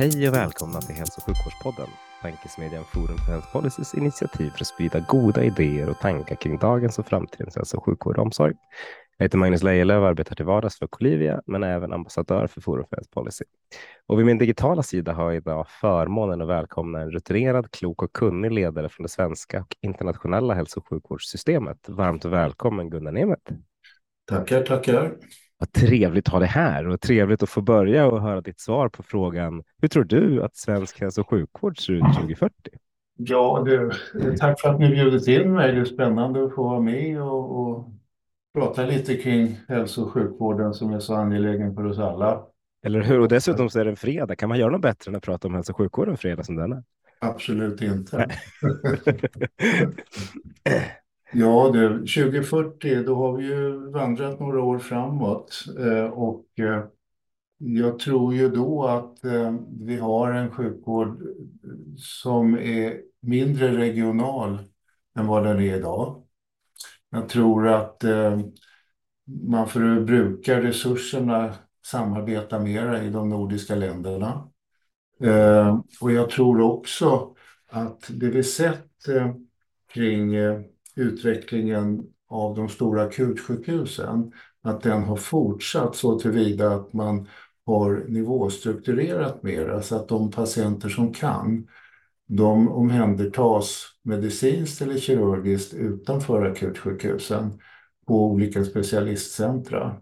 Hej 0.00 0.28
och 0.28 0.34
välkomna 0.34 0.80
till 0.80 0.94
Hälso 0.94 1.20
och 1.20 1.26
sjukvårdspodden, 1.26 1.88
tankesmedjan 2.22 2.84
Forum 2.84 3.18
för 3.18 3.32
Health 3.32 3.52
Policies 3.52 3.94
initiativ 3.94 4.50
för 4.50 4.60
att 4.60 4.66
sprida 4.66 5.00
goda 5.00 5.44
idéer 5.44 5.90
och 5.90 5.98
tankar 5.98 6.36
kring 6.36 6.58
dagens 6.58 6.98
och 6.98 7.06
framtidens 7.06 7.56
hälso 7.56 7.76
och 7.76 7.84
sjukvård 7.84 8.16
och 8.16 8.22
omsorg. 8.22 8.54
Jag 9.16 9.24
heter 9.24 9.38
Magnus 9.38 9.62
Lejelöw 9.62 10.02
och 10.02 10.08
arbetar 10.08 10.36
till 10.36 10.44
vardags 10.44 10.78
för 10.78 10.86
Colivia, 10.86 11.42
men 11.46 11.62
är 11.62 11.74
även 11.74 11.92
ambassadör 11.92 12.46
för 12.46 12.60
Forum 12.60 12.84
för 12.90 12.96
Health 12.96 13.10
Policy. 13.10 13.44
Och 14.06 14.18
vid 14.18 14.26
min 14.26 14.38
digitala 14.38 14.82
sida 14.82 15.12
har 15.12 15.24
jag 15.24 15.36
idag 15.36 15.66
förmånen 15.80 16.42
att 16.42 16.48
välkomna 16.48 17.00
en 17.00 17.10
rutinerad, 17.10 17.70
klok 17.70 18.02
och 18.02 18.12
kunnig 18.12 18.52
ledare 18.52 18.88
från 18.88 19.02
det 19.02 19.08
svenska 19.08 19.60
och 19.60 19.76
internationella 19.80 20.54
hälso 20.54 20.80
och 20.80 20.88
sjukvårdssystemet. 20.88 21.88
Varmt 21.88 22.24
välkommen 22.24 22.90
Gunnar 22.90 23.12
Nemeth. 23.12 23.52
Tackar, 24.26 24.62
tackar. 24.62 25.12
Vad 25.60 25.72
trevligt 25.72 26.26
att 26.26 26.32
ha 26.32 26.40
dig 26.40 26.48
här 26.48 26.88
och 26.88 27.00
trevligt 27.00 27.42
att 27.42 27.48
få 27.48 27.60
börja 27.60 28.06
och 28.06 28.22
höra 28.22 28.40
ditt 28.40 28.60
svar 28.60 28.88
på 28.88 29.02
frågan. 29.02 29.62
Hur 29.80 29.88
tror 29.88 30.04
du 30.04 30.42
att 30.42 30.56
svensk 30.56 31.00
hälso 31.00 31.20
och 31.20 31.30
sjukvård 31.30 31.78
ser 31.78 31.92
ut 31.92 32.04
2040? 32.14 32.54
Ja, 33.16 33.66
det, 33.66 34.36
tack 34.36 34.60
för 34.60 34.68
att 34.68 34.80
ni 34.80 34.88
bjudit 34.88 35.28
in 35.28 35.52
mig. 35.52 35.72
Det 35.72 35.80
är 35.80 35.84
spännande 35.84 36.44
att 36.44 36.54
få 36.54 36.62
vara 36.62 36.80
med 36.80 37.22
och, 37.22 37.60
och 37.60 37.92
prata 38.54 38.86
lite 38.86 39.16
kring 39.16 39.58
hälso 39.68 40.02
och 40.02 40.12
sjukvården 40.12 40.74
som 40.74 40.92
är 40.92 41.00
så 41.00 41.14
angelägen 41.14 41.74
för 41.74 41.86
oss 41.86 41.98
alla. 41.98 42.42
Eller 42.84 43.02
hur? 43.02 43.20
Och 43.20 43.28
dessutom 43.28 43.70
så 43.70 43.80
är 43.80 43.84
det 43.84 43.90
en 43.90 43.96
fredag. 43.96 44.36
Kan 44.36 44.48
man 44.48 44.58
göra 44.58 44.70
något 44.70 44.82
bättre 44.82 45.10
än 45.10 45.16
att 45.16 45.22
prata 45.22 45.48
om 45.48 45.54
hälso 45.54 45.72
och 45.72 45.76
sjukvård 45.76 46.08
en 46.08 46.16
fredag 46.16 46.44
som 46.44 46.56
denna? 46.56 46.82
Absolut 47.20 47.82
inte. 47.82 48.28
Ja, 51.32 51.70
du, 51.72 51.98
2040, 52.06 53.02
då 53.02 53.14
har 53.14 53.36
vi 53.36 53.44
ju 53.46 53.90
vandrat 53.90 54.40
några 54.40 54.62
år 54.62 54.78
framåt 54.78 55.64
eh, 55.78 56.04
och 56.04 56.46
eh, 56.58 56.84
jag 57.58 57.98
tror 57.98 58.34
ju 58.34 58.48
då 58.50 58.84
att 58.86 59.24
eh, 59.24 59.54
vi 59.80 59.96
har 59.96 60.32
en 60.32 60.50
sjukvård 60.50 61.08
eh, 61.22 61.28
som 61.96 62.58
är 62.58 63.00
mindre 63.20 63.76
regional 63.78 64.58
än 65.18 65.26
vad 65.26 65.44
den 65.44 65.60
är 65.60 65.76
idag. 65.76 66.22
Jag 67.10 67.28
tror 67.28 67.68
att 67.68 68.04
eh, 68.04 68.40
man 69.24 69.68
för 69.68 69.96
att 69.98 70.06
bruka 70.06 70.62
resurserna 70.62 71.54
samarbeta 71.86 72.58
mera 72.58 73.02
i 73.02 73.10
de 73.10 73.28
nordiska 73.28 73.74
länderna. 73.74 74.48
Eh, 75.22 75.80
och 76.00 76.12
jag 76.12 76.30
tror 76.30 76.60
också 76.60 77.34
att 77.68 78.10
det 78.10 78.30
vi 78.30 78.42
sett 78.44 78.86
kring 79.94 80.34
utvecklingen 80.96 82.06
av 82.28 82.56
de 82.56 82.68
stora 82.68 83.02
akutsjukhusen, 83.02 84.32
att 84.62 84.82
den 84.82 85.02
har 85.02 85.16
fortsatt 85.16 85.96
så 85.96 86.18
tillvida 86.18 86.74
att 86.74 86.92
man 86.92 87.28
har 87.66 88.04
nivåstrukturerat 88.08 89.42
mera 89.42 89.70
så 89.70 89.74
alltså 89.76 89.96
att 89.96 90.08
de 90.08 90.30
patienter 90.30 90.88
som 90.88 91.12
kan, 91.12 91.68
de 92.26 92.68
omhändertas 92.68 93.86
medicinskt 94.02 94.82
eller 94.82 94.98
kirurgiskt 94.98 95.74
utanför 95.74 96.46
akutsjukhusen 96.46 97.60
på 98.06 98.24
olika 98.26 98.64
specialistcentra. 98.64 99.96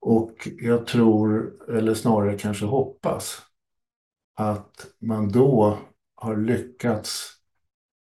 Och 0.00 0.48
jag 0.60 0.86
tror, 0.86 1.52
eller 1.68 1.94
snarare 1.94 2.38
kanske 2.38 2.64
hoppas, 2.64 3.42
att 4.34 4.86
man 4.98 5.28
då 5.28 5.78
har 6.14 6.36
lyckats 6.36 7.30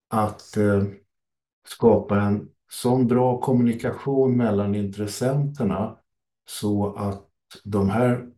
att 0.08 0.56
eh, 0.56 0.84
skapa 1.68 2.20
en 2.20 2.48
sån 2.70 3.06
bra 3.06 3.40
kommunikation 3.40 4.36
mellan 4.36 4.74
intressenterna 4.74 5.96
så 6.48 6.94
att 6.94 7.28
de 7.64 7.90
här 7.90 8.28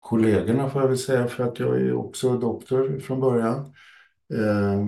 kollegorna 0.00 0.70
får 0.70 0.80
jag 0.82 0.88
väl 0.88 0.98
säga 0.98 1.28
för 1.28 1.44
att 1.44 1.58
jag 1.58 1.80
är 1.80 1.92
också 1.92 2.38
doktor 2.38 2.98
från 2.98 3.20
början 3.20 3.74
eh, 4.34 4.86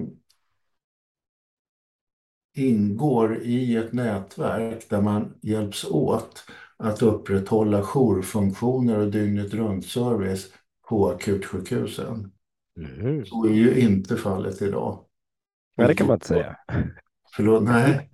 ingår 2.55 3.39
i 3.43 3.77
ett 3.77 3.93
nätverk 3.93 4.89
där 4.91 5.01
man 5.01 5.35
hjälps 5.43 5.85
åt 5.85 6.45
att 6.77 7.03
upprätthålla 7.03 7.83
jourfunktioner 7.83 8.99
och 8.99 9.11
dygnet 9.11 9.55
runt 9.55 9.87
service 9.87 10.53
på 10.89 11.11
akutsjukhusen. 11.11 12.33
Mm. 13.01 13.27
Så 13.27 13.47
är 13.47 13.53
ju 13.53 13.81
inte 13.81 14.17
fallet 14.17 14.63
idag. 14.63 15.05
Nej, 15.77 15.89
det 15.89 15.95
kan 15.95 16.07
man 16.07 16.17
inte 16.17 16.27
säga. 16.27 16.57
Förlåt, 17.37 17.63
nej. 17.63 18.11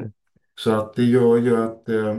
Så 0.60 0.70
att 0.70 0.94
det 0.94 1.04
gör 1.04 1.36
ju 1.36 1.56
att 1.56 1.88
eh, 1.88 2.14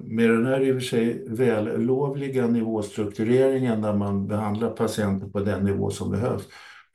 med 0.00 0.30
den 0.30 0.46
här 0.46 0.60
i 0.60 0.70
och 0.72 0.74
för 0.74 0.80
sig 0.80 1.24
vällovliga 1.28 2.46
nivåstruktureringen 2.46 3.82
där 3.82 3.94
man 3.94 4.26
behandlar 4.26 4.70
patienter 4.70 5.26
på 5.26 5.40
den 5.40 5.64
nivå 5.64 5.90
som 5.90 6.10
behövs 6.10 6.48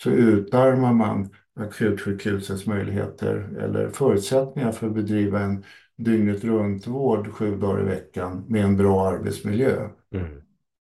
så 0.04 0.10
utarmar 0.10 0.94
man 0.94 1.30
akutsjukhusets 1.60 2.66
möjligheter 2.66 3.50
eller 3.60 3.90
förutsättningar 3.90 4.72
för 4.72 4.88
att 4.88 4.94
bedriva 4.94 5.40
en 5.40 5.64
dygnet 5.98 6.44
runt 6.44 6.88
vård 6.88 7.32
sju 7.32 7.58
dagar 7.58 7.82
i 7.82 7.86
veckan 7.86 8.46
med 8.48 8.64
en 8.64 8.78
bra 8.78 9.08
arbetsmiljö 9.08 9.90
mm. 10.14 10.28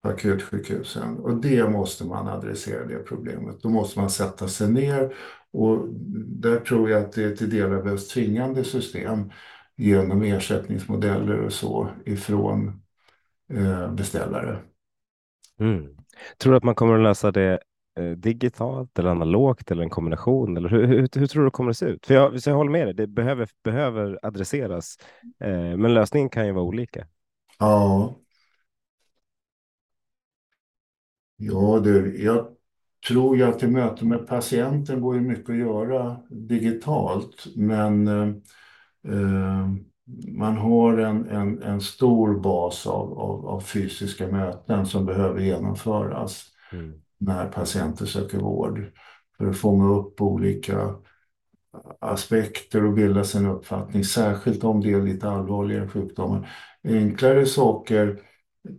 på 0.03 0.09
akutsjukhusen. 0.09 1.17
Och 1.17 1.35
det 1.35 1.69
måste 1.69 2.05
man 2.05 2.27
adressera 2.27 2.85
det 2.85 2.97
problemet. 2.97 3.61
Då 3.61 3.69
måste 3.69 3.99
man 3.99 4.09
sätta 4.09 4.47
sig 4.47 4.71
ner 4.71 5.15
och 5.55 5.87
där 6.27 6.59
tror 6.59 6.89
jag 6.89 7.01
att 7.03 7.11
det 7.11 7.35
till 7.35 7.49
delar 7.49 7.81
behövs 7.81 8.07
tvingande 8.07 8.63
system 8.63 9.31
genom 9.75 10.21
ersättningsmodeller 10.21 11.39
och 11.39 11.53
så 11.53 11.89
ifrån 12.05 12.81
eh, 13.53 13.93
beställare. 13.93 14.59
Mm. 15.59 15.97
Tror 16.37 16.51
du 16.51 16.57
att 16.57 16.63
man 16.63 16.75
kommer 16.75 16.95
att 16.95 17.03
lösa 17.03 17.31
det 17.31 17.59
eh, 17.99 18.11
digitalt 18.11 18.99
eller 18.99 19.09
analogt 19.09 19.71
eller 19.71 19.83
en 19.83 19.89
kombination? 19.89 20.57
Eller 20.57 20.69
hur, 20.69 20.83
hur, 20.87 20.97
hur, 20.97 21.27
tror 21.27 21.43
du 21.43 21.47
det 21.47 21.51
kommer 21.51 21.69
att 21.69 21.77
se 21.77 21.85
ut? 21.85 22.05
För 22.05 22.13
jag, 22.13 22.41
så 22.41 22.49
jag 22.49 22.57
håller 22.57 22.71
med 22.71 22.87
dig, 22.87 22.93
det 22.93 23.07
behöver, 23.07 23.49
behöver 23.63 24.19
adresseras, 24.21 24.97
eh, 25.39 25.77
men 25.77 25.93
lösningen 25.93 26.29
kan 26.29 26.45
ju 26.45 26.51
vara 26.51 26.65
olika. 26.65 27.07
Ja. 27.59 28.15
Ja, 31.37 31.79
det, 31.83 32.17
jag 32.17 32.47
tror 33.07 33.37
jag 33.37 33.49
att 33.49 33.63
i 33.63 33.67
möte 33.67 34.05
med 34.05 34.27
patienten 34.27 35.01
går 35.01 35.15
ju 35.15 35.21
mycket 35.21 35.49
att 35.49 35.57
göra 35.57 36.17
digitalt, 36.29 37.47
men 37.55 38.07
eh, 38.07 39.69
man 40.27 40.57
har 40.57 40.97
en, 40.97 41.29
en, 41.29 41.63
en 41.63 41.81
stor 41.81 42.39
bas 42.39 42.87
av, 42.87 43.19
av, 43.19 43.47
av, 43.47 43.61
fysiska 43.61 44.27
möten 44.27 44.85
som 44.85 45.05
behöver 45.05 45.41
genomföras 45.41 46.45
mm. 46.71 46.93
när 47.17 47.47
patienter 47.47 48.05
söker 48.05 48.37
vård 48.37 48.91
för 49.37 49.49
att 49.49 49.57
fånga 49.57 49.87
upp 49.87 50.21
olika 50.21 50.95
aspekter 51.99 52.85
och 52.85 52.93
bilda 52.93 53.23
sig 53.23 53.41
en 53.41 53.49
uppfattning, 53.49 54.03
särskilt 54.03 54.63
om 54.63 54.81
det 54.81 54.91
är 54.91 55.01
lite 55.01 55.29
allvarligare 55.29 55.87
sjukdomar. 55.87 56.49
Enklare 56.83 57.45
saker 57.45 58.19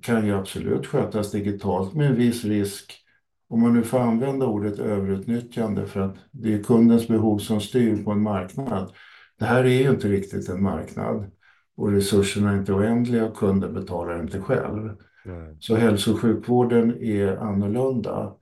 kan 0.02 0.26
ju 0.26 0.34
absolut 0.34 0.86
skötas 0.86 1.30
digitalt 1.30 1.94
med 1.94 2.06
en 2.06 2.16
viss 2.16 2.44
risk 2.44 3.05
om 3.48 3.60
man 3.60 3.74
nu 3.74 3.82
får 3.82 3.98
använda 3.98 4.46
ordet 4.46 4.78
överutnyttjande 4.78 5.86
för 5.86 6.00
att 6.00 6.16
det 6.30 6.54
är 6.54 6.62
kundens 6.62 7.08
behov 7.08 7.38
som 7.38 7.60
styr 7.60 8.04
på 8.04 8.10
en 8.10 8.22
marknad. 8.22 8.92
Det 9.38 9.44
här 9.44 9.64
är 9.64 9.82
ju 9.82 9.90
inte 9.90 10.08
riktigt 10.08 10.48
en 10.48 10.62
marknad 10.62 11.30
och 11.76 11.92
resurserna 11.92 12.52
är 12.52 12.56
inte 12.56 12.72
oändliga 12.72 13.24
och 13.24 13.36
kunden 13.36 13.74
betalar 13.74 14.22
inte 14.22 14.40
själv. 14.40 14.96
Nej. 15.24 15.56
Så 15.60 15.76
hälso 15.76 16.12
och 16.12 16.20
sjukvården 16.20 17.02
är 17.02 17.36
annorlunda 17.36 18.34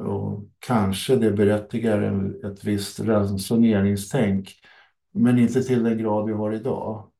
och 0.00 0.44
kanske 0.58 1.16
det 1.16 1.30
berättigar 1.30 2.32
ett 2.44 2.64
visst 2.64 3.00
ransoneringstänk 3.00 4.50
men 5.12 5.38
inte 5.38 5.62
till 5.62 5.84
den 5.84 5.98
grad 5.98 6.26
vi 6.26 6.32
har 6.32 6.52
idag. 6.52 7.10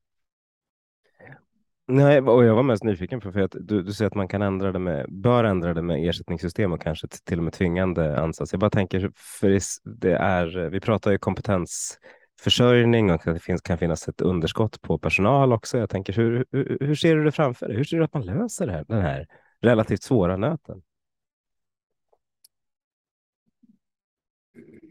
Nej, 1.91 2.21
och 2.21 2.45
jag 2.45 2.55
var 2.55 2.63
mest 2.63 2.83
nyfiken 2.83 3.19
på 3.19 3.31
för 3.31 3.39
att 3.39 3.55
du, 3.59 3.81
du 3.83 3.93
säger 3.93 4.07
att 4.07 4.15
man 4.15 4.27
kan 4.27 4.41
ändra 4.41 4.71
det 4.71 4.79
med, 4.79 5.05
bör 5.09 5.43
ändra 5.43 5.73
det 5.73 5.81
med 5.81 6.09
ersättningssystem 6.09 6.73
och 6.73 6.81
kanske 6.81 7.07
till 7.07 7.37
och 7.37 7.43
med 7.43 7.53
tvingande 7.53 8.19
ansats. 8.19 8.53
Jag 8.53 8.59
bara 8.59 8.69
tänker, 8.69 9.11
för 9.15 9.59
det 9.99 10.13
är, 10.13 10.69
vi 10.69 10.79
pratar 10.79 11.11
ju 11.11 11.17
kompetensförsörjning 11.17 13.09
och 13.09 13.15
att 13.15 13.33
det 13.33 13.39
finns, 13.39 13.61
kan 13.61 13.77
finnas 13.77 14.07
ett 14.07 14.21
underskott 14.21 14.81
på 14.81 14.97
personal 14.97 15.53
också. 15.53 15.77
Jag 15.77 15.89
tänker, 15.89 16.13
hur, 16.13 16.45
hur, 16.51 16.77
hur 16.81 16.95
ser 16.95 17.15
du 17.15 17.23
det 17.23 17.31
framför 17.31 17.67
dig? 17.67 17.77
Hur 17.77 17.83
ser 17.83 17.97
du 17.97 18.03
att 18.03 18.13
man 18.13 18.25
löser 18.25 18.67
det 18.67 18.73
här, 18.73 18.85
den 18.87 19.01
här 19.01 19.27
relativt 19.61 20.03
svåra 20.03 20.37
nöten? 20.37 20.81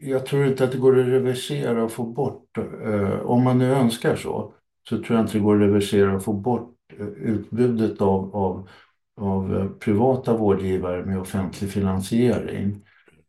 Jag 0.01 0.25
tror 0.25 0.45
inte 0.45 0.63
att 0.63 0.71
det 0.71 0.77
går 0.77 0.99
att 0.99 1.07
reversera 1.07 1.83
och 1.83 1.91
få 1.91 2.03
bort, 2.03 2.57
eh, 2.57 3.19
om 3.19 3.43
man 3.43 3.57
nu 3.57 3.71
önskar 3.71 4.15
så, 4.15 4.53
så 4.89 5.03
tror 5.03 5.17
jag 5.17 5.23
inte 5.23 5.33
det 5.33 5.43
går 5.43 5.55
att 5.55 5.61
reversera 5.61 6.15
och 6.15 6.23
få 6.23 6.33
bort 6.33 6.75
utbudet 7.17 8.01
av, 8.01 8.35
av, 8.35 8.69
av 9.17 9.69
privata 9.79 10.37
vårdgivare 10.37 11.05
med 11.05 11.19
offentlig 11.19 11.71
finansiering. 11.71 12.85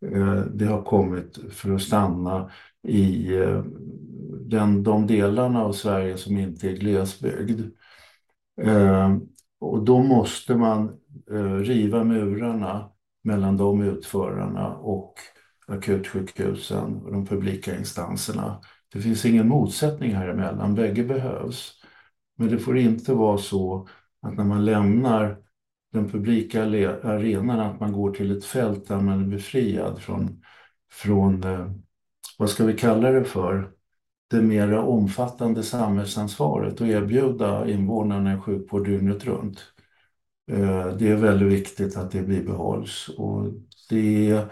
Eh, 0.06 0.40
det 0.54 0.64
har 0.64 0.82
kommit 0.82 1.38
för 1.52 1.74
att 1.74 1.82
stanna 1.82 2.50
i 2.82 3.36
eh, 3.36 3.64
den, 4.40 4.82
de 4.82 5.06
delarna 5.06 5.64
av 5.64 5.72
Sverige 5.72 6.16
som 6.16 6.36
inte 6.38 6.68
är 6.68 6.76
glesbygd. 6.76 7.60
Eh, 8.62 9.16
och 9.60 9.84
då 9.84 10.02
måste 10.02 10.54
man 10.56 10.96
riva 11.62 12.04
murarna 12.04 12.90
mellan 13.24 13.56
de 13.56 13.82
utförarna 13.82 14.76
och 14.76 15.14
akutsjukhusen 15.66 17.02
och 17.02 17.12
de 17.12 17.26
publika 17.26 17.78
instanserna. 17.78 18.60
Det 18.92 19.00
finns 19.00 19.24
ingen 19.24 19.48
motsättning 19.48 20.14
här 20.14 20.28
emellan, 20.28 20.74
bägge 20.74 21.04
behövs. 21.04 21.80
Men 22.40 22.48
det 22.48 22.58
får 22.58 22.78
inte 22.78 23.14
vara 23.14 23.38
så 23.38 23.88
att 24.22 24.37
när 24.37 24.44
man 24.44 24.64
lämnar 24.64 25.37
den 25.92 26.08
publika 26.08 26.62
arenan, 26.62 27.60
att 27.60 27.81
man 27.81 27.92
går 27.92 28.12
till 28.12 28.37
ett 28.37 28.44
fält 28.44 28.88
där 28.88 29.00
man 29.00 29.20
är 29.20 29.26
befriad 29.26 29.98
från, 29.98 30.42
från 30.92 31.44
eh, 31.44 31.70
vad 32.38 32.50
ska 32.50 32.64
vi 32.64 32.76
kalla 32.76 33.10
det 33.10 33.25
för, 33.25 33.70
det 34.31 34.42
mera 34.42 34.82
omfattande 34.82 35.62
samhällsansvaret 35.62 36.81
och 36.81 36.87
erbjuda 36.87 37.69
invånarna 37.70 38.31
en 38.31 38.43
sjukvård 38.43 38.84
dygnet 38.84 39.25
runt. 39.25 39.58
Eh, 40.50 40.86
det 40.86 41.08
är 41.08 41.16
väldigt 41.16 41.52
viktigt 41.52 41.96
att 41.96 42.10
det 42.10 42.22
bibehålls 42.22 43.08
och 43.08 43.46
det 43.90 44.44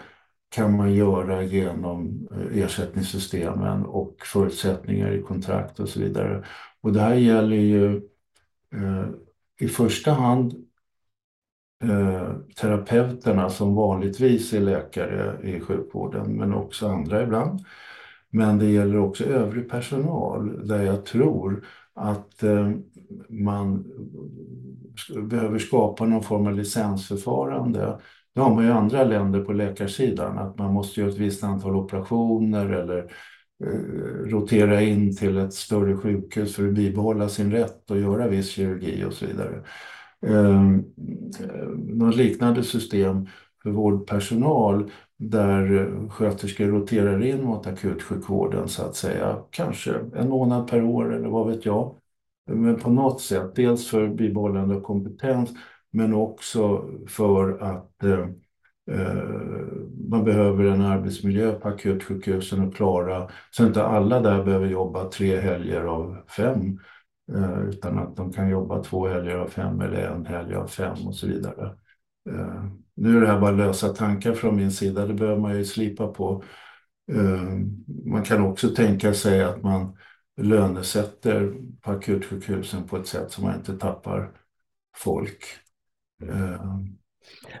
kan 0.49 0.77
man 0.77 0.93
göra 0.93 1.43
genom 1.43 2.27
eh, 2.31 2.57
ersättningssystemen 2.57 3.85
och 3.85 4.15
förutsättningar 4.25 5.11
i 5.11 5.21
kontrakt 5.21 5.79
och 5.79 5.89
så 5.89 5.99
vidare. 5.99 6.43
Och 6.81 6.93
det 6.93 7.01
här 7.01 7.15
gäller 7.15 7.55
ju 7.55 7.95
eh, 8.75 9.05
i 9.59 9.67
första 9.67 10.11
hand 10.11 10.53
eh, 11.83 12.33
terapeuterna 12.55 13.49
som 13.49 13.75
vanligtvis 13.75 14.53
är 14.53 14.59
läkare 14.59 15.49
i 15.49 15.59
sjukvården, 15.59 16.37
men 16.37 16.53
också 16.53 16.87
andra 16.87 17.23
ibland. 17.23 17.65
Men 18.29 18.59
det 18.59 18.65
gäller 18.65 18.97
också 18.97 19.23
övrig 19.23 19.69
personal 19.69 20.67
där 20.67 20.83
jag 20.83 21.05
tror 21.05 21.65
att 21.93 22.43
eh, 22.43 22.71
man 23.29 23.85
behöver 25.15 25.59
skapa 25.59 26.05
någon 26.05 26.23
form 26.23 26.47
av 26.47 26.53
licensförfarande. 26.53 27.99
Det 28.35 28.41
har 28.41 28.55
man 28.55 28.63
ju 28.63 28.69
i 28.69 28.73
andra 28.73 29.03
länder 29.03 29.41
på 29.41 29.53
läkarsidan, 29.53 30.37
att 30.37 30.57
man 30.57 30.73
måste 30.73 30.99
göra 30.99 31.09
ett 31.09 31.17
visst 31.17 31.43
antal 31.43 31.75
operationer 31.75 32.69
eller 32.69 33.11
Eh, 33.65 34.29
rotera 34.29 34.81
in 34.81 35.15
till 35.15 35.37
ett 35.37 35.53
större 35.53 35.97
sjukhus 35.97 36.55
för 36.55 36.67
att 36.67 36.73
bibehålla 36.73 37.29
sin 37.29 37.51
rätt 37.51 37.91
att 37.91 37.99
göra 37.99 38.27
viss 38.27 38.49
kirurgi 38.49 39.05
och 39.05 39.13
så 39.13 39.25
vidare 39.25 39.63
ehm, 40.27 40.83
eh, 41.39 41.67
något 41.77 42.15
liknande 42.15 42.63
system 42.63 43.27
för 43.63 43.69
vårdpersonal 43.69 44.91
där 45.17 45.89
sköterskor 46.09 46.65
roterar 46.65 47.23
in 47.25 47.43
mot 47.43 47.67
akutsjukvården 47.67 48.67
så 48.69 48.83
att 48.83 48.95
säga. 48.95 49.43
Kanske 49.49 49.93
en 50.15 50.29
månad 50.29 50.67
per 50.67 50.83
år 50.83 51.13
eller 51.15 51.27
vad 51.29 51.47
vet 51.47 51.65
jag. 51.65 51.95
Men 52.51 52.79
på 52.79 52.89
något 52.89 53.21
sätt, 53.21 53.55
dels 53.55 53.87
för 53.87 54.07
bibehållande 54.07 54.75
av 54.75 54.81
kompetens 54.81 55.49
men 55.91 56.13
också 56.13 56.89
för 57.07 57.59
att 57.59 58.03
eh, 58.03 58.11
eh, 58.11 58.27
man 60.09 60.23
behöver 60.23 60.65
en 60.65 60.81
arbetsmiljö 60.81 61.51
på 61.51 61.67
akutsjukhusen 61.67 62.67
och 62.67 62.75
klara 62.75 63.29
så 63.51 63.65
inte 63.65 63.83
alla 63.83 64.19
där 64.19 64.43
behöver 64.43 64.67
jobba 64.67 65.09
tre 65.09 65.39
helger 65.39 65.81
av 65.81 66.17
fem 66.37 66.79
Eh, 67.33 67.69
utan 67.69 67.99
att 67.99 68.15
de 68.15 68.33
kan 68.33 68.49
jobba 68.49 68.83
två 68.83 69.07
helger 69.07 69.35
av 69.35 69.47
fem 69.47 69.81
eller 69.81 70.07
en 70.07 70.25
helg 70.25 70.55
av 70.55 70.67
fem 70.67 71.07
och 71.07 71.15
så 71.15 71.27
vidare. 71.27 71.77
Eh, 72.29 72.65
nu 72.95 73.17
är 73.17 73.21
det 73.21 73.27
här 73.27 73.39
bara 73.39 73.51
lösa 73.51 73.89
tankar 73.89 74.33
från 74.33 74.55
min 74.55 74.71
sida, 74.71 75.05
det 75.05 75.13
behöver 75.13 75.39
man 75.41 75.57
ju 75.57 75.65
slipa 75.65 76.07
på. 76.07 76.43
Eh, 77.11 77.43
man 78.05 78.23
kan 78.23 78.41
också 78.41 78.69
tänka 78.69 79.13
sig 79.13 79.43
att 79.43 79.63
man 79.63 79.97
lönesätter 80.41 81.53
på 81.81 81.91
akutsjukhusen 81.91 82.87
på 82.87 82.97
ett 82.97 83.07
sätt 83.07 83.31
som 83.31 83.43
man 83.43 83.55
inte 83.55 83.77
tappar 83.77 84.31
folk. 84.97 85.43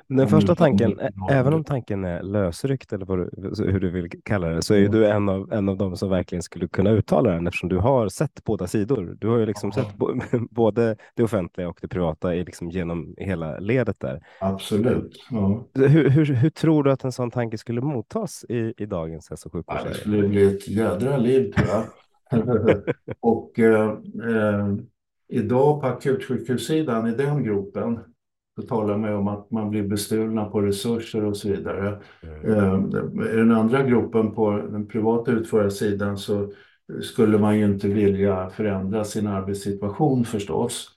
Den 0.07 0.27
första 0.27 0.55
tanken, 0.55 0.99
även 1.31 1.53
om 1.53 1.63
tanken 1.63 2.05
är 2.05 2.23
lösryckt 2.23 2.93
eller 2.93 3.05
du, 3.05 3.71
hur 3.71 3.79
du 3.79 3.89
vill 3.89 4.09
kalla 4.23 4.47
det, 4.47 4.61
så 4.61 4.73
är 4.73 4.79
mm. 4.79 4.91
du 4.91 5.07
en 5.07 5.29
av, 5.29 5.53
en 5.53 5.69
av 5.69 5.77
dem 5.77 5.97
som 5.97 6.09
verkligen 6.09 6.43
skulle 6.43 6.67
kunna 6.67 6.89
uttala 6.89 7.31
den 7.31 7.47
eftersom 7.47 7.69
du 7.69 7.77
har 7.77 8.09
sett 8.09 8.43
båda 8.43 8.67
sidor. 8.67 9.17
Du 9.19 9.27
har 9.27 9.37
ju 9.37 9.45
liksom 9.45 9.71
sett 9.71 9.95
både 10.49 10.95
det 11.15 11.23
offentliga 11.23 11.69
och 11.69 11.77
det 11.81 11.87
privata 11.87 12.35
i 12.35 12.45
liksom 12.45 12.69
genom 12.69 13.15
hela 13.17 13.59
ledet 13.59 13.99
där. 13.99 14.23
Absolut. 14.39 15.25
Ja. 15.31 15.65
Hur, 15.73 16.09
hur, 16.09 16.25
hur, 16.25 16.49
tror 16.49 16.83
du 16.83 16.91
att 16.91 17.03
en 17.03 17.11
sån 17.11 17.31
tanke 17.31 17.57
skulle 17.57 17.81
mottas 17.81 18.45
i, 18.49 18.73
i 18.77 18.85
dagens 18.85 19.29
hälso 19.29 19.49
och 19.49 19.53
sjukvård? 19.53 19.77
Det 19.87 19.93
skulle 19.93 20.27
bli 20.27 20.55
ett 20.55 20.67
jädra 20.67 21.17
liv 21.17 21.51
tror 21.51 21.67
jag. 21.67 21.83
och 23.19 23.59
eh, 23.59 23.89
eh, 24.29 24.67
idag 25.27 25.81
på 25.81 25.87
akutsjukhussidan 25.87 27.07
i 27.07 27.11
den 27.11 27.43
gropen 27.43 27.99
då 28.59 28.67
talar 28.67 28.97
man 28.97 29.13
om 29.13 29.27
att 29.27 29.51
man 29.51 29.69
blir 29.69 29.83
bestulna 29.83 30.45
på 30.45 30.61
resurser 30.61 31.25
och 31.25 31.37
så 31.37 31.49
vidare. 31.49 31.99
Mm. 32.43 32.89
I 33.33 33.35
den 33.35 33.51
andra 33.51 33.83
gruppen 33.83 34.31
på 34.31 34.51
den 34.51 34.87
privata 34.87 35.31
utförarsidan 35.31 36.17
så 36.17 36.51
skulle 37.01 37.37
man 37.37 37.59
ju 37.59 37.65
inte 37.65 37.87
vilja 37.87 38.49
förändra 38.49 39.03
sin 39.03 39.27
arbetssituation 39.27 40.25
förstås 40.25 40.87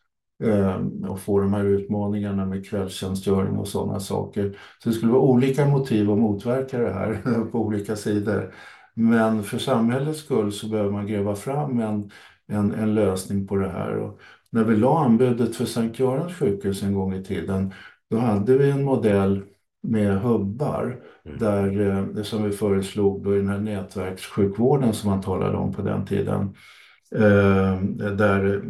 ehm, 0.45 1.05
och 1.05 1.21
få 1.21 1.41
de 1.41 1.55
här 1.55 1.65
utmaningarna 1.65 2.47
med 2.47 2.67
kvällstjänstgöring 2.67 3.57
och 3.57 3.69
sådana 3.69 4.01
saker. 4.01 4.59
Så 4.79 4.89
det 4.89 4.95
skulle 4.95 5.13
vara 5.13 5.23
olika 5.23 5.67
motiv 5.67 6.11
att 6.11 6.19
motverka 6.19 6.79
det 6.79 6.93
här 6.93 7.45
på 7.53 7.59
olika 7.59 7.97
sidor. 7.97 8.55
Men 8.95 9.43
för 9.43 9.59
samhällets 9.59 10.19
skull 10.19 10.53
så 10.53 10.69
behöver 10.69 10.91
man 10.91 11.07
gräva 11.07 11.35
fram 11.35 11.81
en, 11.81 12.11
en, 12.47 12.75
en 12.75 12.95
lösning 12.95 13.47
på 13.47 13.57
det 13.57 13.69
här. 13.69 13.97
Och 13.97 14.21
när 14.53 14.65
vi 14.65 14.77
la 14.77 15.05
anbudet 15.05 15.57
för 15.57 15.65
Sankt 15.65 15.99
Görans 15.99 16.35
sjukhus 16.35 16.83
en 16.83 16.95
gång 16.95 17.15
i 17.15 17.25
tiden, 17.25 17.73
då 18.11 18.17
hade 18.17 18.59
vi 18.59 18.71
en 18.71 18.85
modell 18.85 19.43
med 19.83 20.21
hubbar 20.21 21.01
mm. 21.25 21.39
där 21.39 21.81
eh, 21.81 22.05
det 22.05 22.25
som 22.25 22.43
vi 22.43 22.51
föreslog 22.51 23.25
då 23.25 23.35
i 23.35 23.39
den 23.39 23.49
här 23.49 23.59
nätverkssjukvården 23.59 24.93
som 24.93 25.11
man 25.11 25.21
talade 25.21 25.57
om 25.57 25.73
på 25.73 25.83
den 25.83 26.07
tiden. 26.07 26.55
Eh, 27.15 27.83
där 28.17 28.63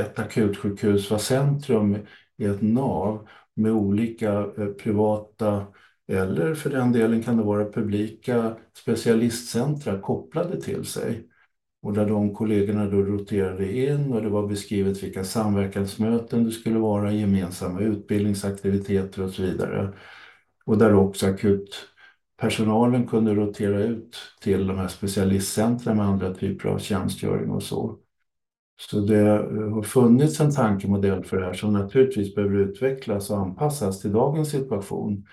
ett 0.00 0.18
akutsjukhus 0.18 1.10
var 1.10 1.18
centrum 1.18 1.96
i 2.36 2.44
ett 2.44 2.62
nav 2.62 3.28
med 3.56 3.72
olika 3.72 4.32
eh, 4.32 4.66
privata 4.82 5.66
eller 6.08 6.54
för 6.54 6.70
den 6.70 6.92
delen 6.92 7.22
kan 7.22 7.36
det 7.36 7.42
vara 7.42 7.72
publika 7.72 8.56
specialistcentra 8.82 10.00
kopplade 10.00 10.60
till 10.60 10.84
sig. 10.84 11.27
Och 11.82 11.92
där 11.92 12.06
de 12.06 12.34
kollegorna 12.34 12.84
då 12.84 12.96
roterade 12.96 13.72
in 13.76 14.12
och 14.12 14.22
det 14.22 14.28
var 14.28 14.46
beskrivet 14.46 15.02
vilka 15.02 15.24
samverkansmöten 15.24 16.44
det 16.44 16.50
skulle 16.50 16.78
vara, 16.78 17.12
gemensamma 17.12 17.80
utbildningsaktiviteter 17.80 19.22
och 19.22 19.30
så 19.30 19.42
vidare. 19.42 19.92
Och 20.64 20.78
där 20.78 20.94
också 20.94 21.26
akutpersonalen 21.26 23.06
kunde 23.06 23.34
rotera 23.34 23.82
ut 23.82 24.16
till 24.40 24.66
de 24.66 24.78
här 24.78 24.88
specialistcentren 24.88 25.96
med 25.96 26.06
andra 26.06 26.34
typer 26.34 26.68
av 26.68 26.78
tjänstgöring 26.78 27.50
och 27.50 27.62
så. 27.62 27.98
Så 28.80 29.00
det 29.00 29.24
har 29.74 29.82
funnits 29.82 30.40
en 30.40 30.54
tankemodell 30.54 31.24
för 31.24 31.36
det 31.40 31.46
här 31.46 31.52
som 31.52 31.72
naturligtvis 31.72 32.34
behöver 32.34 32.56
utvecklas 32.56 33.30
och 33.30 33.38
anpassas 33.38 34.00
till 34.00 34.12
dagens 34.12 34.50
situation. 34.50 35.26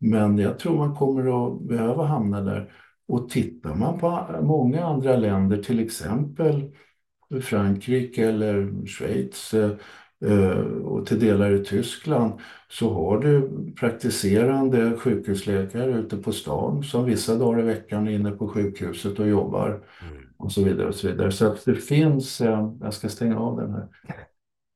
Men 0.00 0.38
jag 0.38 0.58
tror 0.58 0.76
man 0.76 0.94
kommer 0.94 1.46
att 1.46 1.62
behöva 1.62 2.06
hamna 2.06 2.40
där. 2.40 2.72
Och 3.08 3.28
tittar 3.28 3.74
man 3.74 3.98
på 3.98 4.38
många 4.42 4.84
andra 4.84 5.16
länder, 5.16 5.62
till 5.62 5.80
exempel 5.80 6.70
Frankrike 7.40 8.28
eller 8.28 8.86
Schweiz 8.86 9.54
eh, 9.54 10.50
och 10.84 11.06
till 11.06 11.20
delar 11.20 11.54
i 11.54 11.64
Tyskland 11.64 12.32
så 12.68 12.92
har 12.92 13.18
du 13.18 13.50
praktiserande 13.80 14.96
sjukhusläkare 14.96 15.98
ute 15.98 16.16
på 16.16 16.32
stan 16.32 16.82
som 16.82 17.04
vissa 17.04 17.34
dagar 17.34 17.60
i 17.60 17.62
veckan 17.62 18.08
är 18.08 18.12
inne 18.12 18.30
på 18.30 18.48
sjukhuset 18.48 19.18
och 19.18 19.28
jobbar 19.28 19.68
mm. 19.68 20.22
och 20.36 20.52
så 20.52 20.64
vidare. 20.64 20.88
och 20.88 20.94
Så 20.94 21.08
vidare. 21.08 21.32
Så 21.32 21.46
att 21.46 21.64
det 21.64 21.74
finns, 21.74 22.40
jag 22.40 22.94
ska 22.94 23.08
stänga 23.08 23.38
av 23.38 23.56
den 23.56 23.70
här. 23.70 23.88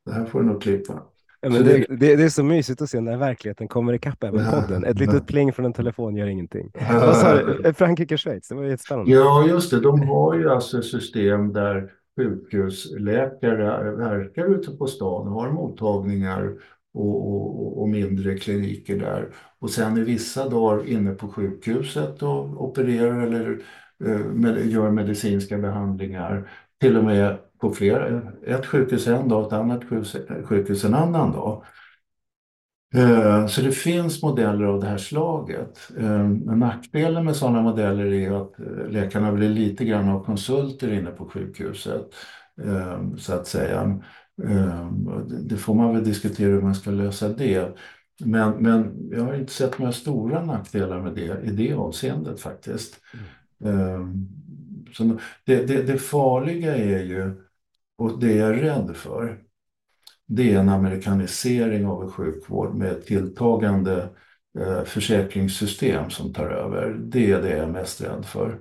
Det 0.04 0.12
här 0.12 0.24
får 0.24 0.40
du 0.40 0.46
nog 0.46 0.62
klippa. 0.62 1.02
Ja, 1.40 1.48
det, 1.48 1.86
det, 1.88 2.16
det, 2.16 2.24
är 2.24 2.28
så 2.28 2.44
mysigt 2.44 2.82
att 2.82 2.90
se 2.90 3.00
när 3.00 3.16
verkligheten 3.16 3.68
kommer 3.68 3.92
ikapp 3.92 4.24
även 4.24 4.50
podden. 4.50 4.84
Ett 4.84 4.98
litet 4.98 5.26
pling 5.26 5.52
från 5.52 5.66
en 5.66 5.72
telefon 5.72 6.16
gör 6.16 6.26
ingenting. 6.26 6.70
Vad 6.90 7.16
sa 7.16 7.34
du? 7.34 7.72
Frankrike, 7.72 8.18
Schweiz, 8.18 8.48
det 8.48 8.54
var 8.54 8.64
jättespännande. 8.64 9.10
Ja, 9.10 9.46
just 9.48 9.70
det. 9.70 9.80
De 9.80 10.08
har 10.08 10.34
ju 10.34 10.50
alltså 10.50 10.82
system 10.82 11.52
där 11.52 11.92
sjukhusläkare 12.16 13.90
verkar 13.90 14.44
ute 14.44 14.70
på 14.70 14.86
stan 14.86 15.28
och 15.28 15.42
har 15.42 15.50
mottagningar 15.50 16.52
och, 16.94 17.28
och, 17.28 17.80
och, 17.82 17.88
mindre 17.88 18.38
kliniker 18.38 18.96
där. 18.98 19.28
Och 19.58 19.70
sen 19.70 19.96
är 19.96 20.00
vissa 20.00 20.48
dagar 20.48 20.88
inne 20.88 21.14
på 21.14 21.28
sjukhuset 21.28 22.22
och 22.22 22.64
opererar 22.64 23.22
eller 23.26 23.58
eh, 24.04 24.18
med, 24.18 24.66
gör 24.66 24.90
medicinska 24.90 25.58
behandlingar. 25.58 26.50
Till 26.80 26.96
och 26.96 27.04
med 27.04 27.38
på 27.68 27.74
flera, 27.74 28.22
ett 28.46 28.66
sjukhus 28.66 29.06
en 29.06 29.28
dag, 29.28 29.46
ett 29.46 29.52
annat 29.52 29.82
sjukhus 30.44 30.84
en 30.84 30.94
annan 30.94 31.32
dag. 31.32 31.64
Eh, 32.94 33.46
så 33.46 33.62
det 33.62 33.72
finns 33.72 34.22
modeller 34.22 34.64
av 34.64 34.80
det 34.80 34.86
här 34.86 34.98
slaget. 34.98 35.90
Eh, 35.98 36.28
nackdelen 36.56 37.24
med 37.24 37.36
sådana 37.36 37.62
modeller 37.62 38.04
är 38.04 38.42
att 38.42 38.60
eh, 38.60 38.88
läkarna 38.88 39.32
blir 39.32 39.48
lite 39.48 39.84
grann 39.84 40.08
av 40.08 40.24
konsulter 40.24 40.92
inne 40.92 41.10
på 41.10 41.28
sjukhuset, 41.28 42.14
så 43.18 43.32
att 43.32 43.46
säga. 43.46 44.00
Det 45.40 45.56
får 45.56 45.74
man 45.74 45.94
väl 45.94 46.04
diskutera 46.04 46.48
hur 46.48 46.62
man 46.62 46.74
ska 46.74 46.90
lösa 46.90 47.28
det. 47.28 47.76
Men, 48.24 48.50
men 48.50 49.08
jag 49.10 49.24
har 49.24 49.34
inte 49.34 49.52
sett 49.52 49.78
några 49.78 49.92
stora 49.92 50.44
nackdelar 50.44 51.00
med 51.00 51.14
det 51.14 51.42
i 51.44 51.50
det 51.50 51.74
avseendet 51.74 52.40
faktiskt. 52.40 53.00
Mm. 53.64 54.28
Så 54.92 55.18
det, 55.44 55.66
det, 55.66 55.82
det 55.82 55.98
farliga 55.98 56.76
är 56.76 57.02
ju, 57.02 57.45
och 57.98 58.20
det 58.20 58.32
jag 58.32 58.48
är 58.48 58.54
rädd 58.54 58.96
för, 58.96 59.42
det 60.26 60.52
är 60.52 60.60
en 60.60 60.68
amerikanisering 60.68 61.86
av 61.86 62.02
en 62.02 62.10
sjukvård 62.10 62.74
med 62.74 63.06
tilltagande 63.06 64.08
eh, 64.58 64.84
försäkringssystem 64.84 66.10
som 66.10 66.32
tar 66.32 66.46
över. 66.46 66.96
Det 66.98 67.30
är 67.30 67.42
det 67.42 67.50
jag 67.50 67.58
är 67.58 67.72
mest 67.72 68.00
rädd 68.00 68.24
för. 68.24 68.60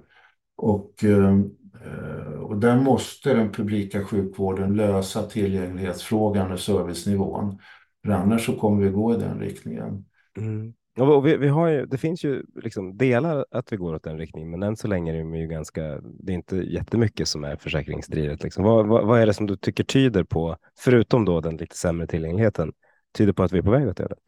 Och, 0.57 1.03
ehm, 1.03 1.49
eh, 1.85 2.39
och 2.39 2.57
där 2.57 2.77
måste 2.81 3.33
den 3.33 3.51
publika 3.51 4.03
sjukvården 4.05 4.75
lösa 4.75 5.23
tillgänglighetsfrågan 5.23 6.51
och 6.51 6.59
servicenivån. 6.59 7.59
För 8.05 8.11
annars 8.11 8.45
så 8.45 8.55
kommer 8.55 8.83
vi 8.83 8.89
gå 8.89 9.15
i 9.15 9.17
den 9.17 9.39
riktningen. 9.39 10.05
Mm. 10.37 10.73
Och 10.97 11.25
vi, 11.25 11.37
vi, 11.37 11.47
har 11.47 11.67
ju, 11.67 11.85
det 11.85 11.97
finns 11.97 12.23
ju 12.23 12.43
liksom 12.55 12.97
delar 12.97 13.45
att 13.51 13.73
vi 13.73 13.77
går 13.77 13.93
åt 13.93 14.03
den 14.03 14.17
riktningen, 14.17 14.49
men 14.49 14.63
än 14.63 14.75
så 14.75 14.87
länge 14.87 15.11
är 15.11 15.23
det 15.23 15.37
ju 15.37 15.47
ganska, 15.47 16.01
det 16.01 16.31
är 16.31 16.35
inte 16.35 16.57
jättemycket 16.57 17.27
som 17.27 17.43
är 17.43 17.55
försäkringsdrivet. 17.55 18.43
Liksom. 18.43 18.63
Vad, 18.63 18.87
vad, 18.87 19.07
vad, 19.07 19.19
är 19.19 19.25
det 19.25 19.33
som 19.33 19.47
du 19.47 19.57
tycker 19.57 19.83
tyder 19.83 20.23
på, 20.23 20.57
förutom 20.77 21.25
då 21.25 21.41
den 21.41 21.57
lite 21.57 21.77
sämre 21.77 22.07
tillgängligheten, 22.07 22.73
tyder 23.17 23.33
på 23.33 23.43
att 23.43 23.51
vi 23.51 23.57
är 23.57 23.61
på 23.61 23.71
väg 23.71 23.87
åt 23.87 23.97
det 23.97 24.03
hållet? 24.03 24.19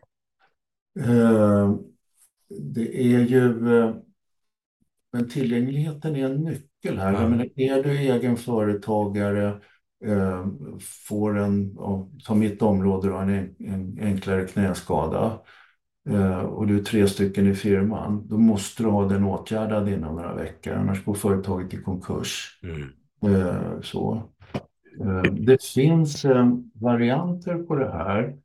Uh, 1.20 1.76
det 2.74 3.02
är 3.02 3.20
ju, 3.20 3.42
uh, 3.42 3.96
men 5.14 5.30
tillgängligheten 5.30 6.16
är 6.16 6.26
en 6.26 6.44
nyckel 6.44 6.98
här. 6.98 7.14
Mm. 7.14 7.32
Menar, 7.32 7.50
är 7.56 7.84
du 7.84 7.98
egen 7.98 8.38
företagare, 8.38 9.62
uh, 10.06 10.48
får 11.08 11.38
en, 11.38 11.78
ta 12.26 12.36
mitt 12.36 12.62
område, 12.62 13.10
då, 13.10 13.16
en, 13.16 13.56
en 13.60 14.00
enklare 14.02 14.48
knäskada, 14.48 15.40
Eh, 15.40 15.42
och 16.50 16.68
du 16.68 16.78
är 16.78 16.84
tre 16.84 17.08
stycken 17.08 17.48
i 17.48 17.54
firman, 17.54 18.28
då 18.28 18.38
måste 18.38 18.84
du 18.84 18.90
ha 18.90 19.06
den 19.06 19.24
åtgärdad 19.24 19.90
inom 19.90 20.16
några 20.16 20.36
veckor, 20.36 20.74
annars 20.74 21.06
går 21.06 21.14
företaget 21.14 21.74
i 21.74 21.78
konkurs. 21.78 22.60
Mm. 22.64 22.90
Eh, 23.36 23.82
så. 23.82 24.24
Eh, 25.02 25.22
det 25.22 25.64
finns 25.64 26.26
varianter 26.74 27.64
på 27.64 27.76
det 27.76 27.92
här. 27.92 28.36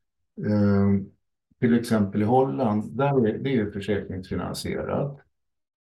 Till 1.61 1.79
exempel 1.79 2.23
i 2.23 2.25
Holland, 2.25 2.97
där 2.97 3.27
är 3.27 3.39
det 3.39 3.57
är 3.57 3.71
försäkringsfinansierat. 3.71 5.21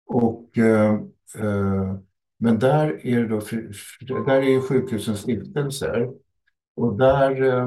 Och, 0.07 0.49
men 2.39 2.59
där 2.59 3.05
är, 3.05 3.27
då, 3.27 3.39
där 4.23 4.41
är 4.41 4.61
sjukhusen 4.61 5.15
stiftelser. 5.15 6.09
Och 6.75 6.97
där 6.97 7.63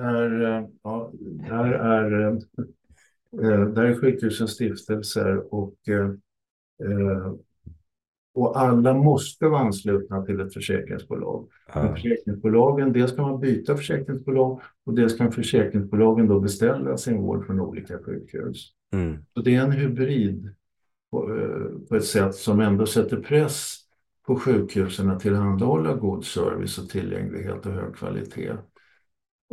är, 0.00 0.68
ja, 0.82 1.12
där 1.48 1.72
är, 1.72 2.30
eh, 3.42 3.68
där 3.68 3.84
är 3.84 4.00
sjukhusen 4.00 4.48
stiftelser 4.48 5.54
och, 5.54 5.74
eh, 5.88 7.34
och 8.34 8.60
alla 8.60 8.94
måste 8.94 9.46
vara 9.46 9.60
anslutna 9.60 10.22
till 10.22 10.40
ett 10.40 10.54
försäkringsbolag. 10.54 11.48
Ja. 11.74 11.94
Försäkringsbolagen, 11.94 12.92
dels 12.92 13.16
kan 13.16 13.30
man 13.30 13.40
byta 13.40 13.76
försäkringsbolag 13.76 14.60
och 14.84 14.94
dels 14.94 15.16
kan 15.16 15.32
försäkringsbolagen 15.32 16.28
då 16.28 16.40
beställa 16.40 16.96
sin 16.96 17.22
vård 17.22 17.46
från 17.46 17.60
olika 17.60 17.98
sjukhus. 17.98 18.72
Mm. 18.92 19.16
Så 19.34 19.40
det 19.40 19.54
är 19.54 19.62
en 19.62 19.72
hybrid 19.72 20.54
på, 21.10 21.36
eh, 21.36 21.88
på 21.88 21.96
ett 21.96 22.04
sätt 22.04 22.34
som 22.34 22.60
ändå 22.60 22.86
sätter 22.86 23.16
press 23.16 23.76
på 24.26 24.36
sjukhusen 24.36 25.10
att 25.10 25.20
tillhandahålla 25.20 25.94
god 25.94 26.24
service 26.24 26.78
och 26.78 26.88
tillgänglighet 26.88 27.66
och 27.66 27.72
hög 27.72 27.94
kvalitet. 27.94 28.52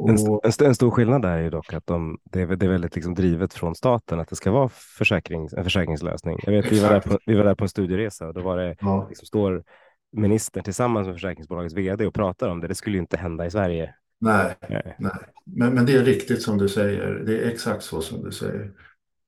En, 0.10 0.18
en, 0.44 0.68
en, 0.68 0.76
stor 0.76 0.92
skillnad 0.92 1.22
där 1.22 1.38
är 1.38 1.42
ju 1.42 1.50
dock 1.50 1.74
att 1.74 1.88
de, 1.88 2.18
det, 2.24 2.42
är, 2.42 2.48
det 2.48 2.66
är 2.66 2.70
väldigt 2.70 2.96
liksom 2.96 3.14
drivet 3.14 3.54
från 3.54 3.76
staten 3.76 4.20
att 4.20 4.28
det 4.28 4.36
ska 4.36 4.52
vara 4.52 4.70
försäkring, 4.70 5.50
en 5.58 5.64
försäkringslösning. 5.64 6.40
Jag 6.44 6.52
vet, 6.52 6.72
vi 6.72 6.80
var, 6.80 6.90
där 6.90 7.00
på, 7.00 7.20
vi 7.26 7.36
var 7.36 7.44
där 7.44 7.56
på 7.56 7.64
en 7.64 7.70
studieresa 7.70 8.28
och 8.28 8.34
då 8.34 8.42
var 8.42 8.58
det, 8.58 8.76
ja. 8.82 9.06
liksom, 9.10 9.26
står 9.26 9.64
ministern 10.12 10.64
tillsammans 10.64 11.08
med 11.08 11.16
försäkringsbolagets 11.16 11.76
vd 11.76 12.06
och 12.06 12.14
pratar 12.14 12.50
om 12.50 12.60
det. 12.60 12.68
Det 12.68 12.76
skulle 12.76 12.96
ju 12.96 13.02
inte 13.02 13.18
hända 13.18 13.46
i 13.46 13.52
Sverige. 13.52 13.94
Nej, 14.20 14.56
nej. 14.70 14.96
nej. 15.00 15.12
Men, 15.46 15.74
men 15.74 15.86
det 15.86 15.94
är 15.94 16.04
riktigt 16.04 16.42
som 16.42 16.58
du 16.58 16.70
säger. 16.70 17.24
Det 17.26 17.44
är 17.44 17.48
exakt 17.52 17.84
så 17.84 18.02
som 18.02 18.24
du 18.24 18.32
säger. 18.32 18.72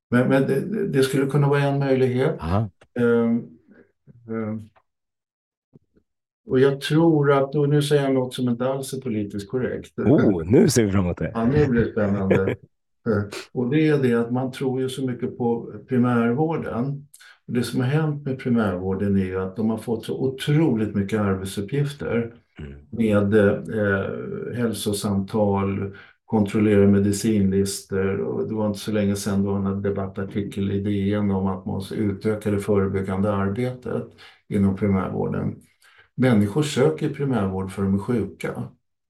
Men, 0.10 0.28
men 0.28 0.48
det, 0.48 0.88
det 0.88 1.04
skulle 1.04 1.26
kunna 1.26 1.48
vara 1.48 1.62
en 1.62 1.80
möjlighet. 1.80 2.40
Um, 3.00 3.58
um, 4.28 4.70
och 6.46 6.60
jag 6.60 6.82
tror 6.82 7.32
att, 7.32 7.56
och 7.56 7.70
nu 7.70 7.82
säger 7.82 8.04
jag 8.04 8.14
något 8.14 8.34
som 8.34 8.50
inte 8.50 8.66
alls 8.66 8.94
är 8.94 9.02
politiskt 9.02 9.50
korrekt. 9.50 10.00
Oh, 10.00 10.44
nu 10.46 10.70
ser 10.70 10.86
vi 10.86 10.92
fram 10.92 11.06
emot 11.06 11.18
det. 11.18 11.32
Ja, 11.34 11.46
nu 11.46 11.68
blir 11.68 11.86
det 11.86 11.92
spännande. 11.92 12.56
och 13.52 13.70
det 13.70 13.88
är 13.88 13.98
det 13.98 14.14
att 14.14 14.32
man 14.32 14.52
tror 14.52 14.82
ju 14.82 14.90
så 14.90 15.06
mycket 15.06 15.38
på 15.38 15.74
primärvården. 15.90 17.08
Och 17.48 17.54
det 17.54 17.64
som 17.64 17.82
har 17.82 17.88
hänt 17.88 18.26
med 18.26 18.40
primärvården 18.40 19.18
är 19.18 19.36
att 19.36 19.56
de 19.56 19.70
har 19.70 19.78
fått 19.78 20.06
så 20.06 20.22
otroligt 20.22 20.96
mycket 20.96 21.20
arbetsuppgifter 21.20 22.34
mm. 22.60 22.74
med 22.90 23.34
eh, 23.34 24.56
hälsosamtal, 24.56 25.96
kontrollera 26.26 26.88
medicinlistor 26.88 28.20
och 28.20 28.48
det 28.48 28.56
var 28.56 28.68
inte 28.68 28.80
så 28.80 28.92
länge 28.92 29.16
sedan 29.16 29.44
då 29.44 29.52
en 29.52 29.82
debattartikel 29.82 30.72
i 30.72 30.80
DN 30.80 31.32
om 31.32 31.48
att 31.48 31.66
man 31.66 31.76
måste 31.76 31.96
utöka 31.96 32.52
det 32.52 32.60
förebyggande 32.60 33.34
arbetet 33.34 34.04
inom 34.50 34.76
primärvården 34.76 35.56
människor 36.16 36.64
söker 36.64 37.14
primärvård 37.14 37.72
för 37.72 37.82
att 37.82 37.88
de 37.88 37.96
är 37.96 38.00
sjuka. 38.00 38.64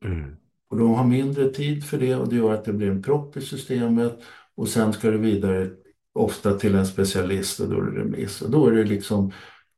Mm. 0.06 0.36
Och 0.70 0.78
de 0.78 0.94
har 0.94 1.06
mindre 1.06 1.50
tid 1.50 1.86
för 1.86 1.98
det 1.98 2.16
och 2.16 2.30
det 2.30 2.36
gör 2.36 2.54
att 2.54 2.66
det 2.66 2.74
blir 2.74 2.90
en 2.90 3.02
propp 3.02 3.38
i 3.38 3.42
systemet 3.42 4.20
och 4.56 4.68
sen 4.68 4.94
ska 4.94 5.12
det 5.12 5.18
vidare 5.18 5.70
ofta 6.14 6.54
till 6.54 6.76
en 6.76 6.86
specialist 6.86 7.60
och 7.60 7.70
då 7.70 7.78
är 7.78 7.82
det 7.82 8.00
remiss. 8.00 8.42
Och 8.42 8.52
då 8.52 8.68
är 8.68 8.72
det 8.72 8.84
liksom 8.84 9.32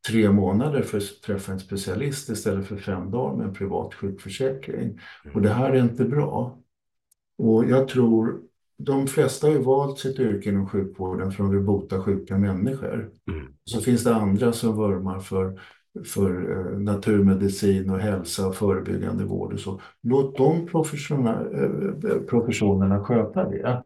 tre 0.08 0.32
månader 0.32 0.82
för 0.82 0.98
att 0.98 1.22
träffa 1.26 1.52
en 1.52 1.60
specialist 1.60 2.30
istället 2.30 2.68
för 2.68 2.78
fem 2.78 3.12
dagar 3.12 3.38
med 3.38 3.48
en 3.48 3.54
privat 3.54 3.94
sjukförsäkring. 3.94 5.00
Och 5.34 5.42
det 5.42 5.50
här 5.50 5.70
är 5.70 5.82
inte 5.82 6.06
bra. 6.06 6.58
Och 7.38 7.66
jag 7.66 7.88
tror 7.88 8.42
de 8.78 9.08
flesta 9.08 9.48
har 9.48 9.54
ju 9.54 9.60
valt 9.60 10.00
sitt 10.00 10.20
yrke 10.20 10.50
inom 10.50 10.70
sjukvården 10.70 11.32
för 11.32 11.44
att 11.44 11.50
de 11.50 11.56
vill 11.56 11.66
bota 11.66 12.02
sjuka 12.02 12.38
människor. 12.38 13.10
Mm. 13.28 13.48
Så 13.64 13.82
finns 13.82 14.04
det 14.04 14.16
andra 14.16 14.54
som 14.54 14.78
vurmar 14.78 15.20
för 15.20 15.62
för 16.04 16.52
eh, 16.52 16.80
naturmedicin 16.80 17.90
och 17.90 18.00
hälsa 18.00 18.48
och 18.48 18.56
förebyggande 18.56 19.26
vård 19.26 19.54
och 19.54 19.60
så. 19.60 19.82
Låt 20.02 20.38
de 20.38 20.58
eh, 20.58 20.66
professionerna 22.28 23.04
sköta 23.04 23.50
det. 23.50 23.84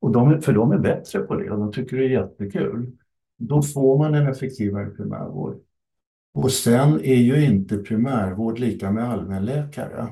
Och 0.00 0.12
de, 0.12 0.42
för 0.42 0.52
de 0.52 0.72
är 0.72 0.78
bättre 0.78 1.20
på 1.20 1.34
det 1.34 1.50
och 1.50 1.58
de 1.58 1.72
tycker 1.72 1.96
det 1.96 2.04
är 2.04 2.10
jättekul. 2.10 2.92
Då 3.38 3.62
får 3.62 3.98
man 3.98 4.14
en 4.14 4.26
effektivare 4.26 4.86
primärvård. 4.86 5.56
Och 6.34 6.52
sen 6.52 7.00
är 7.00 7.16
ju 7.16 7.44
inte 7.44 7.78
primärvård 7.78 8.58
lika 8.58 8.90
med 8.90 9.10
allmänläkare 9.10 10.08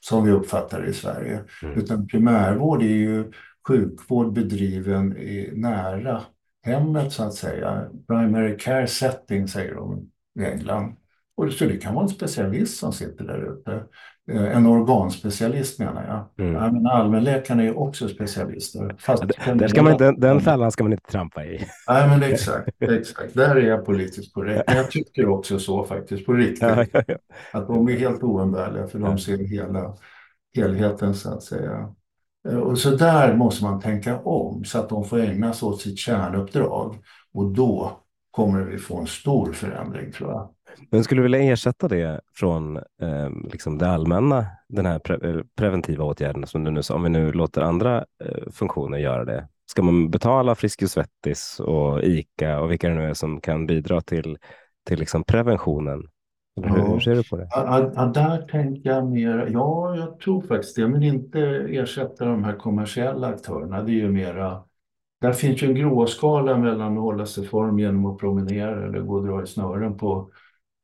som 0.00 0.24
vi 0.24 0.30
uppfattar 0.30 0.82
det 0.82 0.88
i 0.88 0.92
Sverige. 0.92 1.44
Mm. 1.62 1.78
Utan 1.78 2.06
primärvård 2.06 2.82
är 2.82 2.86
ju 2.86 3.32
sjukvård 3.68 4.32
bedriven 4.32 5.16
i 5.16 5.50
nära 5.54 6.22
hemmet 6.62 7.12
så 7.12 7.22
att 7.22 7.34
säga. 7.34 7.88
Primary 8.06 8.56
care 8.58 8.86
setting 8.86 9.48
säger 9.48 9.74
de 9.74 10.10
England. 10.44 10.96
Och 11.36 11.52
så 11.52 11.64
det 11.64 11.76
kan 11.76 11.94
vara 11.94 12.02
en 12.02 12.08
specialist 12.08 12.78
som 12.78 12.92
sitter 12.92 13.24
där 13.24 13.52
ute. 13.52 13.84
Eh, 14.32 14.56
en 14.56 14.66
organspecialist 14.66 15.78
menar 15.78 16.06
jag. 16.36 16.46
Mm. 16.46 16.62
Ja, 16.62 16.72
men 16.72 16.86
allmänläkarna 16.86 17.62
är 17.62 17.78
också 17.78 18.08
specialister. 18.08 18.96
Fast 18.98 19.24
ja, 19.46 19.54
där 19.54 19.68
ska 19.68 19.82
man 19.82 19.92
inte, 19.92 20.12
den 20.12 20.40
fällan 20.40 20.72
ska 20.72 20.84
man 20.84 20.92
inte 20.92 21.10
trampa 21.10 21.44
i. 21.44 21.66
Nej, 21.88 22.08
men 22.08 22.22
exakt. 22.22 22.82
exakt. 22.82 23.34
Där 23.34 23.56
är 23.56 23.68
jag 23.68 23.84
politiskt 23.84 24.34
korrekt. 24.34 24.62
Jag 24.66 24.90
tycker 24.90 25.28
också 25.28 25.58
så 25.58 25.84
faktiskt, 25.84 26.26
på 26.26 26.32
riktigt. 26.32 26.62
Ja, 26.62 26.84
ja, 26.92 27.16
att 27.52 27.66
de 27.66 27.88
är 27.88 27.96
helt 27.96 28.22
oumbärliga 28.22 28.86
för 28.86 28.98
de 28.98 29.18
ser 29.18 29.38
hela 29.38 29.94
helheten 30.56 31.14
så 31.14 31.34
att 31.34 31.42
säga. 31.42 31.94
Och 32.62 32.78
så 32.78 32.90
där 32.90 33.36
måste 33.36 33.64
man 33.64 33.80
tänka 33.80 34.18
om 34.18 34.64
så 34.64 34.78
att 34.78 34.88
de 34.88 35.04
får 35.04 35.20
ägna 35.20 35.52
sig 35.52 35.66
åt 35.66 35.80
sitt 35.80 35.98
kärnuppdrag. 35.98 36.96
Och 37.34 37.52
då 37.52 38.00
kommer 38.30 38.62
vi 38.62 38.78
få 38.78 39.00
en 39.00 39.06
stor 39.06 39.52
förändring 39.52 40.12
tror 40.12 40.30
jag. 40.30 40.48
Men 40.90 41.04
skulle 41.04 41.18
du 41.18 41.22
vilja 41.22 41.42
ersätta 41.52 41.88
det 41.88 42.20
från 42.34 42.76
eh, 42.76 43.30
liksom 43.52 43.78
det 43.78 43.88
allmänna, 43.88 44.46
den 44.68 44.86
här 44.86 44.98
pre 44.98 45.44
preventiva 45.56 46.04
åtgärden 46.04 46.46
som 46.46 46.64
du 46.64 46.70
nu 46.70 46.82
sa, 46.82 46.94
om 46.94 47.02
vi 47.02 47.08
nu 47.08 47.32
låter 47.32 47.62
andra 47.62 48.04
eh, 48.24 48.50
funktioner 48.52 48.98
göra 48.98 49.24
det? 49.24 49.48
Ska 49.70 49.82
man 49.82 50.10
betala 50.10 50.54
Friskis 50.54 50.92
Svettis 50.92 51.60
och 51.60 52.02
ICA 52.02 52.60
och 52.60 52.70
vilka 52.70 52.88
det 52.88 52.94
nu 52.94 53.04
är 53.10 53.14
som 53.14 53.40
kan 53.40 53.66
bidra 53.66 54.00
till, 54.00 54.38
till 54.86 54.98
liksom 54.98 55.24
preventionen? 55.24 56.02
Eller 56.58 56.68
hur, 56.68 56.78
Ja. 56.78 56.84
hur 56.84 57.00
ser 57.00 57.14
du 57.14 57.24
på 57.24 57.36
det? 57.36 57.46
Ja, 57.50 57.92
ja, 57.94 58.06
där 58.06 58.42
tänker 58.42 58.90
jag 58.90 59.06
mer, 59.10 59.48
ja 59.52 59.96
jag 59.96 60.20
tror 60.20 60.42
faktiskt 60.42 60.76
det, 60.76 60.88
men 60.88 61.02
inte 61.02 61.40
ersätta 61.68 62.24
de 62.24 62.44
här 62.44 62.56
kommersiella 62.56 63.26
aktörerna. 63.26 63.82
Det 63.82 63.90
är 63.92 63.94
ju 63.94 64.10
mera, 64.10 64.62
där 65.20 65.32
finns 65.32 65.62
ju 65.62 65.66
en 65.66 65.74
gråskala 65.74 66.58
mellan 66.58 66.92
att 66.96 67.02
hålla 67.02 67.26
sig 67.26 67.44
i 67.44 67.46
form 67.46 67.78
genom 67.78 68.06
att 68.06 68.18
promenera 68.18 68.86
eller 68.86 69.00
gå 69.00 69.14
och 69.16 69.26
dra 69.26 69.42
i 69.42 69.46
snören 69.46 69.96
på, 69.98 70.30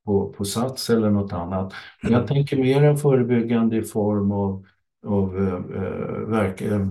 på, 0.05 0.33
på 0.33 0.45
Sats 0.45 0.91
eller 0.91 1.11
något 1.11 1.33
annat. 1.33 1.73
Men 2.03 2.13
jag 2.13 2.27
tänker 2.27 2.57
mer 2.57 2.83
en 2.85 2.97
förebyggande 2.97 3.77
i 3.77 3.83
form 3.83 4.33
av, 4.33 4.67
av 5.07 5.39
eh, 5.39 5.83
eh, 5.83 6.19
verk, 6.29 6.61
eh, 6.61 6.89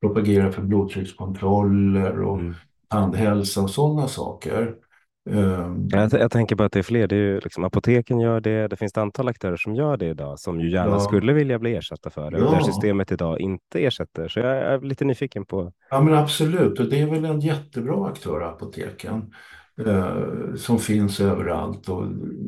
propagera 0.00 0.52
för 0.52 0.62
blodtryckskontroller 0.62 2.20
och 2.22 2.38
Mm. 2.38 2.54
tandhälsa 2.88 3.62
och 3.62 3.70
sådana 3.70 4.08
saker. 4.08 4.74
Eh, 5.30 5.74
Jag, 5.88 6.12
jag 6.12 6.30
tänker 6.30 6.56
på 6.56 6.62
att 6.62 6.72
det 6.72 6.78
är 6.78 6.82
fler. 6.82 7.06
Det 7.06 7.16
är 7.16 7.40
liksom, 7.40 7.64
apoteken 7.64 8.20
gör 8.20 8.40
det. 8.40 8.68
Det 8.68 8.76
finns 8.76 8.92
ett 8.92 8.98
antal 8.98 9.28
aktörer 9.28 9.56
som 9.56 9.74
gör 9.74 9.96
det 9.96 10.06
idag 10.06 10.38
som 10.38 10.60
ju 10.60 10.70
gärna 10.70 10.90
Ja. 10.90 11.00
skulle 11.00 11.32
vilja 11.32 11.58
bli 11.58 11.76
ersatta 11.76 12.10
för 12.10 12.30
det. 12.30 12.38
Ja. 12.38 12.50
där 12.50 12.60
systemet 12.60 13.12
idag 13.12 13.40
inte 13.40 13.84
ersätter. 13.84 14.28
Så 14.28 14.40
jag 14.40 14.56
är 14.58 14.80
lite 14.80 15.04
nyfiken 15.04 15.44
på. 15.46 15.72
Ja 15.90 16.00
men 16.00 16.14
absolut, 16.14 16.80
och 16.80 16.86
det 16.90 17.00
är 17.00 17.06
väl 17.06 17.24
en 17.24 17.40
jättebra 17.40 18.06
aktör, 18.06 18.40
apoteken, 18.40 19.32
eh, 19.86 20.14
som 20.56 20.78
finns 20.78 21.20
överallt 21.20 21.88
och 21.88 22.04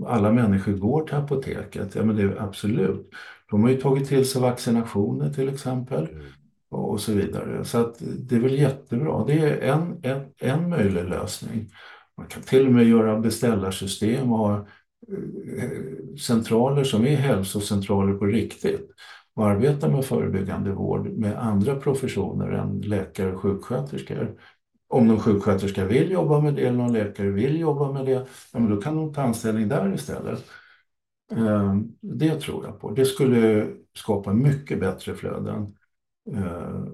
alla 0.07 0.33
människor 0.33 0.73
går 0.73 1.03
till 1.05 1.17
apoteket. 1.17 1.95
Ja 1.95 2.05
men 2.05 2.17
det 2.17 2.23
är 2.23 2.43
absolut. 2.43 3.09
De 3.51 3.63
har 3.63 3.71
ju 3.71 3.77
tagit 3.77 4.09
till 4.09 4.29
sig 4.29 4.43
vaccinationer 4.43 5.31
till 5.31 5.49
exempel 5.49 6.09
och 6.71 6.91
och 6.91 7.01
så 7.01 7.13
vidare. 7.13 7.65
Så 7.65 7.79
att 7.79 7.95
det 8.19 8.37
är 8.37 8.41
väl 8.41 8.59
jättebra. 8.59 9.25
Det 9.27 9.33
är 9.39 9.73
en, 9.73 10.01
en, 10.03 10.21
en 10.41 10.69
möjlig 10.71 11.05
lösning. 11.05 11.71
Man 12.17 12.27
kan 12.27 12.43
till 12.43 12.67
och 12.67 12.73
med 12.73 12.85
göra 12.85 13.21
beställarsystem 13.21 14.33
och 14.33 14.39
ha 14.39 14.67
eh, 15.57 15.71
centraler 16.21 16.85
som 16.85 17.07
är 17.07 17.17
hälsocentraler 17.17 18.15
på 18.15 18.25
riktigt 18.27 18.91
och 19.35 19.47
arbeta 19.47 19.89
med 19.89 20.05
förebyggande 20.05 20.73
vård 20.73 21.09
med 21.09 21.39
andra 21.39 21.77
professioner 21.77 22.49
än 22.51 22.81
läkare 22.81 23.33
och 23.33 23.41
sjuksköterskor. 23.41 24.41
Om 24.89 25.09
någon 25.09 25.21
sjuksköterska 25.21 25.85
vill 25.85 26.11
jobba 26.11 26.41
med 26.41 26.55
det 26.55 26.63
eller 26.63 26.79
någon 26.79 26.93
läkare 26.93 27.31
vill 27.31 27.61
jobba 27.61 27.93
med 27.93 28.07
det, 28.07 28.27
ja, 28.53 28.59
men 28.59 28.71
då 28.71 28.81
kan 28.81 28.97
de 28.97 29.13
ta 29.15 29.23
anställning 29.23 29.69
där 29.69 29.95
istället. 29.95 30.45
Ehm, 31.33 31.93
det 32.01 32.41
tror 32.41 32.65
jag 32.65 32.81
på. 32.81 32.91
Det 32.91 33.05
skulle 33.05 33.69
skapa 33.97 34.33
mycket 34.33 34.81
bättre 34.81 35.15
flöden 35.15 35.77
eh, 36.33 36.85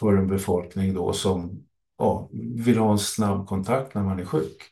för 0.00 0.16
en 0.16 0.26
befolkning 0.26 0.94
då 0.94 1.12
som 1.12 1.64
ja, 2.00 2.28
vill 2.64 2.78
ha 2.78 2.92
en 2.92 2.98
snabb 2.98 3.46
kontakt 3.46 3.94
när 3.94 4.02
man 4.02 4.20
är 4.20 4.24
sjuk. 4.24 4.62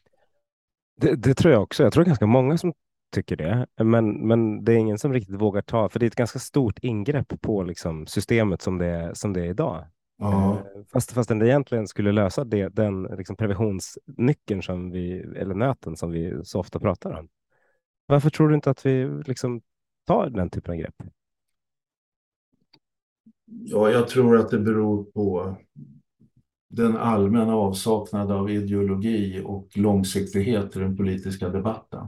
Det, 1.01 1.15
det 1.15 1.35
tror 1.35 1.53
jag 1.53 1.63
också. 1.63 1.83
Jag 1.83 1.93
tror 1.93 2.05
ganska 2.05 2.27
många 2.27 2.59
som 2.59 2.73
tycker 3.15 3.37
det. 3.37 3.67
Men, 3.85 4.27
men 4.29 4.65
det 4.65 4.73
är 4.73 4.77
ingen 4.77 4.99
som 4.99 5.13
riktigt 5.13 5.41
vågar 5.41 5.63
ta. 5.63 5.89
För 5.89 5.99
det 5.99 6.07
är 6.07 6.09
ett 6.09 6.15
ganska 6.15 6.39
stort 6.39 6.79
ingrepp 6.79 7.41
på 7.41 7.63
liksom, 7.63 8.07
systemet 8.07 8.63
som 8.63 8.79
det, 8.79 9.11
som 9.15 9.33
det 9.33 9.41
är 9.41 9.51
idag. 9.51 9.87
Ja. 10.19 10.55
Eh, 10.55 10.83
Fast, 10.93 11.13
fast 11.13 11.29
den 11.29 11.43
egentligen 11.43 11.87
skulle 11.89 12.13
lösa 12.13 12.45
det, 12.45 12.69
den 12.69 13.03
liksom 13.03 13.37
preventionsnyckeln 13.37 14.63
som 14.63 14.91
vi, 14.91 15.21
eller 15.21 15.55
nöten 15.55 15.97
som 15.97 16.11
vi 16.11 16.41
så 16.45 16.61
ofta 16.61 16.81
pratar 16.81 17.13
om. 17.13 17.29
Varför 18.07 18.31
tror 18.31 18.49
du 18.49 18.55
inte 18.55 18.71
att 18.71 18.87
vi 18.87 19.23
liksom 19.27 19.63
tar 20.07 20.31
den 20.31 20.51
typen 20.51 20.75
av 20.75 20.81
grepp? 20.81 20.95
Ja, 23.45 23.91
jag 23.91 24.09
tror 24.09 24.39
att 24.39 24.51
det 24.51 24.59
beror 24.59 25.05
på 25.05 25.57
den 26.69 26.97
allmänna 26.97 27.57
avsaknad 27.57 28.31
av 28.33 28.51
ideologi 28.51 29.43
och 29.47 29.69
långsiktighet 29.75 30.77
i 30.77 30.79
den 30.79 30.97
politiska 30.97 31.49
debatten. 31.49 32.07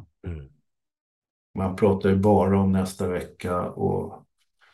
Man 1.55 1.77
pratar 1.77 2.09
ju 2.11 2.16
bara 2.16 2.61
om 2.61 2.73
nästa 2.73 3.09
vecka 3.09 3.61
och 3.70 4.25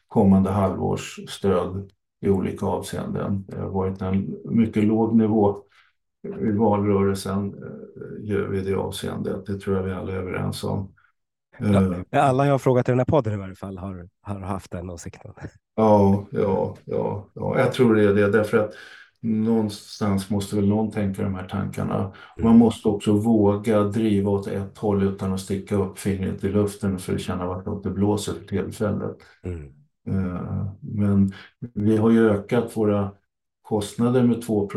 kommande 0.08 0.50
halvårs 0.50 1.20
stöd 1.28 1.90
i 2.20 2.28
olika 2.28 2.66
avseenden. 2.66 3.44
Det 3.48 3.58
har 3.58 3.68
varit 3.70 4.02
en 4.02 4.36
mycket 4.44 4.84
låg 4.84 5.16
nivå 5.16 5.56
i 6.40 6.50
valrörelsen 6.50 7.54
eh, 8.30 8.58
i 8.58 8.60
det 8.64 8.74
avseendet. 8.74 9.46
Det 9.46 9.58
tror 9.58 9.76
jag 9.76 9.82
vi 9.82 9.92
alla 9.92 10.12
är 10.12 10.16
överens 10.16 10.64
om. 10.64 10.94
Eh, 11.58 11.92
Alla 12.12 12.46
jag 12.46 12.52
har 12.54 12.58
frågat 12.58 12.88
i 12.88 12.92
den 12.92 12.98
här 12.98 13.04
podden 13.04 13.32
i 13.32 13.36
varje 13.36 13.54
fall 13.54 13.78
har, 13.78 14.08
har 14.20 14.40
haft 14.40 14.70
den 14.70 14.90
åsikten. 14.90 15.32
Ja, 15.74 16.26
ja, 16.32 16.76
ja, 16.84 17.28
ja, 17.34 17.58
jag 17.58 17.72
tror 17.72 17.94
det 17.94 18.04
är 18.04 18.14
det. 18.14 18.30
Därför 18.30 18.58
att 18.58 18.74
någonstans 19.22 20.30
måste 20.30 20.56
väl 20.56 20.68
någon 20.68 20.90
tänka 20.90 21.22
de 21.22 21.34
här 21.34 21.48
tankarna. 21.48 22.12
Man 22.38 22.58
måste 22.58 22.88
också 22.88 23.12
våga 23.12 23.82
driva 23.84 24.30
åt 24.30 24.46
ett 24.46 24.78
håll 24.78 25.02
utan 25.02 25.32
att 25.32 25.40
sticka 25.40 25.76
upp 25.76 25.98
fingret 25.98 26.44
i 26.44 26.48
luften 26.48 26.98
för 26.98 27.14
att 27.14 27.20
känna 27.20 27.46
vartåt 27.46 27.82
det 27.84 27.90
blåser 27.90 28.32
för 28.32 28.44
tillfället. 28.46 29.16
Eh, 30.08 30.66
Men 30.80 31.32
vi 31.74 31.96
har 31.96 32.10
ju 32.10 32.30
ökat 32.30 32.76
våra 32.76 33.12
kostnader 33.62 34.22
med 34.22 34.42
2 34.42 34.68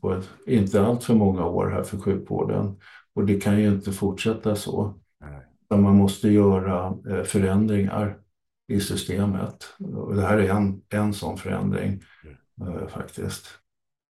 på 0.00 0.12
ett, 0.14 0.30
inte 0.46 0.82
allt 0.82 1.04
för 1.04 1.14
många 1.14 1.46
år 1.46 1.70
här 1.70 1.82
för 1.82 1.98
sjukvården. 1.98 2.76
Och 3.14 3.26
det 3.26 3.40
kan 3.40 3.60
ju 3.60 3.68
inte 3.68 3.92
fortsätta 3.92 4.56
så. 4.56 4.94
Utan 5.64 5.82
man 5.82 5.96
måste 5.96 6.28
göra 6.28 6.98
eh, 7.10 7.22
förändringar 7.24 8.18
i 8.68 8.80
systemet. 8.80 9.64
Och 9.96 10.14
det 10.14 10.22
här 10.22 10.38
är 10.38 10.50
en, 10.50 10.82
en 10.88 11.14
sån 11.14 11.36
förändring 11.38 12.00
eh, 12.62 12.88
faktiskt. 12.88 13.59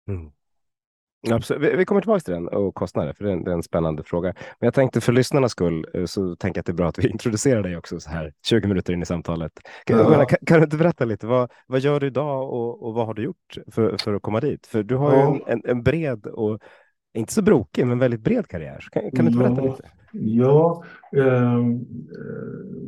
Mm. 0.07 0.31
Absolut. 1.31 1.63
Vi, 1.63 1.75
vi 1.75 1.85
kommer 1.85 2.01
tillbaka 2.01 2.19
till 2.19 2.33
den 2.33 2.47
och 2.47 2.75
kostnader, 2.75 3.13
för 3.13 3.23
det 3.23 3.29
är, 3.29 3.33
en, 3.33 3.43
det 3.43 3.51
är 3.51 3.55
en 3.55 3.63
spännande 3.63 4.03
fråga. 4.03 4.33
Men 4.59 4.67
jag 4.67 4.73
tänkte 4.73 5.01
för 5.01 5.13
lyssnarnas 5.13 5.51
skull 5.51 5.85
eh, 5.93 6.05
så 6.05 6.35
tänker 6.35 6.57
jag 6.57 6.61
att 6.61 6.65
det 6.65 6.71
är 6.71 6.75
bra 6.75 6.87
att 6.89 6.99
vi 6.99 7.07
introducerar 7.11 7.63
dig 7.63 7.77
också 7.77 7.99
så 7.99 8.09
här 8.09 8.33
20 8.45 8.67
minuter 8.67 8.93
in 8.93 9.01
i 9.01 9.05
samtalet. 9.05 9.51
Kan, 9.85 9.99
Ja. 9.99 10.09
menar, 10.09 10.25
kan, 10.25 10.37
kan 10.45 10.57
du 10.59 10.63
inte 10.63 10.77
berätta 10.77 11.05
lite, 11.05 11.27
vad, 11.27 11.51
vad 11.67 11.79
gör 11.79 11.99
du 11.99 12.07
idag 12.07 12.49
och, 12.53 12.83
och 12.87 12.93
vad 12.93 13.05
har 13.05 13.13
du 13.13 13.23
gjort 13.23 13.57
för, 13.71 13.97
för 13.97 14.13
att 14.13 14.21
komma 14.21 14.39
dit? 14.39 14.67
För 14.67 14.83
du 14.83 14.95
har 14.95 15.11
ju 15.13 15.17
Ja. 15.19 15.35
en, 15.47 15.53
en, 15.53 15.61
en 15.65 15.83
bred 15.83 16.25
och 16.25 16.59
inte 17.13 17.33
så 17.33 17.41
brokig, 17.41 17.87
men 17.87 17.99
väldigt 17.99 18.21
bred 18.21 18.47
karriär. 18.47 18.87
Kan, 18.91 19.11
kan 19.11 19.25
du 19.25 19.31
inte 19.31 19.43
berätta 19.43 19.61
Ja. 19.65 19.71
lite? 19.71 19.89
Ja, 20.15 20.83
ehm, 21.17 21.71
eh, 21.73 21.77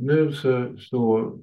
nu 0.01 0.32
så, 0.34 0.69
så, 0.78 1.34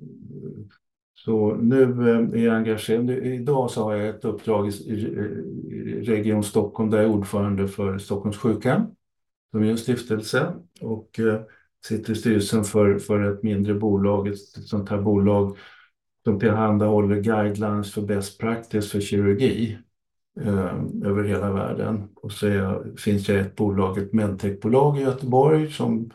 så 1.24 1.54
nu 1.54 1.82
eh, 1.82 2.40
är 2.40 2.44
jag 2.44 2.56
engagerad. 2.56 3.10
Idag 3.10 3.70
så 3.70 3.82
har 3.82 3.94
jag 3.94 4.08
ett 4.08 4.24
uppdrag 4.24 4.68
i, 4.68 5.04
Region 6.04 6.44
Stockholm 6.44 6.90
där 6.90 6.98
jag 6.98 7.06
är 7.06 7.14
ordförande 7.14 7.68
för 7.68 7.98
Stockholms 7.98 8.36
sjukhem 8.36 8.82
som 9.50 9.62
är 9.62 9.70
en 9.70 9.78
stiftelse 9.78 10.54
och 10.80 11.18
eh, 11.18 11.40
sitter 11.86 12.12
i 12.12 12.16
styrelsen 12.16 12.64
för, 12.64 12.98
för 12.98 13.32
ett 13.32 13.42
mindre 13.42 13.74
bolag, 13.74 14.28
ett 14.28 14.38
sånt 14.38 14.88
här 14.88 15.00
bolag 15.00 15.56
som 16.24 16.40
tillhandahåller 16.40 17.20
guidelines 17.20 17.92
för 17.92 18.02
best 18.02 18.40
practice 18.40 18.90
för 18.90 19.00
kirurgi 19.00 19.78
eh, 20.40 20.74
över 21.04 21.24
hela 21.24 21.52
världen. 21.52 22.08
Och 22.14 22.32
så 22.32 22.46
är 22.46 22.96
finns 22.96 23.26
det 23.26 23.40
ett 23.40 23.56
bolag, 23.56 23.98
ett 23.98 24.12
medtechbolag 24.12 24.98
i 24.98 25.02
Göteborg 25.02 25.70
som 25.70 26.10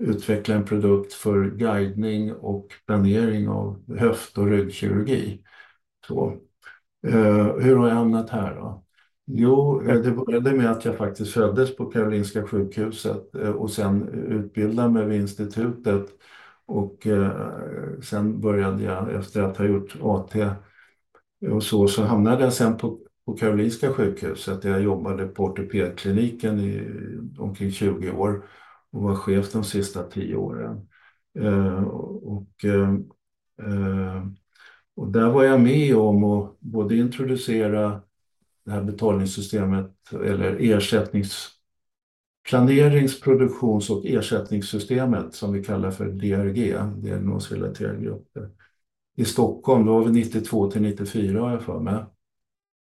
utveckla 0.00 0.54
en 0.54 0.64
produkt 0.64 1.12
för 1.12 1.50
guidning 1.50 2.32
och 2.34 2.66
planering 2.86 3.48
av 3.48 3.96
höft- 3.98 4.38
och 4.38 4.46
ryggkirurgi. 4.46 5.42
Så. 6.06 6.36
Eh, 7.06 7.56
hur 7.56 7.76
har 7.76 7.88
jag 7.88 7.94
hamnat 7.94 8.30
här 8.30 8.54
då? 8.54 8.84
Jo, 9.26 9.82
eh, 9.82 10.00
det 10.00 10.10
började 10.10 10.52
med 10.52 10.70
att 10.70 10.84
jag 10.84 10.96
faktiskt 10.96 11.32
föddes 11.32 11.76
på 11.76 11.86
Karolinska 11.86 12.46
sjukhuset 12.46 13.34
eh, 13.34 13.50
och 13.50 13.70
sen 13.70 14.08
utbildade 14.08 14.88
mig 14.88 15.06
vid 15.06 15.20
institutet 15.20 16.06
och 16.66 17.06
eh, 17.06 17.50
sen 18.02 18.40
började 18.40 18.82
jag 18.84 19.14
efter 19.14 19.42
att 19.42 19.56
ha 19.56 19.64
gjort 19.64 19.96
AT 20.02 20.34
och 21.50 21.62
så, 21.62 21.88
så 21.88 22.02
hamnade 22.02 22.44
jag 22.44 22.52
sen 22.52 22.76
på, 22.76 22.98
på 23.26 23.32
Karolinska 23.32 23.92
sjukhuset 23.92 24.62
där 24.62 24.70
jag 24.70 24.82
jobbade 24.82 25.26
på 25.26 25.44
ortopedkliniken 25.44 26.60
i 26.60 26.88
omkring 27.38 27.70
20 27.72 28.10
år 28.10 28.44
och 28.92 29.02
var 29.02 29.14
chef 29.14 29.52
de 29.52 29.64
sista 29.64 30.02
tio 30.02 30.36
åren. 30.36 30.88
Eh, 31.38 31.82
och, 31.84 32.64
eh, 32.64 32.94
och 34.96 35.12
där 35.12 35.30
var 35.30 35.44
jag 35.44 35.60
med 35.60 35.96
om 35.96 36.24
att 36.24 36.60
både 36.60 36.96
introducera 36.96 38.02
det 38.64 38.70
här 38.70 38.82
betalningssystemet 38.82 40.12
eller 40.12 40.56
ersättnings 40.60 41.48
planeringsproduktions 42.48 43.90
och 43.90 44.06
ersättningssystemet 44.06 45.34
som 45.34 45.52
vi 45.52 45.64
kallar 45.64 45.90
för 45.90 46.06
DRG, 46.06 46.74
diagnosrelaterade 46.96 48.04
grupper, 48.04 48.50
i 49.16 49.24
Stockholm, 49.24 49.86
då 49.86 49.98
var 49.98 50.04
vi 50.04 50.12
92 50.12 50.70
till 50.70 50.82
94 50.82 51.40
har 51.40 51.50
jag 51.50 51.62
för 51.62 51.80
mig. 51.80 52.04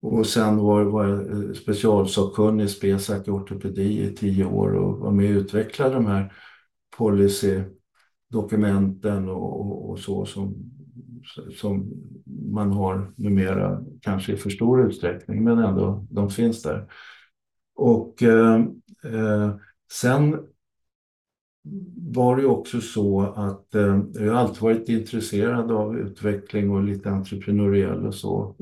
Och 0.00 0.26
sen 0.26 0.56
var, 0.56 0.84
var 0.84 1.06
jag 1.06 1.56
specialsakkunnig 1.56 2.64
i 2.64 2.68
SPESAC 2.68 3.28
ortopedi 3.28 4.02
i 4.02 4.14
tio 4.14 4.44
år 4.44 4.74
och 4.74 4.98
var 4.98 5.10
med 5.10 5.36
och 5.36 5.40
utvecklade 5.40 5.94
de 5.94 6.06
här 6.06 6.32
policydokumenten 6.96 9.28
och, 9.28 9.60
och, 9.60 9.90
och 9.90 9.98
så 9.98 10.26
som, 10.26 10.54
som 11.60 11.92
man 12.52 12.72
har 12.72 13.12
numera, 13.16 13.84
kanske 14.00 14.32
i 14.32 14.36
för 14.36 14.50
stor 14.50 14.86
utsträckning, 14.86 15.44
men 15.44 15.58
ändå, 15.58 16.06
de 16.10 16.30
finns 16.30 16.62
där. 16.62 16.90
Och 17.74 18.22
eh, 18.22 18.64
eh, 19.04 19.54
sen 19.92 20.46
var 21.96 22.36
det 22.36 22.46
också 22.46 22.80
så 22.80 23.20
att 23.20 23.74
eh, 23.74 24.00
jag 24.14 24.32
har 24.32 24.40
alltid 24.40 24.62
varit 24.62 24.88
intresserad 24.88 25.72
av 25.72 25.98
utveckling 25.98 26.70
och 26.70 26.82
lite 26.82 27.10
entreprenöriell 27.10 28.06
och 28.06 28.14
så. 28.14 28.56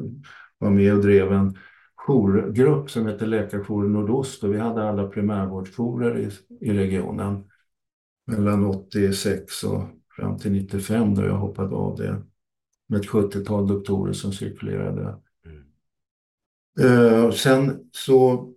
Var 0.59 0.71
med 0.71 0.95
och 0.95 1.03
drev 1.03 1.33
en 1.33 1.59
jourgrupp 1.95 2.91
som 2.91 3.07
heter 3.07 3.27
Läkarjouren 3.27 3.93
Nordost 3.93 4.45
och 4.45 4.55
vi 4.55 4.59
hade 4.59 4.89
alla 4.89 5.09
primärvårdsjourer 5.09 6.19
i, 6.19 6.31
i 6.61 6.73
regionen 6.73 7.45
mellan 8.27 8.65
86 8.65 9.65
och 9.65 9.83
fram 10.17 10.39
till 10.39 10.53
95 10.53 11.15
då 11.15 11.25
jag 11.25 11.37
hoppade 11.37 11.75
av 11.77 11.97
det 11.97 12.23
med 12.87 13.01
ett 13.01 13.09
70-tal 13.09 13.69
doktorer 13.69 14.13
som 14.13 14.33
cirkulerade. 14.33 15.17
Mm. 15.47 15.65
Uh, 16.81 17.31
sen 17.31 17.89
så 17.93 18.49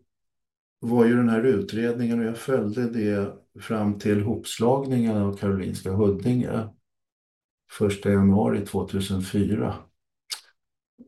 var 0.80 1.06
ju 1.06 1.16
den 1.16 1.30
här 1.30 1.44
utredningen 1.44 2.20
och 2.20 2.26
jag 2.26 2.38
följde 2.38 2.90
det 2.90 3.34
fram 3.62 4.00
till 4.00 4.22
hopslagningen 4.22 5.18
av 5.18 5.38
Karolinska 5.38 5.92
Huddinge 5.92 6.70
1 7.82 8.06
januari 8.06 8.66
2004. 8.66 9.76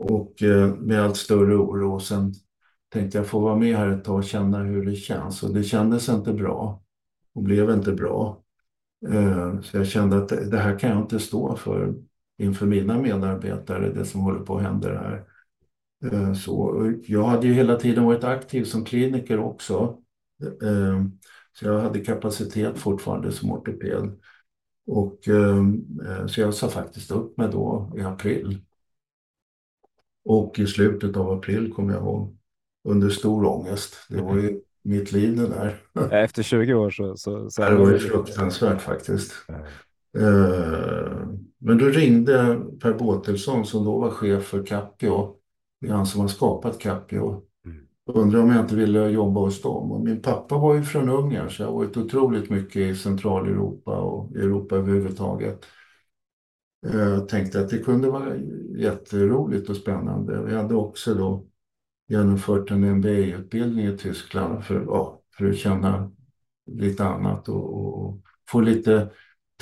Och 0.03 0.43
eh, 0.43 0.75
med 0.75 1.03
allt 1.03 1.17
större 1.17 1.55
oro. 1.55 1.93
Och 1.93 2.01
sen 2.01 2.33
tänkte 2.89 3.17
jag 3.17 3.27
få 3.27 3.39
vara 3.39 3.55
med 3.55 3.77
här 3.77 3.87
ett 3.87 4.03
tag 4.03 4.17
och 4.17 4.23
känna 4.23 4.57
hur 4.63 4.85
det 4.85 4.95
känns. 4.95 5.43
Och 5.43 5.53
det 5.53 5.63
kändes 5.63 6.09
inte 6.09 6.33
bra 6.33 6.83
och 7.35 7.43
blev 7.43 7.69
inte 7.69 7.91
bra. 7.91 8.43
Eh, 9.09 9.61
så 9.61 9.77
jag 9.77 9.87
kände 9.87 10.17
att 10.17 10.29
det 10.29 10.57
här 10.57 10.79
kan 10.79 10.89
jag 10.89 10.99
inte 10.99 11.19
stå 11.19 11.55
för 11.55 11.93
inför 12.37 12.65
mina 12.65 12.97
medarbetare, 13.01 13.93
det 13.93 14.05
som 14.05 14.21
håller 14.21 14.39
på 14.39 14.57
att 14.57 14.63
hända 14.63 14.87
här. 14.87 15.23
Eh, 16.05 16.33
så 16.33 16.85
jag 17.03 17.23
hade 17.23 17.47
ju 17.47 17.53
hela 17.53 17.75
tiden 17.75 18.03
varit 18.03 18.23
aktiv 18.23 18.63
som 18.63 18.85
kliniker 18.85 19.39
också. 19.39 19.97
Eh, 20.63 21.03
så 21.53 21.65
jag 21.65 21.81
hade 21.81 21.99
kapacitet 21.99 22.77
fortfarande 22.77 23.31
som 23.31 23.51
ortoped. 23.51 24.19
Och, 24.87 25.27
eh, 25.27 25.57
eh, 26.07 26.25
så 26.27 26.41
jag 26.41 26.53
sa 26.53 26.69
faktiskt 26.69 27.11
upp 27.11 27.37
mig 27.37 27.49
då 27.51 27.93
i 27.97 28.01
april 28.01 28.61
och 30.25 30.60
i 30.60 30.67
slutet 30.67 31.17
av 31.17 31.31
april 31.31 31.73
kommer 31.73 31.93
jag 31.93 32.01
ihåg, 32.01 32.38
under 32.89 33.10
stor 33.10 33.45
ångest. 33.45 33.95
Det 34.10 34.21
var 34.21 34.38
ju 34.38 34.62
mitt 34.84 35.12
liv 35.12 35.38
det 35.38 35.47
där. 35.47 35.81
Efter 36.23 36.43
20 36.43 36.73
år 36.73 36.89
så... 36.89 37.17
så, 37.17 37.49
så 37.49 37.62
det 37.62 37.75
var 37.75 37.91
ju 37.91 37.99
fruktansvärt 37.99 38.81
faktiskt. 38.81 39.34
Eh, 40.17 41.27
men 41.57 41.77
då 41.77 41.86
ringde 41.86 42.62
Per 42.81 42.93
Båtelsson 42.93 43.65
som 43.65 43.86
då 43.86 43.99
var 43.99 44.10
chef 44.10 44.43
för 44.43 44.65
Capio. 44.65 45.36
Det 45.81 45.88
är 45.88 45.93
han 45.93 46.05
som 46.05 46.21
har 46.21 46.27
skapat 46.27 46.79
Capio. 46.79 47.43
Mm. 47.65 47.77
Undrade 48.05 48.43
om 48.43 48.51
jag 48.51 48.63
inte 48.63 48.75
ville 48.75 49.10
jobba 49.10 49.39
hos 49.39 49.62
dem. 49.62 49.91
Och 49.91 50.01
min 50.01 50.21
pappa 50.21 50.57
var 50.57 50.75
ju 50.75 50.84
från 50.84 51.10
Ungern 51.10 51.49
så 51.49 51.62
jag 51.62 51.67
har 51.67 51.75
varit 51.75 51.97
otroligt 51.97 52.49
mycket 52.49 52.75
i 52.75 52.95
Centraleuropa 52.95 53.97
och 53.97 54.36
Europa 54.36 54.75
överhuvudtaget. 54.75 55.65
Jag 56.82 57.30
tänkte 57.30 57.60
att 57.60 57.70
det 57.70 57.78
kunde 57.78 58.10
vara 58.10 58.36
jätteroligt 58.76 59.70
och 59.70 59.76
spännande. 59.76 60.44
Vi 60.44 60.56
hade 60.56 60.76
också 60.76 61.13
då 61.13 61.46
genomfört 62.08 62.72
en 62.72 62.98
MBA-utbildning 62.98 63.86
i 63.86 63.98
Tyskland 63.98 64.63
för, 64.63 64.82
ja, 64.82 65.22
för 65.38 65.50
att 65.50 65.58
känna 65.58 66.12
lite 66.72 67.06
annat 67.06 67.50
och, 67.50 67.74
och, 67.74 68.22
få 68.50 68.62
lite 68.62 69.10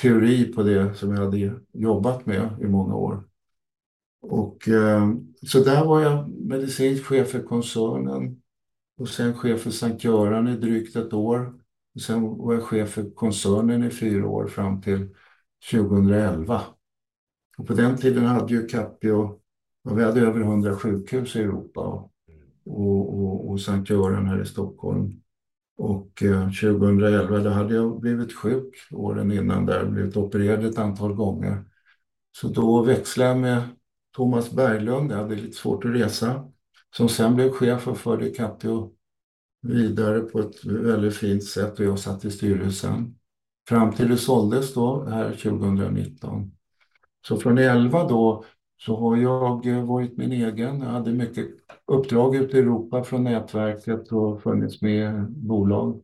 teori 0.02 0.52
på 0.52 0.62
det 0.62 0.94
som 0.94 1.14
jag 1.14 1.24
hade 1.24 1.60
jobbat 1.72 2.26
med 2.26 2.48
i 2.60 2.66
många 2.66 2.94
år. 2.94 3.24
Och 4.22 4.68
eh, 4.68 5.10
så 5.46 5.64
där 5.64 5.84
var 5.84 6.00
jag 6.00 6.28
medicinsk 6.28 7.04
chef 7.04 7.30
för 7.30 7.42
koncernen 7.42 8.42
och 8.98 9.08
sen 9.08 9.34
chef 9.34 9.60
för 9.60 9.70
Sankt 9.70 10.04
Göran 10.04 10.48
i 10.48 10.56
drygt 10.56 10.96
ett 10.96 11.12
år. 11.12 11.54
Och 11.94 12.00
sen 12.00 12.22
var 12.22 12.54
jag 12.54 12.62
chef 12.62 12.90
för 12.90 13.10
koncernen 13.10 13.84
i 13.84 13.90
fyra 13.90 14.28
år 14.28 14.46
fram 14.46 14.82
till 14.82 15.14
2011. 15.70 16.62
Och 17.60 17.66
på 17.66 17.74
den 17.74 17.96
tiden 17.96 18.24
hade 18.24 18.54
ju 18.54 18.66
Capio, 18.66 19.40
vi 19.94 20.04
hade 20.04 20.20
över 20.20 20.40
100 20.40 20.76
sjukhus 20.76 21.36
i 21.36 21.40
Europa 21.40 22.10
och, 22.64 23.20
och, 23.20 23.50
och 23.50 23.60
Sankt 23.60 23.90
Göran 23.90 24.26
här 24.26 24.42
i 24.42 24.46
Stockholm. 24.46 25.12
Och 25.76 26.22
eh, 26.22 26.44
2011 26.44 27.38
då 27.38 27.50
hade 27.50 27.74
jag 27.74 28.00
blivit 28.00 28.32
sjuk 28.32 28.74
åren 28.90 29.32
innan 29.32 29.66
där, 29.66 29.86
blivit 29.86 30.16
opererad 30.16 30.64
ett 30.64 30.78
antal 30.78 31.14
gånger. 31.14 31.64
Så 32.32 32.48
då 32.48 32.82
växlade 32.82 33.30
jag 33.30 33.38
med 33.38 33.62
Thomas 34.16 34.50
Berglund, 34.50 35.12
jag 35.12 35.16
hade 35.16 35.36
lite 35.36 35.56
svårt 35.56 35.84
att 35.84 35.94
resa, 35.94 36.50
som 36.96 37.08
sen 37.08 37.34
blev 37.34 37.50
chef 37.50 37.88
och 37.88 37.98
förde 37.98 38.30
Capio 38.30 38.92
vidare 39.62 40.20
på 40.20 40.40
ett 40.40 40.64
väldigt 40.64 41.16
fint 41.16 41.44
sätt 41.44 41.78
och 41.78 41.84
jag 41.84 41.98
satt 41.98 42.24
i 42.24 42.30
styrelsen. 42.30 43.14
Fram 43.68 43.92
till 43.92 44.08
det 44.08 44.16
såldes 44.16 44.74
då 44.74 45.04
här 45.04 45.30
2019. 45.30 46.52
Så 47.26 47.36
från 47.36 47.58
11 47.58 48.08
då 48.08 48.44
så 48.76 48.96
har 48.96 49.16
jag 49.16 49.66
eh, 49.66 49.84
varit 49.84 50.16
min 50.16 50.32
egen. 50.32 50.80
Jag 50.80 50.88
hade 50.88 51.12
mycket 51.12 51.46
uppdrag 51.86 52.36
ute 52.36 52.56
i 52.56 52.60
Europa 52.60 53.04
från 53.04 53.24
nätverket 53.24 54.12
och 54.12 54.42
funnits 54.42 54.82
med 54.82 55.30
bolag. 55.30 56.02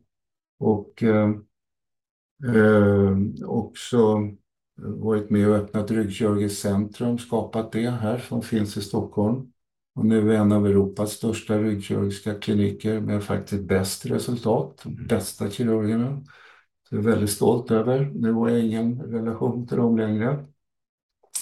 Och 0.59 1.03
eh, 1.03 1.29
eh, 2.55 3.17
också 3.45 3.97
varit 4.77 5.29
med 5.29 5.49
och 5.49 5.55
öppnat 5.55 5.91
Ryggkirurgiskt 5.91 6.61
centrum, 6.61 7.17
skapat 7.17 7.71
det 7.71 7.89
här 7.89 8.17
som 8.17 8.41
finns 8.41 8.77
i 8.77 8.81
Stockholm. 8.81 9.51
Och 9.95 10.05
nu 10.05 10.33
är 10.33 10.37
en 10.37 10.51
av 10.51 10.67
Europas 10.67 11.11
största 11.11 11.57
ryggkirurgiska 11.57 12.33
kliniker 12.33 12.99
med 13.01 13.23
faktiskt 13.23 13.63
bäst 13.63 14.05
resultat, 14.05 14.83
bästa 14.85 15.49
kirurgerna. 15.49 16.23
Så 16.89 16.95
jag 16.95 17.05
är 17.05 17.09
väldigt 17.09 17.29
stolt 17.29 17.71
över. 17.71 18.11
Nu 18.15 18.31
har 18.31 18.49
jag 18.49 18.59
ingen 18.59 19.01
relation 19.01 19.67
till 19.67 19.77
dem 19.77 19.97
längre. 19.97 20.45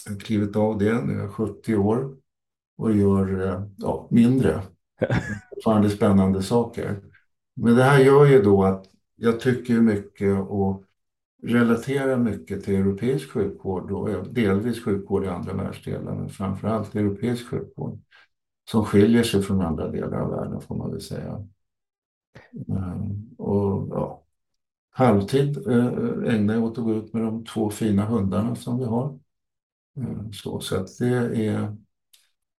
Har 0.09 0.19
klivit 0.19 0.55
av 0.55 0.77
det, 0.77 1.01
nu 1.01 1.13
är 1.13 1.21
jag 1.21 1.31
70 1.31 1.75
år 1.75 2.15
och 2.77 2.95
gör 2.95 3.47
eh, 3.47 3.63
ja, 3.77 4.07
mindre, 4.11 4.61
fortfarande 5.49 5.89
spännande 5.89 6.43
saker. 6.43 7.01
Men 7.55 7.75
det 7.75 7.83
här 7.83 7.99
gör 7.99 8.25
ju 8.25 8.41
då 8.41 8.63
att 8.63 8.85
jag 9.15 9.39
tycker 9.39 9.81
mycket 9.81 10.39
och 10.39 10.83
relaterar 11.43 12.17
mycket 12.17 12.63
till 12.63 12.75
europeisk 12.75 13.31
sjukvård 13.31 13.91
och 13.91 14.33
delvis 14.33 14.83
sjukvård 14.83 15.25
i 15.25 15.27
andra 15.27 15.53
världsdelar, 15.53 16.15
men 16.15 16.29
framför 16.29 16.67
allt 16.67 16.95
europeisk 16.95 17.49
sjukvård 17.49 17.99
som 18.69 18.85
skiljer 18.85 19.23
sig 19.23 19.41
från 19.41 19.61
andra 19.61 19.91
delar 19.91 20.19
av 20.19 20.31
världen 20.31 20.61
får 20.61 20.75
man 20.75 20.91
väl 20.91 21.01
säga. 21.01 21.47
Ehm, 22.69 23.35
och 23.37 23.87
ja, 23.89 24.23
halvtid 24.89 25.67
eh, 25.67 26.35
ägnar 26.35 26.53
jag 26.53 26.63
åt 26.63 26.77
att 26.77 26.83
gå 26.83 26.93
ut 26.93 27.13
med 27.13 27.23
de 27.23 27.45
två 27.45 27.69
fina 27.69 28.05
hundarna 28.05 28.55
som 28.55 28.79
vi 28.79 28.85
har. 28.85 29.19
Mm, 29.97 30.33
så, 30.33 30.59
så 30.59 30.75
att 30.75 30.97
det 30.99 31.07
är, 31.07 31.75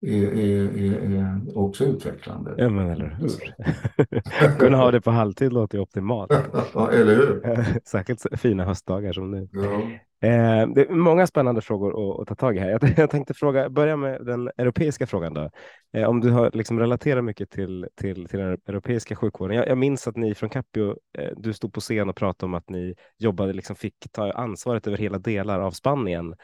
är, 0.01 0.37
är, 0.37 0.77
är 0.77 1.57
också 1.57 1.85
utvecklande. 1.85 2.55
Ja, 2.57 2.69
men 2.69 2.89
eller 2.89 3.17
hur. 3.19 4.57
Kunna 4.59 4.77
ha 4.77 4.91
det 4.91 5.01
på 5.01 5.11
halvtid 5.11 5.53
låter 5.53 5.77
ju 5.77 5.81
optimalt. 5.81 6.31
ja, 6.73 6.91
eller 6.91 7.15
hur. 7.15 7.41
Särskilt 7.85 8.25
fina 8.39 8.65
höstdagar 8.65 9.13
som 9.13 9.31
nu. 9.31 9.49
Ja. 9.51 9.81
Eh, 10.27 10.67
det 10.67 10.81
är 10.81 10.89
många 10.89 11.27
spännande 11.27 11.61
frågor 11.61 11.89
att, 11.89 12.21
att, 12.21 12.27
ta 12.27 12.35
tag 12.35 12.55
i 12.55 12.59
här. 12.59 12.69
Jag, 12.69 12.93
jag 12.97 13.09
tänkte 13.09 13.33
fråga, 13.33 13.69
börja 13.69 13.95
med 13.97 14.25
den 14.25 14.49
europeiska 14.57 15.07
frågan. 15.07 15.33
Då. 15.33 15.49
Eh, 15.93 16.09
om 16.09 16.21
du 16.21 16.31
har 16.31 16.51
liksom 16.53 16.79
relaterat 16.79 17.23
mycket 17.23 17.49
till, 17.49 17.87
till, 17.95 18.27
till 18.27 18.39
den 18.39 18.57
europeiska 18.67 19.15
sjukvården. 19.15 19.57
Jag, 19.57 19.67
jag 19.67 19.77
minns 19.77 20.07
att 20.07 20.15
ni 20.15 20.35
från 20.35 20.49
Capio, 20.49 20.95
eh, 21.17 21.31
du 21.37 21.53
stod 21.53 21.73
på 21.73 21.79
scen 21.79 22.09
och 22.09 22.15
pratade 22.15 22.45
om 22.45 22.53
att 22.53 22.69
ni 22.69 22.95
jobbade, 23.17 23.53
liksom 23.53 23.75
fick 23.75 23.95
ta 24.11 24.31
ansvaret 24.31 24.87
över 24.87 24.97
hela 24.97 25.19
delar 25.19 25.59
av 25.59 25.71
Spanien 25.71 26.35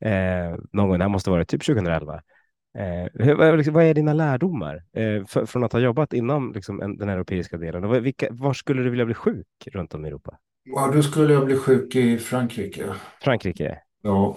eh, 0.00 0.56
någon 0.72 0.88
gång, 0.88 0.98
det 0.98 1.04
här 1.04 1.08
måste 1.08 1.30
vara 1.30 1.44
typ 1.44 1.66
2011. 1.66 2.22
Eh, 2.78 3.36
vad 3.72 3.84
är 3.84 3.94
dina 3.94 4.12
lärdomar 4.12 4.84
eh, 4.92 5.24
för, 5.26 5.46
från 5.46 5.64
att 5.64 5.72
ha 5.72 5.80
jobbat 5.80 6.12
inom 6.12 6.52
liksom, 6.52 6.82
en, 6.82 6.96
den 6.96 7.08
europeiska 7.08 7.56
delen? 7.56 8.02
Vilka, 8.02 8.26
var 8.30 8.52
skulle 8.52 8.82
du 8.82 8.90
vilja 8.90 9.04
bli 9.04 9.14
sjuk 9.14 9.46
runt 9.72 9.94
om 9.94 10.04
i 10.04 10.08
Europa? 10.08 10.38
Ja, 10.64 10.90
då 10.94 11.02
skulle 11.02 11.32
jag 11.32 11.44
bli 11.44 11.56
sjuk 11.56 11.96
i 11.96 12.18
Frankrike. 12.18 12.84
Frankrike? 13.20 13.78
Ja. 14.02 14.36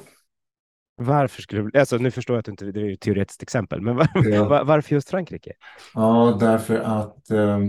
Varför 0.95 1.41
skulle 1.41 1.61
du 1.61 1.79
alltså 1.79 1.97
nu 1.97 2.11
förstår 2.11 2.35
jag 2.35 2.39
att 2.39 2.45
du 2.45 2.51
inte, 2.51 2.65
det 2.65 2.81
är 2.81 2.93
ett 2.93 2.99
teoretiskt 2.99 3.43
exempel, 3.43 3.81
men 3.81 3.95
var, 3.95 4.07
ja. 4.13 4.43
var, 4.49 4.63
varför 4.63 4.95
just 4.95 5.09
Frankrike? 5.09 5.53
Ja, 5.93 6.37
därför 6.39 6.79
att 6.79 7.31
eh, 7.31 7.59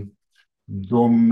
de 0.90 1.31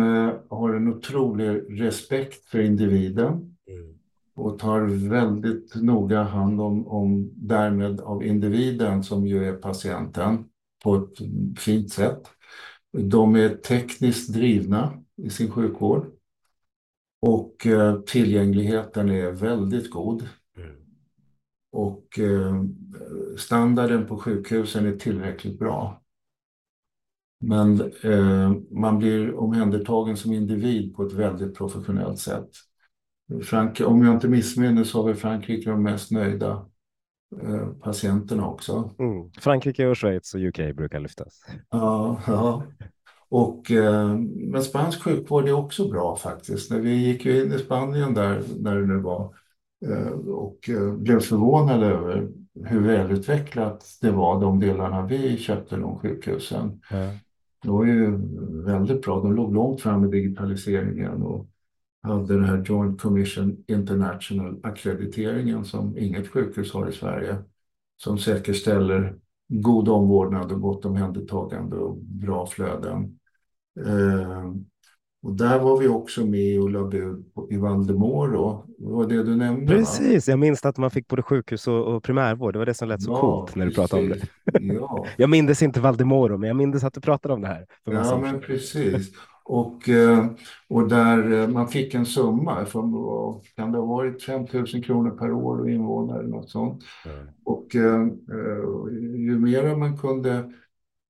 har 0.50 0.74
en 0.74 0.88
otrolig 0.88 1.82
respekt 1.82 2.44
för 2.44 2.60
individen. 2.60 3.26
Mm 3.68 3.99
och 4.40 4.58
tar 4.58 5.08
väldigt 5.08 5.74
noga 5.74 6.22
hand 6.22 6.60
om, 6.60 6.86
om 6.86 7.30
därmed 7.34 8.00
av 8.00 8.24
individen 8.24 9.02
som 9.02 9.26
ju 9.26 9.44
är 9.44 9.56
patienten 9.56 10.44
på 10.84 10.94
ett 10.94 11.18
fint 11.58 11.92
sätt. 11.92 12.22
De 12.92 13.36
är 13.36 13.48
tekniskt 13.48 14.32
drivna 14.32 15.02
i 15.16 15.30
sin 15.30 15.50
sjukvård 15.50 16.06
och 17.20 17.66
eh, 17.66 18.00
tillgängligheten 18.00 19.08
är 19.10 19.30
väldigt 19.30 19.90
god. 19.90 20.28
Mm. 20.56 20.76
Och 21.72 22.18
eh, 22.18 22.64
standarden 23.38 24.06
på 24.06 24.18
sjukhusen 24.18 24.86
är 24.86 24.96
tillräckligt 24.96 25.58
bra. 25.58 26.02
Men 27.40 27.80
eh, 28.02 28.52
man 28.70 28.98
blir 28.98 29.34
omhändertagen 29.34 30.16
som 30.16 30.32
individ 30.32 30.94
på 30.94 31.06
ett 31.06 31.12
väldigt 31.12 31.54
professionellt 31.54 32.18
sätt. 32.18 32.50
Frank, 33.42 33.80
om 33.80 34.04
jag 34.04 34.14
inte 34.14 34.28
missminner 34.28 34.84
så 34.84 35.02
har 35.02 35.08
vi 35.08 35.14
Frankrike 35.14 35.70
de 35.70 35.82
mest 35.82 36.10
nöjda 36.10 36.66
eh, 37.42 37.68
patienterna 37.68 38.48
också. 38.48 38.90
Mm. 38.98 39.30
Frankrike 39.40 39.86
och 39.86 39.98
Schweiz 39.98 40.34
och 40.34 40.40
UK 40.40 40.76
brukar 40.76 41.00
lyftas. 41.00 41.46
Ja, 41.70 42.20
ja. 42.26 42.62
Och, 43.28 43.70
eh, 43.70 44.14
men 44.36 44.62
spansk 44.62 45.02
sjukvård 45.02 45.48
är 45.48 45.52
också 45.52 45.88
bra 45.88 46.16
faktiskt. 46.16 46.70
När 46.70 46.80
vi 46.80 46.94
gick 46.94 47.26
in 47.26 47.52
i 47.52 47.58
Spanien 47.58 48.14
där, 48.14 48.42
när 48.58 48.76
det 48.76 48.86
nu 48.86 48.96
var, 48.96 49.34
eh, 49.86 50.12
och 50.12 50.70
blev 50.96 51.20
förvånade 51.20 51.86
över 51.86 52.28
hur 52.64 52.80
välutvecklat 52.80 53.84
det 54.00 54.10
var, 54.10 54.40
de 54.40 54.60
delarna 54.60 55.06
vi 55.06 55.36
köpte 55.36 55.76
de 55.76 55.98
sjukhusen. 55.98 56.80
Mm. 56.90 57.16
Det 57.62 57.70
var 57.70 57.84
ju 57.84 58.18
väldigt 58.64 59.02
bra. 59.02 59.20
De 59.20 59.34
låg 59.34 59.54
långt 59.54 59.80
fram 59.80 60.00
med 60.00 60.10
digitaliseringen 60.10 61.22
och 61.22 61.46
hade 62.02 62.34
den 62.34 62.44
här 62.44 62.62
Joint 62.66 63.00
Commission 63.00 63.64
International 63.66 64.60
akkrediteringen 64.62 65.64
som 65.64 65.98
inget 65.98 66.28
sjukhus 66.28 66.72
har 66.72 66.88
i 66.88 66.92
Sverige. 66.92 67.36
Som 67.96 68.18
säkerställer 68.18 69.14
god 69.48 69.88
omvårdnad 69.88 70.52
och 70.52 70.60
gott 70.60 70.84
omhändertagande 70.84 71.76
och 71.76 71.96
bra 71.96 72.46
flöden. 72.46 73.18
Eh, 73.86 74.52
och 75.22 75.34
där 75.34 75.58
var 75.58 75.78
vi 75.78 75.88
också 75.88 76.26
med 76.26 76.60
och 76.60 76.70
la 76.70 76.84
bud 76.84 77.24
i 77.50 77.56
Valdemoro. 77.56 78.64
Det 78.78 78.92
var 78.92 79.06
det 79.06 79.22
du 79.22 79.36
nämnde? 79.36 79.66
Precis, 79.66 80.28
va? 80.28 80.32
jag 80.32 80.38
minns 80.38 80.64
att 80.64 80.78
man 80.78 80.90
fick 80.90 81.08
både 81.08 81.22
sjukhus 81.22 81.68
och, 81.68 81.94
och 81.94 82.02
primärvård. 82.02 82.54
Det 82.54 82.58
var 82.58 82.66
det 82.66 82.74
som 82.74 82.88
lät 82.88 83.02
så 83.02 83.10
ja, 83.10 83.20
coolt 83.20 83.56
när 83.56 83.66
du 83.66 83.74
pratade 83.74 84.02
om 84.02 84.08
det. 84.08 84.18
Ja. 84.60 85.06
jag 85.16 85.30
minns 85.30 85.62
inte 85.62 85.80
Valdemoro, 85.80 86.38
men 86.38 86.48
jag 86.48 86.56
minns 86.56 86.84
att 86.84 86.94
du 86.94 87.00
pratade 87.00 87.34
om 87.34 87.40
det 87.40 87.48
här. 87.48 87.66
ja, 87.84 88.18
men 88.22 88.40
precis. 88.40 89.10
Och, 89.52 89.88
eh, 89.88 90.26
och 90.68 90.88
där 90.88 91.32
eh, 91.32 91.48
man 91.48 91.68
fick 91.68 91.94
en 91.94 92.06
summa, 92.06 92.64
från, 92.64 92.92
kan 93.56 93.72
det 93.72 93.78
ha 93.78 93.86
varit 93.86 94.22
5 94.22 94.46
000 94.52 94.66
kronor 94.66 95.10
per 95.10 95.32
år 95.32 95.60
och 95.60 95.70
invånare 95.70 96.18
eller 96.18 96.28
något 96.28 96.50
sånt. 96.50 96.84
Mm. 97.06 97.26
Och 97.44 97.76
eh, 97.76 98.06
ju 99.14 99.38
mer 99.38 99.76
man 99.76 99.98
kunde 99.98 100.52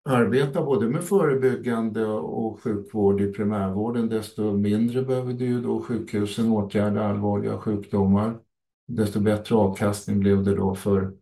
arbeta 0.09 0.63
både 0.63 0.89
med 0.89 1.05
förebyggande 1.05 2.07
och 2.07 2.63
sjukvård 2.63 3.21
i 3.21 3.33
primärvården, 3.33 4.09
desto 4.09 4.53
mindre 4.53 5.03
behövde 5.03 5.45
ju 5.45 5.61
då 5.61 5.83
sjukhusen 5.83 6.51
åtgärda 6.51 7.05
allvarliga 7.05 7.59
sjukdomar. 7.59 8.39
Desto 8.89 9.21
bättre 9.21 9.55
avkastning 9.55 10.21
blev 10.21 10.45
det 10.45 10.55
då 10.55 10.75
för 10.75 11.13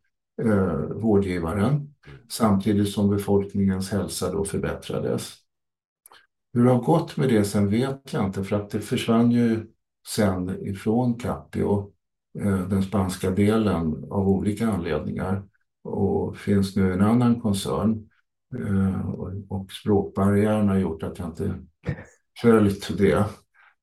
eh, 0.42 0.80
vårdgivaren, 0.94 1.94
samtidigt 2.28 2.88
som 2.88 3.10
befolkningens 3.10 3.90
hälsa 3.90 4.32
då 4.32 4.44
förbättrades. 4.44 5.47
Hur 6.52 6.64
det 6.64 6.70
har 6.70 6.82
gått 6.82 7.16
med 7.16 7.28
det 7.28 7.44
sen 7.44 7.70
vet 7.70 8.12
jag 8.12 8.26
inte, 8.26 8.44
för 8.44 8.56
att 8.56 8.70
det 8.70 8.80
försvann 8.80 9.30
ju 9.30 9.66
sen 10.08 10.66
ifrån 10.66 11.18
Capio, 11.18 11.92
eh, 12.38 12.68
den 12.68 12.82
spanska 12.82 13.30
delen, 13.30 14.04
av 14.10 14.28
olika 14.28 14.68
anledningar 14.68 15.42
och 15.84 16.36
finns 16.36 16.76
nu 16.76 16.92
en 16.92 17.00
annan 17.02 17.40
koncern 17.40 18.08
Eh, 18.56 19.08
och 19.48 19.72
språkbarriären 19.72 20.68
har 20.68 20.76
gjort 20.76 21.02
att 21.02 21.18
jag 21.18 21.28
inte 21.28 21.54
följt 22.40 22.98
det. 22.98 23.24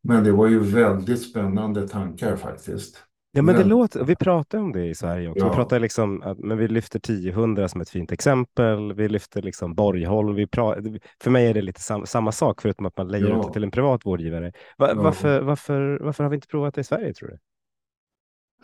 Men 0.03 0.23
det 0.23 0.31
var 0.31 0.47
ju 0.47 0.59
väldigt 0.59 1.21
spännande 1.21 1.87
tankar 1.87 2.35
faktiskt. 2.35 3.03
Ja, 3.35 3.41
men 3.41 3.55
det 3.55 3.63
låter, 3.63 4.03
vi 4.03 4.15
pratar 4.15 4.57
om 4.57 4.71
det 4.71 4.85
i 4.85 4.95
Sverige 4.95 5.29
också. 5.29 5.45
Ja. 5.45 5.49
Vi 5.49 5.55
pratar 5.55 5.79
liksom, 5.79 6.35
men 6.37 6.57
vi 6.57 6.67
lyfter 6.67 6.99
1000 6.99 7.69
som 7.69 7.81
ett 7.81 7.89
fint 7.89 8.11
exempel. 8.11 8.93
Vi 8.93 9.09
lyfter 9.09 9.41
liksom 9.41 9.75
Borgholm. 9.75 10.35
Vi 10.35 10.47
pratar, 10.47 10.99
för 11.23 11.31
mig 11.31 11.47
är 11.47 11.53
det 11.53 11.61
lite 11.61 11.81
sam, 11.81 12.05
samma 12.05 12.31
sak, 12.31 12.61
förutom 12.61 12.85
att 12.85 12.97
man 12.97 13.07
lägger 13.07 13.29
ja. 13.29 13.39
ut 13.39 13.47
det 13.47 13.53
till 13.53 13.63
en 13.63 13.71
privat 13.71 14.05
vårdgivare. 14.05 14.51
Va, 14.77 14.89
ja. 14.89 15.01
varför, 15.01 15.41
varför, 15.41 15.99
varför 16.01 16.23
har 16.23 16.29
vi 16.31 16.35
inte 16.35 16.47
provat 16.47 16.73
det 16.73 16.81
i 16.81 16.83
Sverige, 16.83 17.13
tror 17.13 17.29
du? 17.29 17.37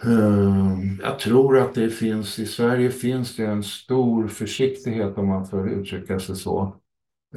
Ehm, 0.04 1.00
jag 1.04 1.20
tror 1.20 1.58
att 1.58 1.74
det 1.74 1.90
finns, 1.90 2.40
i 2.40 2.46
Sverige 2.46 2.90
finns 2.90 3.36
det 3.36 3.46
en 3.46 3.64
stor 3.64 4.28
försiktighet 4.28 5.18
om 5.18 5.28
man 5.28 5.46
får 5.46 5.70
uttrycka 5.70 6.20
sig 6.20 6.36
så, 6.36 6.76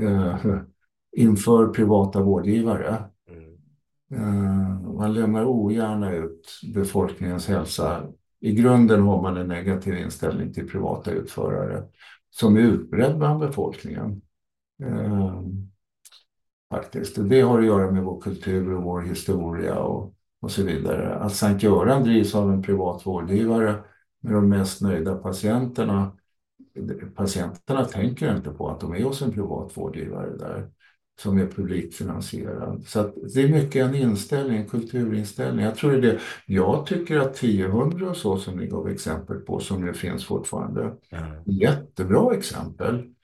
eh, 0.00 0.36
inför 1.16 1.66
privata 1.66 2.22
vårdgivare. 2.22 3.04
Eh, 4.14 4.81
man 4.81 5.14
lämnar 5.14 5.44
ogärna 5.44 6.12
ut 6.12 6.61
befolkningens 6.74 7.48
hälsa. 7.48 8.07
I 8.40 8.55
grunden 8.55 9.03
har 9.03 9.22
man 9.22 9.37
en 9.37 9.48
negativ 9.48 9.94
inställning 9.94 10.53
till 10.53 10.68
privata 10.68 11.11
utförare 11.11 11.85
som 12.31 12.57
är 12.57 12.61
utbredd 12.61 13.18
bland 13.18 13.40
befolkningen. 13.40 14.22
Eh, 14.83 15.42
faktiskt. 16.70 17.29
Det 17.29 17.40
har 17.40 17.59
att 17.59 17.66
göra 17.66 17.90
med 17.90 18.03
vår 18.03 18.20
kultur 18.20 18.74
och 18.74 18.83
vår 18.83 19.00
historia 19.00 19.79
och 19.79 20.14
och 20.44 20.50
så 20.50 20.62
vidare. 20.62 21.14
Att 21.14 21.35
Sankt 21.35 21.62
Göran 21.62 22.05
drivs 22.05 22.35
av 22.35 22.53
en 22.53 22.62
privat 22.62 23.07
vårdgivare 23.07 23.85
med 24.20 24.35
de 24.35 24.48
mest 24.48 24.81
nöjda 24.81 25.16
patienterna. 25.16 26.16
Patienterna 27.14 27.85
tänker 27.85 28.37
inte 28.37 28.50
på 28.50 28.68
att 28.68 28.81
de 28.81 28.94
är 28.94 29.05
hos 29.05 29.22
en 29.22 29.33
privat 29.33 29.77
vårdgivare 29.77 30.37
där 30.37 30.70
som 31.20 31.38
är 31.38 31.46
publikfinansierad. 31.46 32.85
Så 32.87 33.12
det 33.35 33.42
är 33.42 33.48
mycket 33.48 33.87
en 33.87 33.94
inställning, 33.94 34.57
en 34.57 34.68
kulturinställning. 34.68 35.64
Jag 35.64 35.77
tror 35.77 35.92
det 35.92 35.96
är 35.96 36.03
det. 36.03 36.18
Jag 36.46 36.87
tycker 36.87 37.18
att 37.18 37.37
1000 37.37 38.09
och 38.09 38.16
så 38.16 38.37
som 38.37 38.57
ni 38.57 38.66
gav 38.66 38.88
exempel 38.88 39.40
på, 39.40 39.61
som 39.61 39.85
nu 39.85 39.94
finns 39.94 40.24
fortfarande, 40.24 40.83
mm. 40.83 41.33
jättebra 41.44 42.35
exempel 42.35 43.14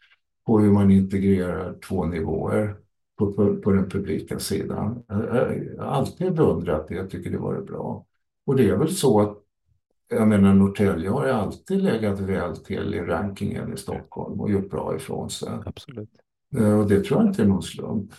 på 0.46 0.60
hur 0.60 0.72
man 0.72 0.90
integrerar 0.90 1.74
två 1.88 2.04
nivåer 2.04 2.76
på, 3.18 3.32
på, 3.32 3.56
på 3.56 3.70
den 3.70 3.90
publika 3.90 4.38
sidan. 4.38 5.02
Jag 5.08 5.16
har 5.16 5.76
alltid 5.78 6.34
beundrat 6.34 6.88
det, 6.88 6.94
jag 6.94 7.10
tycker 7.10 7.30
det 7.30 7.38
varit 7.38 7.66
bra. 7.66 8.06
Och 8.46 8.56
det 8.56 8.68
är 8.68 8.76
väl 8.76 8.94
så 8.94 9.20
att 9.20 9.36
jag 10.08 10.28
menar 10.28 10.54
Norrtälje 10.54 11.10
har 11.10 11.26
alltid 11.26 11.82
legat 11.82 12.20
väl 12.20 12.56
till 12.56 12.94
i 12.94 13.00
rankingen 13.00 13.72
i 13.72 13.76
Stockholm 13.76 14.40
och 14.40 14.50
gjort 14.50 14.70
bra 14.70 14.96
ifrån 14.96 15.30
sig. 15.30 15.48
Absolut. 15.66 16.10
Eh, 16.56 16.78
och 16.78 16.88
det 16.88 17.04
tror 17.04 17.20
jag 17.20 17.28
inte 17.28 17.42
är 17.42 17.46
någon 17.46 17.62
slump. 17.62 18.12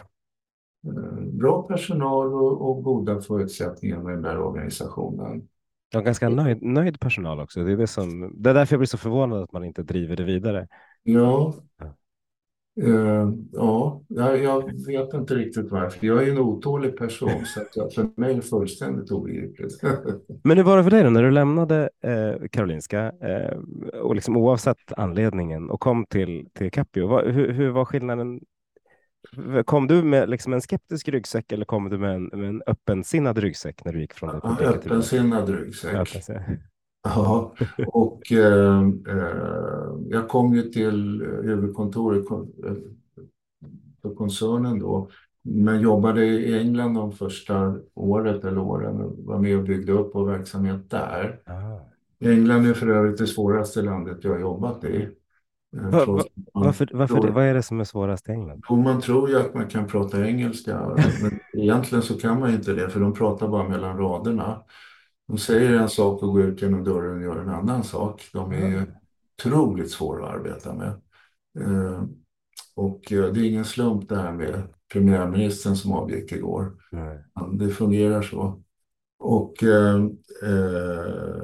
Eh, 0.87 1.23
bra 1.23 1.61
personal 1.63 2.33
och, 2.33 2.69
och 2.69 2.83
goda 2.83 3.21
förutsättningar 3.21 3.99
med 3.99 4.13
den 4.13 4.21
där 4.21 4.37
organisationen. 4.39 5.47
Ja, 5.93 6.01
ganska 6.01 6.29
nöjd, 6.29 6.63
nöjd 6.63 6.99
personal 6.99 7.39
också. 7.39 7.63
Det 7.63 7.71
är, 7.71 7.77
det, 7.77 7.87
som, 7.87 8.33
det 8.41 8.49
är 8.49 8.53
därför 8.53 8.73
jag 8.73 8.79
blir 8.79 8.87
så 8.87 8.97
förvånad 8.97 9.43
att 9.43 9.51
man 9.51 9.63
inte 9.63 9.83
driver 9.83 10.15
det 10.15 10.23
vidare. 10.23 10.67
Ja, 11.03 11.53
Uh, 12.79 13.33
ja, 13.51 14.01
jag 14.07 14.85
vet 14.87 15.13
inte 15.13 15.35
riktigt 15.35 15.71
varför. 15.71 16.07
Jag 16.07 16.27
är 16.27 16.31
en 16.31 16.37
otålig 16.37 16.97
person 16.97 17.45
så 17.45 17.61
att 17.61 17.75
jag, 17.75 17.93
för 17.93 18.09
mig 18.15 18.31
är 18.31 18.35
det 18.35 18.41
fullständigt 18.41 19.11
obegripligt. 19.11 19.81
Men 20.43 20.57
hur 20.57 20.63
var 20.63 20.77
det 20.77 20.83
för 20.83 20.91
dig 20.91 21.03
då 21.03 21.09
när 21.09 21.23
du 21.23 21.31
lämnade 21.31 21.89
eh, 22.03 22.47
Karolinska 22.51 23.11
eh, 23.21 23.57
och 24.01 24.15
liksom 24.15 24.37
oavsett 24.37 24.93
anledningen 24.97 25.69
och 25.69 25.79
kom 25.79 26.05
till, 26.05 26.47
till 26.53 26.71
Capio? 26.71 27.07
Var, 27.07 27.25
hur, 27.25 27.51
hur 27.51 27.69
var 27.69 27.85
skillnaden? 27.85 28.39
Kom 29.65 29.87
du 29.87 30.03
med 30.03 30.29
liksom 30.29 30.53
en 30.53 30.61
skeptisk 30.61 31.09
ryggsäck 31.09 31.51
eller 31.51 31.65
kom 31.65 31.89
du 31.89 31.97
med 31.97 32.15
en, 32.15 32.23
med 32.23 32.49
en 32.49 32.61
öppensinnad 32.67 33.37
ryggsäck 33.37 33.85
när 33.85 33.93
du 33.93 34.01
gick 34.01 34.13
från 34.13 34.29
det? 34.29 34.39
Ja, 34.43 34.57
öppensinnad 34.59 35.49
ryggsäck. 35.49 36.23
Ja, 37.03 37.53
och 37.87 38.31
eh, 38.31 38.81
eh, 39.07 39.93
jag 40.09 40.29
kom 40.29 40.55
ju 40.55 40.61
till 40.61 41.21
huvudkontoret 41.43 42.25
för 44.01 44.15
koncernen 44.15 44.79
då, 44.79 45.09
men 45.41 45.81
jobbade 45.81 46.25
i 46.25 46.59
England 46.59 46.93
de 46.93 47.11
första 47.11 47.75
året 47.93 48.45
eller 48.45 48.59
åren 48.59 49.01
och 49.01 49.15
var 49.17 49.39
med 49.39 49.57
och 49.57 49.63
byggde 49.63 49.91
upp 49.91 50.11
vår 50.13 50.25
verksamhet 50.25 50.89
där. 50.89 51.39
Ah. 51.45 51.91
England 52.29 52.65
är 52.65 52.73
för 52.73 52.87
övrigt 52.87 53.17
det 53.17 53.27
svåraste 53.27 53.81
landet 53.81 54.17
jag 54.21 54.31
har 54.31 54.39
jobbat 54.39 54.83
i. 54.83 55.09
Eh, 55.77 55.89
va, 55.89 56.05
va, 56.05 56.23
varför, 56.53 56.89
varför 56.93 57.21
det? 57.21 57.31
Vad 57.31 57.45
är 57.45 57.53
det 57.53 57.63
som 57.63 57.79
är 57.79 57.83
svårast 57.83 58.29
i 58.29 58.31
England? 58.31 58.63
Man 58.69 59.01
tror 59.01 59.29
ju 59.29 59.39
att 59.39 59.53
man 59.53 59.67
kan 59.67 59.87
prata 59.87 60.27
engelska, 60.27 60.97
men 61.21 61.39
egentligen 61.63 62.01
så 62.01 62.17
kan 62.17 62.39
man 62.39 62.53
inte 62.53 62.73
det, 62.73 62.89
för 62.89 62.99
de 62.99 63.13
pratar 63.13 63.47
bara 63.47 63.69
mellan 63.69 63.97
raderna. 63.97 64.63
De 65.31 65.37
säger 65.37 65.73
en 65.73 65.89
sak 65.89 66.23
och 66.23 66.33
går 66.33 66.41
ut 66.41 66.61
genom 66.61 66.83
dörren 66.83 67.17
och 67.17 67.23
gör 67.23 67.39
en 67.39 67.49
annan 67.49 67.83
sak. 67.83 68.29
De 68.33 68.51
är 68.51 68.65
mm. 68.65 68.89
otroligt 69.39 69.91
svåra 69.91 70.27
att 70.27 70.35
arbeta 70.35 70.73
med. 70.73 71.01
Eh, 71.59 72.03
och 72.75 73.11
eh, 73.11 73.33
det 73.33 73.39
är 73.39 73.49
ingen 73.49 73.65
slump 73.65 74.09
det 74.09 74.15
här 74.15 74.31
med 74.31 74.63
premiärministern 74.93 75.75
som 75.75 75.93
avgick 75.93 76.31
igår. 76.31 76.73
Nej. 76.91 77.23
Det 77.53 77.69
fungerar 77.69 78.21
så. 78.21 78.63
Och, 79.19 79.63
eh, 79.63 79.95
eh, 80.43 81.41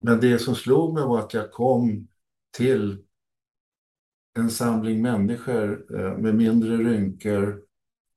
men 0.00 0.20
det 0.20 0.38
som 0.38 0.54
slog 0.54 0.94
mig 0.94 1.02
var 1.02 1.18
att 1.18 1.34
jag 1.34 1.52
kom 1.52 2.08
till 2.56 2.98
en 4.38 4.50
samling 4.50 5.02
människor 5.02 5.86
eh, 5.98 6.18
med 6.18 6.34
mindre 6.34 6.76
rynkor 6.76 7.62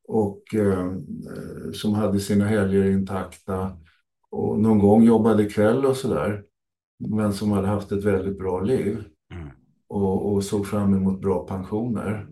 och 0.08 0.43
som 1.74 1.93
hade 1.93 2.19
sina 2.19 2.45
helger 2.45 2.86
intakta 2.86 3.78
och 4.32 4.60
någon 4.60 4.80
gång 4.80 5.04
jobbade 5.04 5.46
kväll 5.46 5.86
och 5.86 5.96
sådär. 5.96 6.44
Men 7.10 7.34
som 7.34 7.52
hade 7.52 7.68
haft 7.68 7.92
ett 7.92 8.04
väldigt 8.04 8.38
bra 8.38 8.62
liv 8.62 9.04
mm. 9.34 9.48
och, 9.88 10.34
och 10.34 10.44
såg 10.44 10.68
fram 10.68 10.94
emot 10.94 11.22
bra 11.22 11.48
pensioner. 11.48 12.28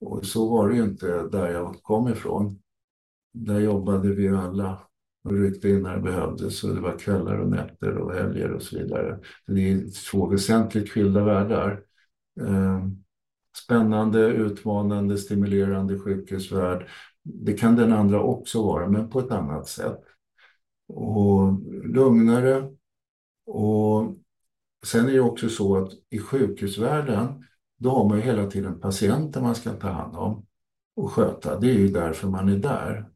Och 0.00 0.26
så 0.26 0.50
var 0.50 0.68
det 0.68 0.76
ju 0.76 0.82
inte 0.82 1.22
där 1.22 1.52
jag 1.52 1.82
kom 1.82 2.08
ifrån. 2.08 2.58
Där 3.32 3.60
jobbade 3.60 4.08
vi 4.14 4.28
alla 4.28 4.78
och 5.24 5.32
ryckte 5.32 5.68
in 5.68 5.82
när 5.82 5.96
det 5.96 6.02
behövdes 6.02 6.64
och 6.64 6.74
det 6.74 6.80
var 6.80 6.98
kvällar 6.98 7.38
och 7.38 7.50
nätter 7.50 7.96
och 7.96 8.14
helger 8.14 8.52
och 8.52 8.62
så 8.62 8.78
vidare. 8.78 9.18
Det 9.46 9.72
är 9.72 10.10
två 10.10 10.26
väsentligt 10.26 10.90
skilda 10.90 11.24
världar. 11.24 11.82
Eh, 12.40 12.86
spännande, 13.64 14.26
utmanande, 14.26 15.18
stimulerande 15.18 15.98
sjukhusvärld. 15.98 16.88
Det 17.22 17.52
kan 17.52 17.76
den 17.76 17.92
andra 17.92 18.22
också 18.22 18.62
vara, 18.62 18.88
men 18.88 19.10
på 19.10 19.20
ett 19.20 19.30
annat 19.30 19.68
sätt. 19.68 20.00
Och 20.94 21.62
lugnare. 21.84 22.70
Och 23.46 24.14
sen 24.86 25.08
är 25.08 25.12
det 25.12 25.20
också 25.20 25.48
så 25.48 25.76
att 25.76 25.92
i 26.10 26.18
sjukhusvärlden, 26.18 27.44
då 27.78 27.90
har 27.90 28.08
man 28.08 28.18
ju 28.18 28.24
hela 28.24 28.46
tiden 28.46 28.80
patienter 28.80 29.40
man 29.40 29.54
ska 29.54 29.70
ta 29.70 29.88
hand 29.88 30.16
om 30.16 30.46
och 30.96 31.12
sköta. 31.12 31.60
Det 31.60 31.70
är 31.70 31.78
ju 31.78 31.88
därför 31.88 32.28
man 32.28 32.48
är 32.48 32.56
där. 32.56 33.08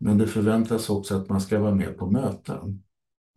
Men 0.00 0.18
det 0.18 0.26
förväntas 0.26 0.90
också 0.90 1.16
att 1.16 1.28
man 1.28 1.40
ska 1.40 1.58
vara 1.58 1.74
med 1.74 1.98
på 1.98 2.10
möten. 2.10 2.82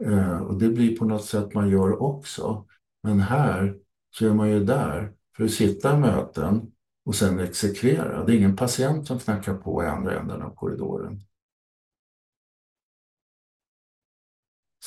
Eh, 0.03 0.41
och 0.41 0.59
det 0.59 0.69
blir 0.69 0.97
på 0.97 1.05
något 1.05 1.25
sätt 1.25 1.53
man 1.53 1.69
gör 1.69 2.01
också. 2.03 2.65
Men 3.03 3.19
här 3.19 3.77
så 4.17 4.27
är 4.27 4.33
man 4.33 4.49
ju 4.49 4.63
där 4.63 5.13
för 5.37 5.43
att 5.43 5.51
sitta 5.51 5.97
i 5.97 5.99
möten 5.99 6.71
och 7.05 7.15
sen 7.15 7.39
exekvera. 7.39 8.25
Det 8.25 8.33
är 8.33 8.37
ingen 8.37 8.55
patient 8.55 9.07
som 9.07 9.19
knackar 9.19 9.53
på 9.53 9.83
i 9.83 9.87
andra 9.87 10.19
änden 10.19 10.41
av 10.41 10.55
korridoren. 10.55 11.21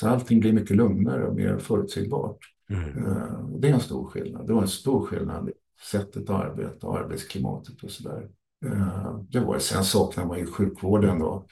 Så 0.00 0.08
allting 0.08 0.40
blir 0.40 0.52
mycket 0.52 0.76
lugnare 0.76 1.26
och 1.28 1.34
mer 1.34 1.58
förutsägbart. 1.58 2.38
Mm. 2.70 3.06
Eh, 3.06 3.48
det 3.58 3.68
är 3.68 3.72
en 3.72 3.80
stor 3.80 4.06
skillnad. 4.06 4.46
Det 4.46 4.52
var 4.52 4.62
en 4.62 4.68
stor 4.68 5.06
skillnad 5.06 5.48
i 5.48 5.52
sättet 5.90 6.30
att 6.30 6.44
arbeta 6.44 6.86
och 6.86 6.98
arbetsklimatet 6.98 7.82
och 7.82 7.90
sådär. 7.90 8.28
Eh, 8.66 9.20
det 9.28 9.40
var 9.40 9.58
Sen 9.58 9.84
saknar 9.84 10.26
man 10.26 10.38
ju 10.38 10.46
sjukvården 10.46 11.18
då 11.18 11.46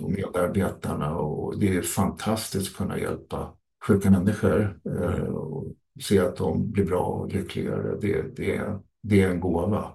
och 0.00 0.10
medarbetarna 0.10 1.16
och 1.16 1.58
det 1.58 1.76
är 1.76 1.82
fantastiskt 1.82 2.70
att 2.70 2.76
kunna 2.76 2.98
hjälpa 2.98 3.54
sjuka 3.86 4.10
människor 4.10 4.80
eh, 4.84 5.24
och 5.24 5.66
se 6.00 6.18
att 6.18 6.36
de 6.36 6.70
blir 6.70 6.84
bra 6.84 7.04
och 7.04 7.32
lyckligare. 7.32 7.98
Det, 8.00 8.36
det, 8.36 8.78
det 9.02 9.22
är 9.22 9.30
en 9.30 9.40
gåva. 9.40 9.92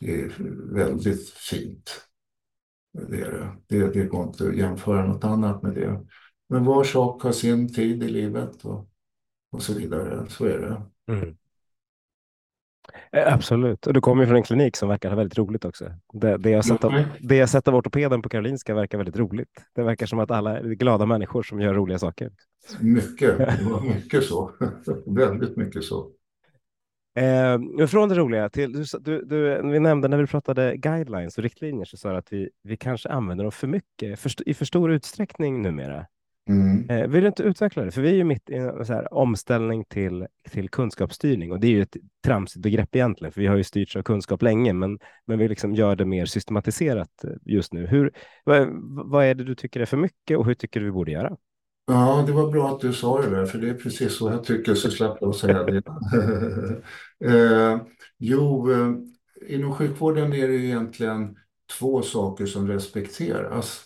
Det 0.00 0.20
är 0.20 0.32
väldigt 0.74 1.30
fint. 1.30 1.90
Det, 3.08 3.20
är 3.20 3.30
det. 3.30 3.52
Det, 3.66 3.92
det 3.92 4.04
går 4.04 4.22
inte 4.22 4.48
att 4.48 4.56
jämföra 4.56 5.06
något 5.06 5.24
annat 5.24 5.62
med 5.62 5.74
det. 5.74 6.00
Men 6.52 6.64
var 6.64 6.84
sak 6.84 7.22
har 7.22 7.32
sin 7.32 7.74
tid 7.74 8.02
i 8.02 8.08
livet 8.08 8.64
och, 8.64 8.86
och 9.52 9.62
så 9.62 9.74
vidare. 9.74 10.26
Så 10.28 10.44
är 10.44 10.58
det. 10.58 10.82
Mm. 11.12 11.36
Eh, 13.12 13.34
absolut, 13.34 13.86
och 13.86 13.92
du 13.92 14.00
kommer 14.00 14.26
från 14.26 14.36
en 14.36 14.42
klinik 14.42 14.76
som 14.76 14.88
verkar 14.88 15.08
ha 15.08 15.16
väldigt 15.16 15.38
roligt 15.38 15.64
också. 15.64 15.84
Det, 16.12 16.36
det, 16.36 16.50
jag 16.50 16.64
sett 16.64 16.84
av, 16.84 17.04
det 17.20 17.36
jag 17.36 17.48
sett 17.48 17.68
av 17.68 17.74
ortopeden 17.74 18.22
på 18.22 18.28
Karolinska 18.28 18.74
verkar 18.74 18.98
väldigt 18.98 19.16
roligt. 19.16 19.64
Det 19.74 19.82
verkar 19.82 20.06
som 20.06 20.18
att 20.18 20.30
alla 20.30 20.58
är 20.58 20.62
glada 20.62 21.06
människor 21.06 21.42
som 21.42 21.60
gör 21.60 21.74
roliga 21.74 21.98
saker. 21.98 22.30
Mycket, 22.80 23.38
det 23.58 23.64
var 23.64 23.80
mycket 23.80 24.24
så. 24.24 24.50
väldigt 25.06 25.56
mycket 25.56 25.84
så. 25.84 26.10
Eh, 27.14 27.86
från 27.86 28.08
det 28.08 28.14
roliga 28.14 28.48
till, 28.48 28.72
du, 28.72 28.84
du, 29.00 29.24
du, 29.24 29.70
vi 29.70 29.80
nämnde 29.80 30.08
när 30.08 30.16
vi 30.18 30.26
pratade 30.26 30.76
guidelines 30.76 31.38
och 31.38 31.44
riktlinjer 31.44 31.84
så 31.84 31.96
sa 31.96 32.10
du 32.10 32.16
att 32.16 32.32
vi, 32.32 32.50
vi 32.62 32.76
kanske 32.76 33.08
använder 33.08 33.44
dem 33.44 33.52
för 33.52 33.66
mycket, 33.66 34.20
för, 34.20 34.48
i 34.48 34.54
för 34.54 34.64
stor 34.64 34.92
utsträckning 34.92 35.62
numera. 35.62 36.06
Mm. 36.48 36.90
Eh, 36.90 37.08
vill 37.08 37.20
du 37.20 37.26
inte 37.26 37.42
utveckla 37.42 37.84
det? 37.84 37.90
För 37.90 38.02
vi 38.02 38.10
är 38.10 38.14
ju 38.14 38.24
mitt 38.24 38.50
i 38.50 38.54
en 38.54 38.84
här, 38.88 39.14
omställning 39.14 39.84
till, 39.84 40.26
till 40.50 40.68
kunskapsstyrning 40.68 41.52
och 41.52 41.60
det 41.60 41.66
är 41.66 41.70
ju 41.70 41.82
ett 41.82 41.96
tramsigt 42.24 42.62
begrepp 42.62 42.96
egentligen, 42.96 43.32
för 43.32 43.40
vi 43.40 43.46
har 43.46 43.56
ju 43.56 43.64
styrts 43.64 43.96
av 43.96 44.02
kunskap 44.02 44.42
länge, 44.42 44.72
men, 44.72 44.98
men 45.26 45.38
vi 45.38 45.48
liksom 45.48 45.74
gör 45.74 45.96
det 45.96 46.04
mer 46.04 46.26
systematiserat 46.26 47.24
eh, 47.24 47.30
just 47.42 47.72
nu. 47.72 47.86
Hur, 47.86 48.12
vad, 48.44 48.68
vad 49.10 49.24
är 49.24 49.34
det 49.34 49.44
du 49.44 49.54
tycker 49.54 49.80
är 49.80 49.84
för 49.84 49.96
mycket 49.96 50.38
och 50.38 50.46
hur 50.46 50.54
tycker 50.54 50.80
du 50.80 50.86
vi 50.86 50.92
borde 50.92 51.12
göra? 51.12 51.36
Ja, 51.86 52.24
det 52.26 52.32
var 52.32 52.50
bra 52.50 52.68
att 52.68 52.80
du 52.80 52.92
sa 52.92 53.22
det 53.22 53.30
där, 53.30 53.46
för 53.46 53.58
det 53.58 53.68
är 53.68 53.74
precis 53.74 54.16
så 54.16 54.30
jag 54.30 54.44
tycker, 54.44 54.74
så 54.74 54.90
slapp 54.90 55.18
jag 55.20 55.34
säga 55.34 55.64
det. 55.64 55.82
eh, 57.24 57.80
jo, 58.18 58.72
eh, 58.72 58.92
inom 59.48 59.72
sjukvården 59.72 60.32
är 60.32 60.48
det 60.48 60.54
egentligen 60.54 61.36
två 61.78 62.02
saker 62.02 62.46
som 62.46 62.68
respekteras. 62.68 63.84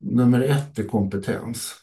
Nummer 0.00 0.40
ett 0.40 0.78
är 0.78 0.84
kompetens. 0.84 1.79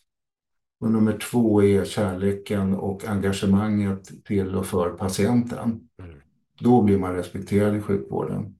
Och 0.79 0.91
nummer 0.91 1.17
två 1.17 1.63
är 1.63 1.85
kärleken 1.85 2.73
och 2.73 3.05
engagemanget 3.05 4.25
till 4.25 4.55
och 4.55 4.65
för 4.65 4.89
patienten. 4.89 5.89
Mm. 5.99 6.19
Då 6.59 6.81
blir 6.81 6.99
man 6.99 7.15
respekterad 7.15 7.75
i 7.75 7.81
sjukvården. 7.81 8.55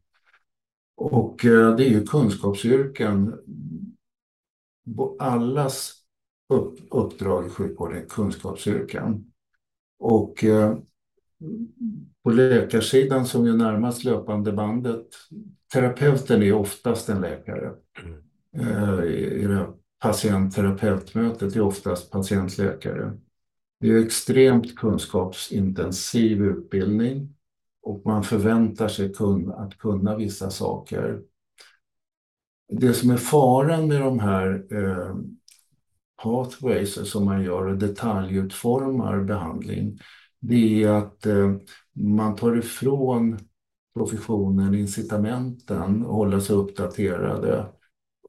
Och 0.96 1.46
eh, 1.46 1.76
det 1.76 1.86
är 1.86 1.90
ju 1.90 2.06
kunskapsyrken. 2.06 3.34
Allas 5.20 5.94
uppdrag 6.90 7.48
i 7.48 7.50
sjukvården 7.50 7.98
är 7.98 8.06
kunskapsyrken. 8.06 9.32
Och 10.00 10.44
eh, 10.44 10.78
på 12.24 12.30
läkarsidan 12.30 13.26
som 13.26 13.48
är 13.48 13.54
närmast 13.54 14.04
löpande 14.04 14.52
bandet, 14.52 15.08
terapeuten 15.74 16.44
är 16.44 16.54
oftast 16.54 17.10
en 17.10 17.22
läkare. 17.22 17.74
Mm. 18.04 18.24
Eh, 18.54 19.04
i 19.04 19.48
det 19.48 19.74
Patientterapeutmötet 20.00 21.56
är 21.56 21.62
oftast 21.62 22.12
patientläkare. 22.12 23.14
Det 23.80 23.90
är 23.90 24.06
extremt 24.06 24.76
kunskapsintensiv 24.76 26.42
utbildning 26.42 27.36
och 27.82 28.02
man 28.06 28.24
förväntar 28.24 28.88
sig 28.88 29.14
att 29.58 29.78
kunna 29.78 30.16
vissa 30.18 30.50
saker. 30.50 31.22
Det 32.70 32.94
som 32.94 33.10
är 33.10 33.18
faran 33.18 33.88
med 33.88 34.02
de 34.02 34.20
här 34.20 34.66
eh, 34.72 35.16
pathways 36.24 37.12
som 37.12 37.26
man 37.26 37.44
gör 37.44 37.66
och 37.66 37.78
detaljutformar 37.78 39.24
behandling, 39.24 40.00
det 40.40 40.84
är 40.84 40.90
att 40.90 41.26
eh, 41.26 41.56
man 41.94 42.36
tar 42.36 42.58
ifrån 42.58 43.40
professionen 43.96 44.76
incitamenten 44.76 46.02
att 46.02 46.08
hålla 46.08 46.42
sig 46.42 46.56
uppdaterade 46.56 47.66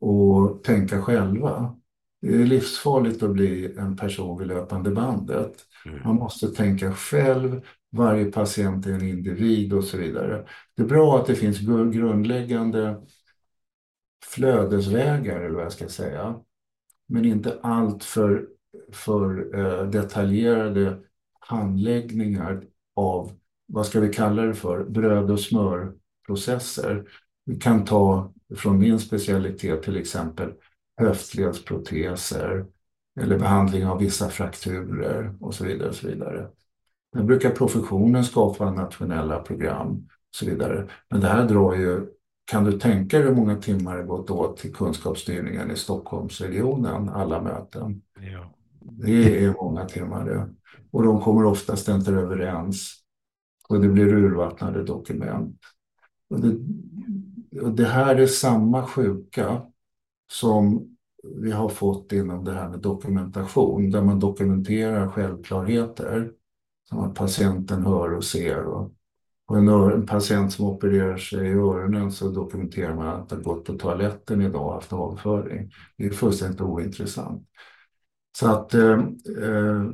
och 0.01 0.65
tänka 0.65 1.03
själva. 1.03 1.77
Det 2.21 2.35
är 2.35 2.47
livsfarligt 2.47 3.23
att 3.23 3.31
bli 3.31 3.75
en 3.79 3.97
person 3.97 4.39
vid 4.39 4.49
löpande 4.49 4.91
bandet. 4.91 5.55
Mm. 5.87 6.01
Man 6.05 6.15
måste 6.15 6.49
tänka 6.49 6.93
själv, 6.93 7.61
varje 7.91 8.25
patient 8.25 8.87
är 8.87 8.93
en 8.93 9.09
individ 9.09 9.73
och 9.73 9.85
så 9.85 9.97
vidare. 9.97 10.47
Det 10.77 10.83
är 10.83 10.87
bra 10.87 11.19
att 11.19 11.27
det 11.27 11.35
finns 11.35 11.59
grundläggande 11.59 12.97
flödesvägar, 14.25 15.41
eller 15.41 15.55
vad 15.55 15.65
jag 15.65 15.73
ska 15.73 15.89
säga. 15.89 16.41
Men 17.09 17.25
inte 17.25 17.59
allt 17.63 18.05
för, 18.05 18.49
för 18.93 19.59
eh, 19.59 19.91
detaljerade 19.91 20.99
handläggningar 21.41 22.65
av, 22.97 23.33
vad 23.67 23.87
ska 23.87 24.01
vi 24.01 24.13
kalla 24.13 24.43
det 24.43 24.55
för, 24.55 24.85
bröd 24.85 25.31
och 25.31 25.41
smörprocesser. 25.41 27.05
Vi 27.45 27.57
kan 27.57 27.85
ta 27.85 28.33
från 28.57 28.79
min 28.79 28.99
specialitet 28.99 29.83
till 29.83 29.97
exempel 29.97 30.53
höftledsproteser 31.01 32.67
eller 33.21 33.39
behandling 33.39 33.87
av 33.87 33.99
vissa 33.99 34.29
frakturer 34.29 35.35
och 35.41 35.55
så 35.55 35.65
vidare. 35.65 35.89
Och 35.89 35.95
så 35.95 36.09
vidare. 36.09 36.49
Nu 37.15 37.23
brukar 37.23 37.51
professionen 37.51 38.25
skapa 38.25 38.71
nationella 38.71 39.39
program 39.39 39.89
och 39.89 40.37
så 40.37 40.47
vidare. 40.47 40.89
Men 41.11 41.21
det 41.21 41.29
här 41.29 41.49
drar 41.49 41.75
ju, 41.75 42.07
kan 42.51 42.65
du 42.65 42.79
tänka 42.79 43.19
dig 43.19 43.27
hur 43.27 43.35
många 43.35 43.57
timmar 43.57 43.97
det 43.99 44.05
gått 44.05 44.31
åt 44.31 44.57
till 44.57 44.75
kunskapsstyrningen 44.75 45.71
i 45.71 45.77
Stockholmsregionen, 45.77 47.09
alla 47.09 47.43
möten? 47.43 48.03
Ja. 48.33 48.55
Det 48.81 49.45
är 49.45 49.53
många 49.53 49.85
timmar 49.85 50.25
det. 50.25 50.49
Och 50.91 51.03
de 51.03 51.21
kommer 51.21 51.45
oftast 51.45 51.89
inte 51.89 52.13
överens. 52.13 52.95
Och 53.69 53.81
det 53.81 53.89
blir 53.89 54.15
urvattnade 54.15 54.85
dokument. 54.85 55.61
Och 56.31 56.41
det, 56.41 56.57
och 57.63 57.73
det 57.73 57.87
här 57.87 58.17
är 58.17 58.27
samma 58.27 58.87
sjuka 58.87 59.63
som 60.31 60.97
vi 61.37 61.51
har 61.51 61.69
fått 61.69 62.13
inom 62.13 62.45
det 62.45 62.53
här 62.53 62.69
med 62.69 62.81
dokumentation, 62.81 63.91
där 63.91 64.03
man 64.03 64.21
dokumenterar 64.21 65.11
självklarheter 65.11 66.33
som 66.89 66.99
att 66.99 67.15
patienten 67.15 67.83
hör 67.83 68.15
och 68.15 68.25
ser 68.25 68.65
och 68.65 68.93
på 69.49 69.55
en, 69.55 69.69
en 69.69 70.07
patient 70.07 70.53
som 70.53 70.67
opererar 70.67 71.17
sig 71.17 71.49
i 71.49 71.53
öronen 71.53 72.13
så 72.13 72.29
dokumenterar 72.29 72.95
man 72.95 73.07
att 73.07 73.29
den 73.29 73.43
gått 73.43 73.65
på 73.65 73.73
toaletten 73.73 74.43
idag 74.43 74.67
och 74.67 74.73
haft 74.73 74.93
avföring. 74.93 75.71
Det 75.97 76.07
är 76.07 76.11
fullständigt 76.11 76.61
ointressant. 76.61 77.49
Så 78.39 78.49
att 78.51 78.75
eh, 78.75 78.93
eh, 79.43 79.91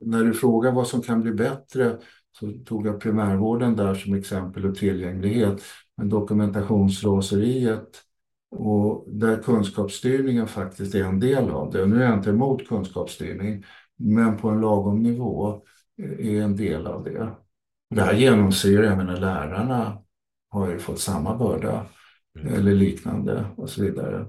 när 0.00 0.24
du 0.24 0.34
frågar 0.34 0.72
vad 0.72 0.86
som 0.86 1.02
kan 1.02 1.22
bli 1.22 1.32
bättre 1.32 1.98
så 2.32 2.52
tog 2.66 2.86
jag 2.86 3.00
primärvården 3.00 3.76
där 3.76 3.94
som 3.94 4.14
exempel 4.14 4.66
och 4.66 4.76
tillgänglighet. 4.76 5.62
Men 5.96 6.08
dokumentationsraseriet 6.08 8.02
och 8.50 9.04
där 9.08 9.42
kunskapsstyrningen 9.42 10.46
faktiskt 10.46 10.94
är 10.94 11.04
en 11.04 11.20
del 11.20 11.50
av 11.50 11.70
det. 11.70 11.86
Nu 11.86 12.02
är 12.02 12.06
jag 12.06 12.18
inte 12.18 12.30
emot 12.30 12.68
kunskapsstyrning, 12.68 13.64
men 13.96 14.36
på 14.36 14.48
en 14.48 14.60
lagom 14.60 15.02
nivå 15.02 15.62
är 16.18 16.42
en 16.42 16.56
del 16.56 16.86
av 16.86 17.04
det. 17.04 17.32
Det 17.94 18.02
här 18.02 18.14
genomsyrar, 18.14 18.82
jag 18.82 18.96
menar 18.96 19.16
lärarna 19.16 19.98
har 20.50 20.78
fått 20.78 21.00
samma 21.00 21.36
börda 21.36 21.86
mm. 22.38 22.54
eller 22.54 22.74
liknande 22.74 23.44
och 23.56 23.70
så 23.70 23.82
vidare. 23.82 24.26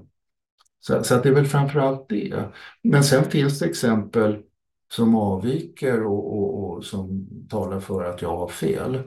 Så, 0.80 1.04
så 1.04 1.16
det 1.22 1.30
är 1.30 1.34
väl 1.34 1.46
framförallt 1.46 2.10
det. 2.10 2.44
Men 2.84 3.04
sen 3.04 3.24
finns 3.24 3.60
det 3.60 3.66
exempel 3.66 4.42
som 4.92 5.16
avviker 5.16 6.04
och, 6.04 6.38
och, 6.38 6.64
och, 6.64 6.86
som 6.86 7.28
talar 7.50 7.80
för 7.80 8.04
att 8.04 8.22
jag 8.22 8.38
har 8.38 8.48
fel. 8.48 9.02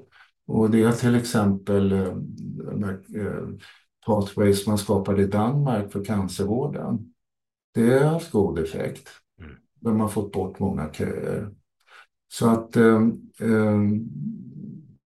Och 0.46 0.70
det 0.70 0.82
är 0.82 0.92
till 0.92 1.14
exempel 1.14 1.92
eh, 1.92 2.06
eh, 3.20 3.48
pathways 4.06 4.66
man 4.66 4.78
skapade 4.78 5.22
i 5.22 5.26
Danmark 5.26 5.92
för 5.92 6.04
cancervården. 6.04 7.14
Det 7.74 7.98
har 7.98 8.10
haft 8.10 8.30
god 8.30 8.58
effekt. 8.58 9.08
Mm. 9.40 9.52
De 9.80 10.00
har 10.00 10.08
fått 10.08 10.32
bort 10.32 10.58
många 10.58 10.92
köer. 10.92 11.50
Så 12.28 12.48
att 12.50 12.76
eh, 12.76 13.02
eh, 13.40 13.80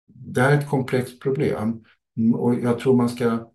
det 0.06 0.40
här 0.40 0.52
är 0.52 0.58
ett 0.58 0.68
komplext 0.68 1.20
problem. 1.20 1.84
Och 2.34 2.54
jag 2.54 2.78
tror 2.78 2.96
man 2.96 3.08
ska 3.08 3.50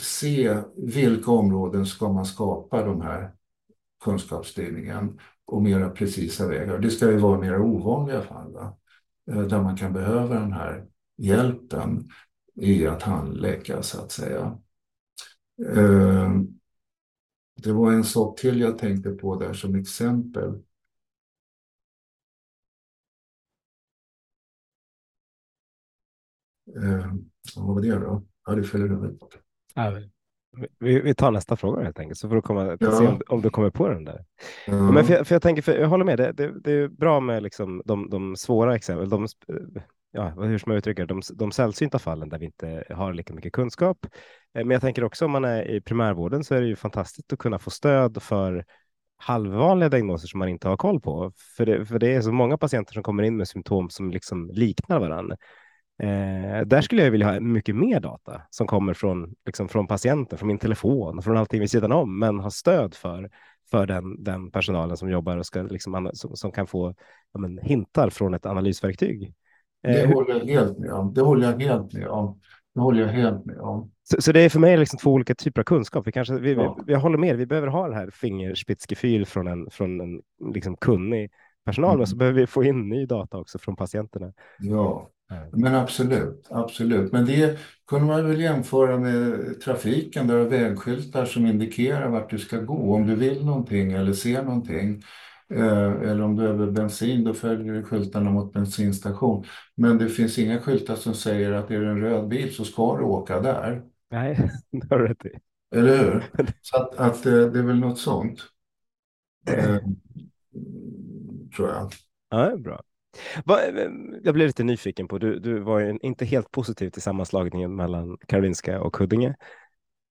se 0.00 0.62
vilka 0.76 1.30
områden 1.30 1.86
ska 1.86 2.12
man 2.12 2.26
skapa 2.26 2.84
de 2.84 3.00
här 3.00 3.30
kunskapsstyrningen 4.04 5.18
och 5.52 5.62
mera 5.62 5.90
precisa 5.90 6.48
vägar. 6.48 6.78
Det 6.78 6.90
ska 6.90 7.10
ju 7.10 7.16
vara 7.16 7.40
mera 7.40 7.62
ovanliga 7.62 8.22
fall 8.22 8.52
va? 8.52 8.76
Eh, 9.30 9.42
där 9.42 9.62
man 9.62 9.76
kan 9.76 9.92
behöva 9.92 10.34
den 10.34 10.52
här 10.52 10.86
hjälpen 11.16 12.08
i 12.54 12.86
att 12.86 13.02
handlägga 13.02 13.82
så 13.82 14.00
att 14.00 14.12
säga. 14.12 14.58
Eh, 15.76 16.32
det 17.62 17.72
var 17.72 17.92
en 17.92 18.04
sak 18.04 18.40
till 18.40 18.60
jag 18.60 18.78
tänkte 18.78 19.10
på 19.10 19.36
där 19.36 19.52
som 19.52 19.74
exempel. 19.74 20.62
Eh, 26.76 27.12
vad 27.56 27.66
var 27.74 27.80
det 27.80 27.94
då? 27.94 28.24
Ja, 28.46 28.54
det 28.54 28.62
följer 28.64 28.88
över. 28.88 29.16
Vi, 30.78 31.00
vi 31.00 31.14
tar 31.14 31.30
nästa 31.30 31.56
fråga 31.56 31.82
helt 31.82 31.98
enkelt, 31.98 32.18
så 32.18 32.28
får 32.28 32.36
du 32.36 32.42
komma, 32.42 32.76
ja. 32.80 32.92
se 32.92 33.06
om, 33.06 33.20
om, 33.28 33.42
du 33.42 33.50
kommer 33.50 33.70
på 33.70 33.88
den 33.88 34.04
där. 34.04 34.24
Ja. 34.66 34.72
Men 34.72 35.04
för 35.04 35.14
jag, 35.14 35.26
för 35.26 35.34
jag, 35.34 35.42
tänker, 35.42 35.62
för 35.62 35.78
jag 35.78 35.88
håller 35.88 36.04
med, 36.04 36.18
det, 36.18 36.32
det, 36.32 36.60
det 36.60 36.72
är 36.72 36.88
bra 36.88 37.20
med 37.20 37.42
liksom 37.42 37.82
de, 37.84 38.10
de 38.10 38.36
svåra 38.36 38.74
exempel, 38.74 39.08
de, 39.08 39.26
ja, 40.12 40.28
hur 40.28 40.58
ska 40.58 40.70
man 40.70 40.76
uttrycka 40.76 41.02
det, 41.02 41.14
de, 41.14 41.22
de 41.34 41.52
sällsynta 41.52 41.98
fallen 41.98 42.28
där 42.28 42.38
vi 42.38 42.46
inte 42.46 42.84
har 42.90 43.12
lika 43.12 43.34
mycket 43.34 43.52
kunskap. 43.52 44.06
Eh, 44.54 44.64
men 44.64 44.70
jag 44.70 44.80
tänker 44.80 45.04
också 45.04 45.24
om 45.24 45.30
man 45.30 45.44
är 45.44 45.70
i 45.70 45.80
primärvården 45.80 46.44
så 46.44 46.54
är 46.54 46.60
det 46.60 46.66
ju 46.66 46.76
fantastiskt 46.76 47.32
att 47.32 47.38
kunna 47.38 47.58
få 47.58 47.70
stöd 47.70 48.22
för 48.22 48.64
halvvanliga 49.16 49.88
diagnoser 49.88 50.28
som 50.28 50.38
man 50.38 50.48
inte 50.48 50.68
har 50.68 50.76
koll 50.76 51.00
på. 51.00 51.32
För 51.56 51.66
det, 51.66 51.86
för 51.86 51.98
det 51.98 52.14
är 52.14 52.20
så 52.20 52.32
många 52.32 52.58
patienter 52.58 52.92
som 52.92 53.02
kommer 53.02 53.22
in 53.22 53.36
med 53.36 53.48
symptom 53.48 53.90
som 53.90 54.10
liksom 54.10 54.50
liknar 54.50 55.00
varandra. 55.00 55.36
Eh, 56.02 56.66
där 56.66 56.80
skulle 56.80 57.04
jag 57.04 57.10
vilja 57.10 57.32
ha 57.32 57.40
mycket 57.40 57.76
mer 57.76 58.00
data 58.00 58.42
som 58.50 58.66
kommer 58.66 58.94
från, 58.94 59.34
liksom, 59.46 59.68
från 59.68 59.86
patienten, 59.86 60.38
från 60.38 60.48
min 60.48 60.58
telefon, 60.58 61.22
från 61.22 61.36
allting 61.36 61.60
vid 61.60 61.70
sidan 61.70 61.92
om, 61.92 62.18
men 62.18 62.40
ha 62.40 62.50
stöd 62.50 62.94
för, 62.94 63.30
för 63.70 63.86
den, 63.86 64.24
den 64.24 64.50
personalen 64.50 64.96
som 64.96 65.10
jobbar 65.10 65.36
och 65.36 65.46
ska, 65.46 65.62
liksom, 65.62 66.10
som, 66.14 66.36
som 66.36 66.52
kan 66.52 66.66
få 66.66 66.94
ja, 67.32 67.40
men, 67.40 67.58
hintar 67.58 68.10
från 68.10 68.34
ett 68.34 68.46
analysverktyg. 68.46 69.34
Eh, 69.86 69.92
det 69.92 70.14
håller 70.14 70.38
jag 70.38 70.44
helt 70.44 70.78
med 70.78 70.92
om. 70.92 71.14
Det 71.14 71.20
håller 71.20 71.50
jag 71.50 71.58
helt 71.58 71.92
med 71.92 72.08
om. 72.08 72.40
Det 72.74 72.80
håller 72.80 73.00
jag 73.00 73.08
helt 73.08 73.44
med 73.44 73.58
om. 73.58 73.90
Så, 74.02 74.22
så 74.22 74.32
det 74.32 74.40
är 74.40 74.48
för 74.48 74.60
mig 74.60 74.76
liksom 74.76 74.98
två 74.98 75.12
olika 75.12 75.34
typer 75.34 75.60
av 75.60 75.64
kunskap. 75.64 76.06
Vi 76.06 76.12
kanske, 76.12 76.34
vi, 76.34 76.54
ja. 76.54 76.78
vi, 76.86 76.92
jag 76.92 77.00
håller 77.00 77.18
med, 77.18 77.36
vi 77.36 77.46
behöver 77.46 77.68
ha 77.68 77.88
det 77.88 77.94
här 77.94 78.10
fingerspitzgefühl 78.10 79.26
från 79.26 79.46
en, 79.46 79.70
från 79.70 80.00
en 80.00 80.22
liksom 80.54 80.76
kunnig 80.76 81.30
personal, 81.64 81.90
mm. 81.90 81.98
men 81.98 82.06
så 82.06 82.16
behöver 82.16 82.40
vi 82.40 82.46
få 82.46 82.64
in 82.64 82.88
ny 82.88 83.06
data 83.06 83.38
också 83.38 83.58
från 83.58 83.76
patienterna. 83.76 84.32
Ja, 84.58 85.10
men 85.52 85.74
absolut, 85.74 86.46
absolut. 86.50 87.12
Men 87.12 87.26
det 87.26 87.58
kunde 87.86 88.06
man 88.06 88.28
väl 88.28 88.40
jämföra 88.40 88.98
med 88.98 89.60
trafiken 89.60 90.26
där 90.26 90.34
du 90.34 90.42
har 90.42 90.48
vägskyltar 90.50 91.24
som 91.24 91.46
indikerar 91.46 92.08
vart 92.08 92.30
du 92.30 92.38
ska 92.38 92.56
gå 92.58 92.94
om 92.94 93.06
du 93.06 93.14
vill 93.14 93.44
någonting 93.44 93.92
eller 93.92 94.12
ser 94.12 94.42
någonting. 94.42 95.02
Eh, 95.54 95.92
eller 95.92 96.22
om 96.22 96.36
du 96.36 96.42
behöver 96.42 96.70
bensin, 96.70 97.24
då 97.24 97.34
följer 97.34 97.72
du 97.72 97.82
skyltarna 97.82 98.30
mot 98.30 98.52
bensinstation. 98.52 99.44
Men 99.74 99.98
det 99.98 100.08
finns 100.08 100.38
inga 100.38 100.60
skyltar 100.60 100.96
som 100.96 101.14
säger 101.14 101.52
att 101.52 101.70
är 101.70 101.80
det 101.80 101.90
en 101.90 102.00
röd 102.00 102.28
bil 102.28 102.54
så 102.54 102.64
ska 102.64 102.96
du 102.96 103.04
åka 103.04 103.40
där. 103.40 103.82
Nej, 104.10 104.50
det 104.70 104.90
har 104.90 104.98
du 104.98 105.08
rätt 105.08 105.26
i. 105.26 105.30
Eller 105.74 105.98
hur? 105.98 106.24
Så 106.62 106.76
att, 106.76 106.96
att 106.96 107.26
eh, 107.26 107.32
det 107.32 107.58
är 107.58 107.62
väl 107.62 107.78
något 107.78 107.98
sånt. 107.98 108.40
Eh, 109.46 109.78
tror 111.56 111.68
jag. 111.68 111.92
Ja, 112.30 112.56
bra. 112.56 112.82
Eh, 113.48 113.90
jag 114.22 114.34
blev 114.34 114.46
lite 114.46 114.64
nyfiken 114.64 115.08
på, 115.08 115.18
du, 115.18 115.38
du 115.38 115.58
var 115.58 115.78
ju 115.78 115.98
inte 116.02 116.24
helt 116.24 116.50
positiv 116.50 116.90
till 116.90 117.02
sammanslagningen 117.02 117.76
mellan 117.76 118.18
Karolinska 118.28 118.80
och 118.80 118.96
Huddinge, 118.96 119.34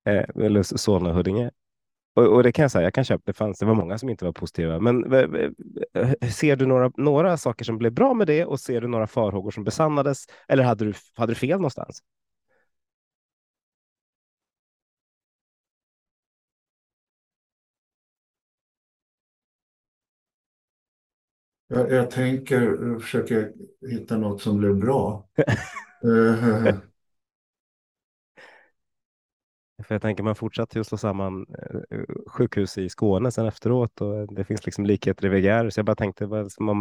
eh, 0.05 0.43
eller 0.45 0.63
Solna 0.63 1.09
och 1.09 1.15
Huddinge. 1.15 1.51
Och, 2.15 2.27
och, 2.27 2.43
det 2.43 2.51
kan 2.51 2.63
jag 2.63 2.71
säga, 2.71 2.83
jag 2.83 2.93
kan 2.93 3.03
köpa, 3.03 3.23
det 3.25 3.33
fanns, 3.33 3.59
det 3.59 3.65
var 3.65 3.75
många 3.75 3.97
som 3.97 4.09
inte 4.09 4.25
var 4.25 4.31
positiva. 4.31 4.79
Men 4.79 5.13
eh, 5.13 5.49
eh, 5.93 6.29
ser 6.29 6.55
du 6.55 6.65
några, 6.65 6.91
några 6.97 7.37
saker 7.37 7.65
som 7.65 7.77
blev 7.77 7.93
bra 7.93 8.13
med 8.13 8.27
det 8.27 8.45
och 8.45 8.59
ser 8.59 8.81
du 8.81 8.87
några 8.87 9.07
farhågor 9.07 9.51
som 9.51 9.63
besannades? 9.63 10.25
Eller 10.47 10.63
hade 10.63 10.85
du, 10.85 10.93
hade 11.15 11.31
du 11.31 11.35
fel 11.35 11.57
någonstans? 11.57 11.99
Jag, 21.73 21.91
jag 21.91 22.11
tänker, 22.11 22.99
försöker 22.99 23.51
hitta 23.89 24.17
något 24.17 24.41
som 24.41 24.57
blev 24.57 24.75
bra. 24.75 25.27
För 29.83 29.95
jag 29.95 30.01
tänker 30.01 30.23
man 30.23 30.35
fortsatte 30.35 30.77
ju 30.77 30.83
slå 30.83 30.97
samman 30.97 31.45
eh, 31.89 32.01
sjukhus 32.27 32.77
i 32.77 32.89
Skåne 32.89 33.31
sen 33.31 33.45
efteråt 33.45 34.01
och 34.01 34.33
det 34.33 34.43
finns 34.43 34.65
liksom 34.65 34.85
likheter 34.85 35.25
i 35.25 35.29
VGR. 35.29 35.69
Så 35.69 35.79
jag 35.79 35.85
bara 35.85 35.95
tänkte 35.95 36.25
vad, 36.25 36.51
man, 36.59 36.77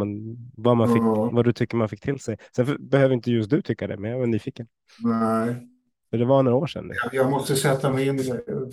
vad, 0.56 0.76
man 0.76 0.88
fick, 0.88 1.02
ja. 1.02 1.30
vad 1.32 1.44
du 1.44 1.52
tycker 1.52 1.76
man 1.76 1.88
fick 1.88 2.00
till 2.00 2.20
sig. 2.20 2.36
Sen 2.56 2.76
behöver 2.80 3.14
inte 3.14 3.30
just 3.30 3.50
du 3.50 3.62
tycka 3.62 3.86
det, 3.86 3.96
men 3.96 4.10
jag 4.10 4.18
var 4.18 4.26
nyfiken. 4.26 4.66
Nej. 4.98 5.68
För 6.10 6.18
det 6.18 6.24
var 6.24 6.42
några 6.42 6.56
år 6.56 6.66
sedan. 6.66 6.92
Jag, 7.04 7.14
jag 7.24 7.30
måste 7.30 7.56
sätta 7.56 7.92
mig 7.92 8.06
in 8.06 8.20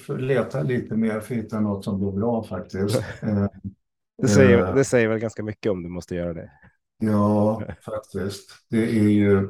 och 0.09 0.19
leta 0.19 0.61
lite 0.61 0.95
mer 0.95 1.19
för 1.19 1.35
att 1.35 1.43
hitta 1.43 1.59
något 1.59 1.83
som 1.83 1.99
blir 1.99 2.11
bra 2.11 2.43
faktiskt. 2.43 3.03
Eh, 4.17 4.21
det 4.21 4.27
säger, 4.27 4.67
eh. 4.67 4.75
det 4.75 4.83
säger 4.83 5.07
väl 5.07 5.19
ganska 5.19 5.43
mycket 5.43 5.71
om 5.71 5.83
du 5.83 5.89
måste 5.89 6.15
göra 6.15 6.33
det. 6.33 6.51
Ja, 6.99 7.63
faktiskt. 7.81 8.51
Det 8.69 8.83
är 8.83 9.09
ju... 9.09 9.49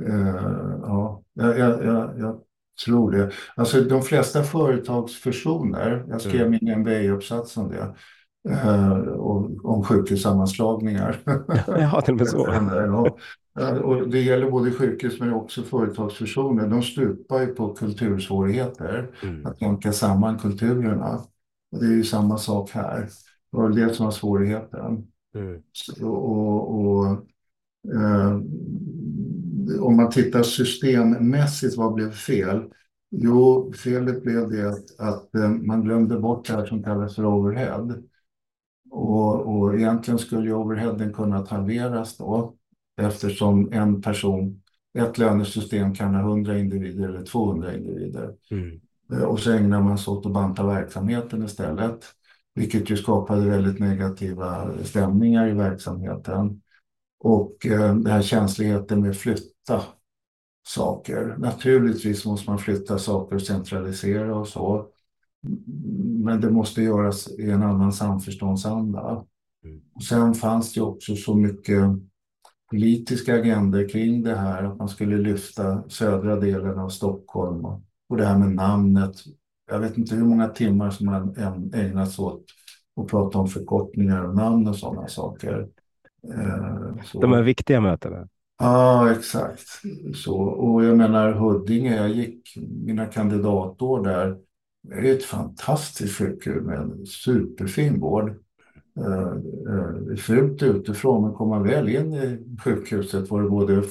Uh, 0.00 0.78
ja, 0.82 1.22
jag, 1.34 1.58
jag, 1.58 2.18
jag, 2.18 2.40
tror 2.84 3.10
det. 3.10 3.30
Alltså 3.56 3.80
de 3.80 4.02
flesta 4.02 4.42
företagsfusioner, 4.42 6.04
jag 6.08 6.20
skrev 6.20 6.46
mm. 6.46 6.58
min 6.62 6.78
MBA-uppsats 6.78 7.56
om 7.56 7.68
det, 7.68 7.94
uh, 8.50 8.92
och, 8.98 9.64
om 9.64 9.84
sjukhussammanslagningar. 9.84 11.18
Ja, 11.66 12.00
till 12.00 12.14
och 12.14 12.18
med 12.18 12.28
så. 12.28 12.48
ja. 13.54 13.80
Och 13.80 14.08
det 14.08 14.20
gäller 14.20 14.50
både 14.50 14.70
sjukhus 14.70 15.20
men 15.20 15.32
också 15.32 15.62
företagsfusioner. 15.62 16.68
De 16.68 16.82
stupar 16.82 17.40
ju 17.40 17.46
på 17.46 17.74
kultursvårigheter, 17.74 19.10
mm. 19.22 19.46
att 19.46 19.60
länka 19.60 19.92
samman 19.92 20.38
kulturerna. 20.38 21.20
Och 21.72 21.80
det 21.80 21.86
är 21.86 21.96
ju 21.96 22.04
samma 22.04 22.38
sak 22.38 22.70
här. 22.70 23.08
Det 23.50 23.56
var 23.56 23.68
det 23.70 23.94
som 23.94 24.04
var 24.04 24.12
svårigheten. 24.12 25.06
Mm. 25.34 25.62
Och, 26.02 26.30
och, 26.30 26.80
och 26.80 27.06
eh, 27.94 28.40
om 29.80 29.96
man 29.96 30.10
tittar 30.10 30.42
systemmässigt, 30.42 31.76
vad 31.76 31.94
blev 31.94 32.10
fel? 32.10 32.62
Jo, 33.10 33.72
felet 33.72 34.22
blev 34.22 34.50
det 34.50 34.68
att, 34.68 35.00
att 35.00 35.34
eh, 35.34 35.50
man 35.50 35.84
glömde 35.84 36.18
bort 36.18 36.46
det 36.46 36.52
här 36.52 36.66
som 36.66 36.82
kallas 36.82 37.14
för 37.14 37.26
overhead. 37.26 38.02
Och, 38.90 39.56
och 39.56 39.74
egentligen 39.74 40.18
skulle 40.18 40.46
ju 40.46 40.54
overheaden 40.54 41.12
kunna 41.12 41.44
halveras 41.44 42.16
då 42.16 42.56
eftersom 42.96 43.72
en 43.72 44.02
person, 44.02 44.62
ett 44.98 45.18
lönesystem 45.18 45.94
kan 45.94 46.14
ha 46.14 46.20
100 46.20 46.58
individer 46.58 47.08
eller 47.08 47.22
200 47.22 47.76
individer. 47.76 48.34
Mm. 48.50 48.80
Eh, 49.12 49.22
och 49.22 49.40
så 49.40 49.52
ägnar 49.52 49.82
man 49.82 49.98
sig 49.98 50.12
åt 50.12 50.26
att 50.26 50.32
banta 50.32 50.66
verksamheten 50.66 51.44
istället. 51.44 52.04
Vilket 52.56 52.90
ju 52.90 52.96
skapade 52.96 53.50
väldigt 53.50 53.78
negativa 53.78 54.70
stämningar 54.84 55.48
i 55.48 55.52
verksamheten. 55.52 56.62
Och 57.18 57.66
eh, 57.66 57.94
den 57.94 58.06
här 58.06 58.22
känsligheten 58.22 59.02
med 59.02 59.16
flytta 59.16 59.82
saker. 60.66 61.36
Naturligtvis 61.38 62.24
måste 62.24 62.50
man 62.50 62.58
flytta 62.58 62.98
saker 62.98 63.36
och 63.36 63.42
centralisera 63.42 64.36
och 64.36 64.48
så. 64.48 64.86
Men 66.24 66.40
det 66.40 66.50
måste 66.50 66.82
göras 66.82 67.28
i 67.38 67.50
en 67.50 67.62
annan 67.62 67.92
samförståndsanda. 67.92 69.24
Mm. 69.64 69.80
Och 69.94 70.02
sen 70.02 70.34
fanns 70.34 70.74
det 70.74 70.80
också 70.80 71.16
så 71.16 71.34
mycket 71.34 71.82
politiska 72.70 73.34
agendor 73.34 73.88
kring 73.88 74.22
det 74.22 74.36
här, 74.36 74.62
att 74.62 74.78
man 74.78 74.88
skulle 74.88 75.18
lyfta 75.18 75.88
södra 75.88 76.36
delen 76.36 76.78
av 76.78 76.88
Stockholm 76.88 77.64
och 78.08 78.16
det 78.16 78.26
här 78.26 78.38
med 78.38 78.54
namnet. 78.54 79.14
Jag 79.66 79.78
vet 79.80 79.98
inte 79.98 80.14
hur 80.14 80.24
många 80.24 80.48
timmar 80.48 80.90
som 80.90 81.06
man 81.06 81.34
ägnats 81.74 82.18
åt 82.18 82.44
att 83.00 83.06
prata 83.06 83.38
om 83.38 83.48
förkortningar 83.48 84.24
och 84.24 84.34
namn 84.36 84.68
och 84.68 84.76
sådana 84.76 85.08
saker. 85.08 85.68
Eh, 86.34 87.04
så. 87.04 87.20
De 87.20 87.32
här 87.32 87.42
viktiga 87.42 87.80
mötena. 87.80 88.28
Ja, 88.58 89.12
exakt. 89.12 89.68
Så, 90.14 90.36
och 90.38 90.84
jag 90.84 90.96
menar 90.96 91.32
Huddinge, 91.32 91.96
jag 91.96 92.08
gick 92.10 92.56
mina 92.84 93.06
kandidatår 93.06 94.04
där. 94.04 94.36
Det 94.82 94.94
är 95.10 95.16
ett 95.16 95.24
fantastiskt 95.24 96.18
sjukhus 96.18 96.62
med 96.62 96.78
en 96.78 97.06
superfin 97.06 98.00
vård. 98.00 98.28
Eh, 98.98 99.32
eh, 99.74 100.16
fult 100.16 100.62
utifrån, 100.62 101.22
men 101.22 101.32
kom 101.32 101.48
man 101.48 101.62
väl 101.62 101.88
in 101.88 102.14
i 102.14 102.56
sjukhuset 102.64 103.30
var 103.30 103.42
det 103.42 103.48
både 103.50 103.82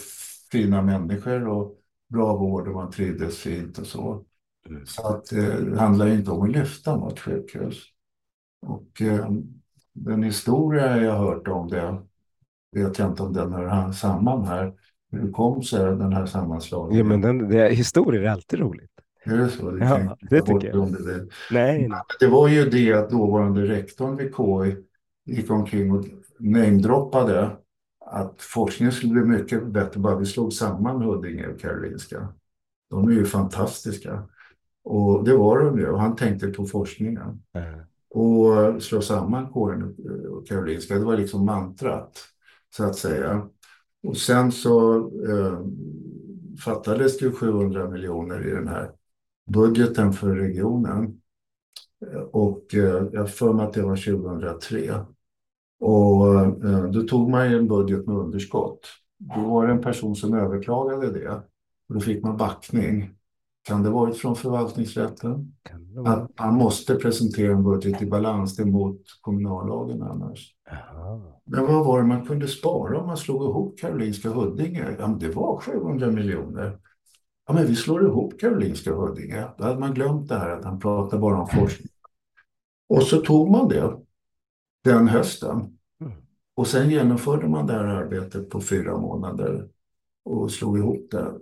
fina 0.52 0.82
människor 0.82 1.48
och 1.48 1.76
bra 2.10 2.36
vård 2.36 2.68
och 2.68 2.74
man 2.74 2.92
trivdes 2.92 3.38
fint 3.38 3.78
och 3.78 3.88
så. 3.88 4.26
Mm. 4.70 4.86
Så 4.86 5.08
att, 5.08 5.32
eh, 5.32 5.56
det 5.56 5.80
handlar 5.80 6.08
inte 6.08 6.32
om 6.32 6.42
att 6.42 6.52
lyfta 6.52 6.96
något 6.96 7.20
sjukhus. 7.20 7.84
Och 8.62 9.02
eh, 9.02 9.30
den 9.94 10.24
historia 10.24 10.98
jag 10.98 11.14
har 11.14 11.26
hört 11.26 11.48
om 11.48 11.68
det 11.68 12.02
vet 12.72 13.00
jag 13.00 13.10
inte 13.10 13.24
om 13.24 13.34
den 13.34 13.54
hör 13.54 13.92
samman 13.92 14.46
här. 14.46 14.74
Hur 15.12 15.32
kom 15.32 15.64
sig 15.64 15.80
den 15.80 16.14
här 16.14 16.26
sammanslagningen? 16.26 17.06
Ja, 17.06 17.10
men 17.10 17.22
den, 17.22 17.50
det, 17.50 17.70
historier 17.70 18.22
är 18.22 18.30
alltid 18.30 18.60
roligt. 18.60 18.92
Är 19.24 19.38
det 19.38 19.50
så? 19.50 19.72
Det, 19.72 19.86
ja, 19.86 20.18
det 20.30 20.42
tycker 20.42 20.68
jag. 20.68 20.92
Det, 20.92 21.28
nej, 21.52 21.88
nej. 21.88 22.02
det 22.20 22.28
var 22.28 22.48
ju 22.48 22.70
det 22.70 22.94
att 22.94 23.10
dåvarande 23.10 23.66
rektorn 23.66 24.18
vid 24.18 24.36
KI 24.36 24.84
gick 25.26 25.52
omkring 25.52 25.92
och 25.92 26.06
namedroppade 26.40 27.52
att 28.06 28.42
forskningen 28.42 28.92
skulle 28.92 29.14
bli 29.14 29.24
mycket 29.24 29.68
bättre 29.68 30.00
bara 30.00 30.16
vi 30.16 30.26
slog 30.26 30.54
samman 30.54 31.02
Huddinge 31.02 31.48
och 31.48 31.60
Karolinska. 31.60 32.28
De 32.90 33.08
är 33.08 33.12
ju 33.12 33.26
fantastiska. 33.26 34.24
Och 34.86 35.24
det 35.24 35.36
var 35.36 35.60
de 35.60 35.80
ju 35.80 35.96
han 35.96 36.16
tänkte 36.16 36.48
på 36.48 36.66
forskningen. 36.66 37.44
Mm. 37.54 37.80
Och 38.10 38.84
slå 38.84 39.02
samman 39.02 39.50
kåren 39.50 39.96
och 40.30 40.48
Karolinska, 40.48 40.94
det 40.96 41.06
var 41.06 41.18
liksom 41.18 41.46
mantrat 41.46 42.20
så 42.76 42.84
att 42.84 42.96
säga. 42.96 43.50
Och 44.08 44.18
sen 44.18 44.52
så 44.52 44.98
eh, 45.30 45.60
fattades 46.66 47.18
det 47.18 47.32
700 47.32 47.90
miljoner 47.90 48.48
i 48.48 48.52
den 48.52 48.68
här 48.68 48.92
budgeten 49.52 50.14
för 50.14 50.36
regionen. 50.36 51.22
Och 52.32 52.76
eh, 52.76 53.08
jag 53.14 53.34
för 53.34 53.54
mig 53.54 53.66
att 53.66 53.74
det 53.74 53.82
var 53.82 53.96
2003. 53.96 55.06
Och 55.80 56.40
eh, 56.66 56.90
då 56.92 57.02
tog 57.02 57.30
man 57.30 57.52
ju 57.52 57.58
en 57.58 57.68
budget 57.68 58.08
med 58.08 58.16
underskott. 58.18 58.88
Då 59.18 59.42
var 59.42 59.68
det 59.68 59.74
en 59.74 59.82
person 59.82 60.16
som 60.16 60.34
överklagade 60.34 61.12
det. 61.12 61.30
Och 61.90 61.96
då 61.96 62.00
fick 62.00 62.24
man 62.24 62.38
backning. 62.38 63.16
Kan 63.68 63.84
det 63.84 63.90
varit 63.90 64.18
från 64.18 64.36
förvaltningsrätten? 64.36 65.54
Att 66.06 66.40
man 66.40 66.56
måste 66.56 66.96
presentera 66.96 67.52
en 67.52 67.64
budget 67.64 68.02
i 68.02 68.06
balans, 68.06 68.60
mot 68.60 69.02
kommunallagen 69.22 70.02
annars. 70.02 70.56
Aha. 70.72 71.42
Men 71.46 71.66
vad 71.66 71.86
var 71.86 72.02
det 72.02 72.08
man 72.08 72.26
kunde 72.26 72.48
spara 72.48 73.00
om 73.00 73.08
man 73.08 73.18
slog 73.18 73.44
ihop 73.44 73.80
Karolinska 73.80 74.30
Huddinge? 74.30 74.96
Ja, 75.00 75.08
det 75.08 75.30
var 75.30 75.60
700 75.60 76.12
miljoner. 76.12 76.80
Ja, 77.48 77.54
men 77.54 77.68
vi 77.68 77.76
slår 77.76 78.06
ihop 78.06 78.40
Karolinska 78.40 78.94
Huddinge. 78.94 79.46
Då 79.58 79.64
hade 79.64 79.80
man 79.80 79.94
glömt 79.94 80.30
det 80.30 80.36
här 80.36 80.50
att 80.50 80.66
han 80.66 80.80
pratade 80.80 81.22
bara 81.22 81.42
om 81.42 81.48
forskning. 81.48 81.92
Och 82.90 83.04
så 83.04 83.22
tog 83.22 83.52
man 83.52 83.68
det 83.68 83.98
den 84.84 85.08
hösten. 85.08 85.78
Mm. 86.02 86.14
Och 86.56 86.68
sen 86.68 86.90
genomförde 86.90 87.48
man 87.48 87.68
det 87.68 87.74
här 87.74 87.86
arbetet 87.86 88.50
på 88.50 88.62
fyra 88.62 88.98
månader 88.98 89.70
och 90.26 90.52
slog 90.52 90.78
ihop 90.78 91.08
det. 91.12 91.34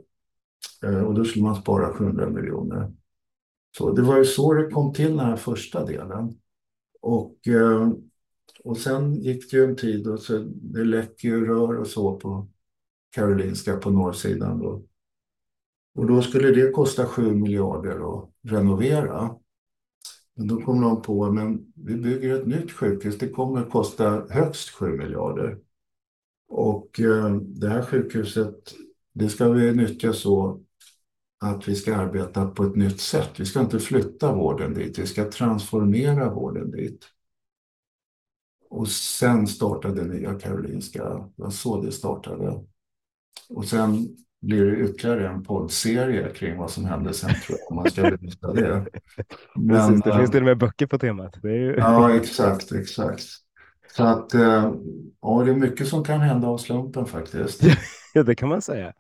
Eh, 0.83 1.03
och 1.03 1.13
då 1.13 1.25
skulle 1.25 1.45
man 1.45 1.55
spara 1.55 1.93
700 1.93 2.29
miljoner. 2.29 2.91
Så 3.77 3.91
det 3.91 4.01
var 4.01 4.17
ju 4.17 4.25
så 4.25 4.53
det 4.53 4.71
kom 4.71 4.93
till 4.93 5.09
den 5.09 5.19
här 5.19 5.35
första 5.35 5.85
delen. 5.85 6.39
Och, 7.01 7.47
eh, 7.47 7.91
och 8.63 8.77
sen 8.77 9.15
gick 9.15 9.51
det 9.51 9.57
ju 9.57 9.63
en 9.63 9.75
tid 9.75 10.07
och 10.07 10.19
så 10.19 10.37
det 10.53 10.83
läcker 10.83 11.27
ju 11.27 11.45
rör 11.45 11.77
och 11.77 11.87
så 11.87 12.15
på 12.15 12.47
Karolinska 13.15 13.77
på 13.77 13.89
norrsidan 13.89 14.59
då. 14.59 14.83
Och 15.95 16.07
då 16.07 16.21
skulle 16.21 16.51
det 16.51 16.71
kosta 16.71 17.05
7 17.05 17.35
miljarder 17.35 18.17
att 18.17 18.29
renovera. 18.41 19.35
Men 20.35 20.47
då 20.47 20.61
kom 20.61 20.81
de 20.81 21.01
på 21.01 21.25
att 21.25 21.33
vi 21.75 21.95
bygger 21.95 22.35
ett 22.35 22.47
nytt 22.47 22.71
sjukhus. 22.71 23.17
Det 23.17 23.29
kommer 23.29 23.61
att 23.61 23.71
kosta 23.71 24.25
högst 24.29 24.69
7 24.69 24.97
miljarder. 24.97 25.57
Och 26.47 26.99
eh, 26.99 27.35
det 27.35 27.69
här 27.69 27.81
sjukhuset, 27.81 28.73
det 29.13 29.29
ska 29.29 29.49
vi 29.49 29.73
nyttja 29.73 30.13
så 30.13 30.61
att 31.41 31.67
vi 31.67 31.75
ska 31.75 31.95
arbeta 31.95 32.45
på 32.45 32.63
ett 32.63 32.75
nytt 32.75 33.01
sätt. 33.01 33.29
Vi 33.37 33.45
ska 33.45 33.59
inte 33.59 33.79
flytta 33.79 34.33
vården 34.33 34.73
dit, 34.73 34.99
vi 34.99 35.07
ska 35.07 35.31
transformera 35.31 36.33
vården 36.33 36.71
dit. 36.71 37.05
Och 38.69 38.87
sen 38.87 39.47
startade 39.47 40.03
Nya 40.03 40.39
Karolinska. 40.39 41.03
Det 41.03 41.43
var 41.43 41.49
så 41.49 41.81
det 41.81 41.91
startade. 41.91 42.63
Och 43.49 43.65
sen 43.65 44.07
blir 44.41 44.65
det 44.65 44.77
ytterligare 44.77 45.27
en 45.27 45.43
poddserie 45.43 46.29
kring 46.33 46.57
vad 46.57 46.71
som 46.71 46.85
hände 46.85 47.13
sen 47.13 47.29
tror 47.29 47.57
jag, 47.59 47.71
om 47.71 47.75
man 47.75 47.87
ska 47.91 48.09
lyfta 48.21 48.53
det. 48.53 48.87
Men, 49.55 49.67
Precis, 49.67 50.03
det 50.03 50.17
finns 50.17 50.31
till 50.31 50.39
och 50.39 50.45
med 50.45 50.57
böcker 50.57 50.87
på 50.87 50.99
temat. 50.99 51.37
Ju... 51.43 51.75
Ja, 51.77 52.15
exakt, 52.15 52.71
exakt. 52.71 53.23
Så 53.87 54.03
att 54.03 54.33
eh, 54.33 54.73
ja, 55.21 55.43
det 55.45 55.51
är 55.51 55.55
mycket 55.55 55.87
som 55.87 56.03
kan 56.03 56.19
hända 56.19 56.47
av 56.47 56.57
slumpen 56.57 57.05
faktiskt. 57.05 57.61
ja, 58.13 58.23
det 58.23 58.35
kan 58.35 58.49
man 58.49 58.61
säga. 58.61 58.93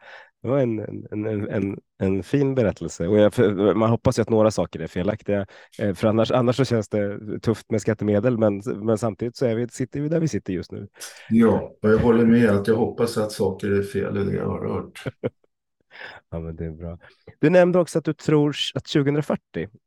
Det 0.43 0.49
var 0.49 0.59
en, 0.59 0.79
en, 1.11 1.47
en, 1.49 1.77
en, 1.99 2.23
fin 2.23 2.55
berättelse 2.55 3.07
och 3.07 3.17
jag, 3.17 3.33
man 3.77 3.89
hoppas 3.89 4.17
ju 4.19 4.21
att 4.21 4.29
några 4.29 4.51
saker 4.51 4.79
är 4.79 4.87
felaktiga, 4.87 5.45
eh, 5.79 5.93
för 5.93 6.07
annars, 6.07 6.31
annars 6.31 6.55
så 6.55 6.65
känns 6.65 6.89
det 6.89 7.19
tufft 7.39 7.71
med 7.71 7.81
skattemedel, 7.81 8.37
men, 8.37 8.61
men 8.65 8.97
samtidigt 8.97 9.37
så 9.37 9.45
är 9.45 9.55
vi, 9.55 9.67
sitter 9.67 10.01
vi 10.01 10.09
där 10.09 10.19
vi 10.19 10.27
sitter 10.27 10.53
just 10.53 10.71
nu. 10.71 10.87
Ja, 11.29 11.71
och 11.81 11.89
jag 11.89 11.97
håller 11.97 12.25
med 12.25 12.49
att 12.49 12.67
jag 12.67 12.75
hoppas 12.75 13.17
att 13.17 13.31
saker 13.31 13.71
är 13.71 13.83
fel 13.83 14.17
i 14.17 14.23
det 14.23 14.35
jag 14.35 14.45
har 14.45 14.67
hört. 14.67 15.03
ja, 16.31 16.39
men 16.39 16.55
det 16.55 16.65
är 16.65 16.71
bra. 16.71 16.97
Du 17.39 17.49
nämnde 17.49 17.79
också 17.79 17.99
att 17.99 18.05
du 18.05 18.13
tror 18.13 18.55
att 18.75 18.85
2040, 18.85 19.39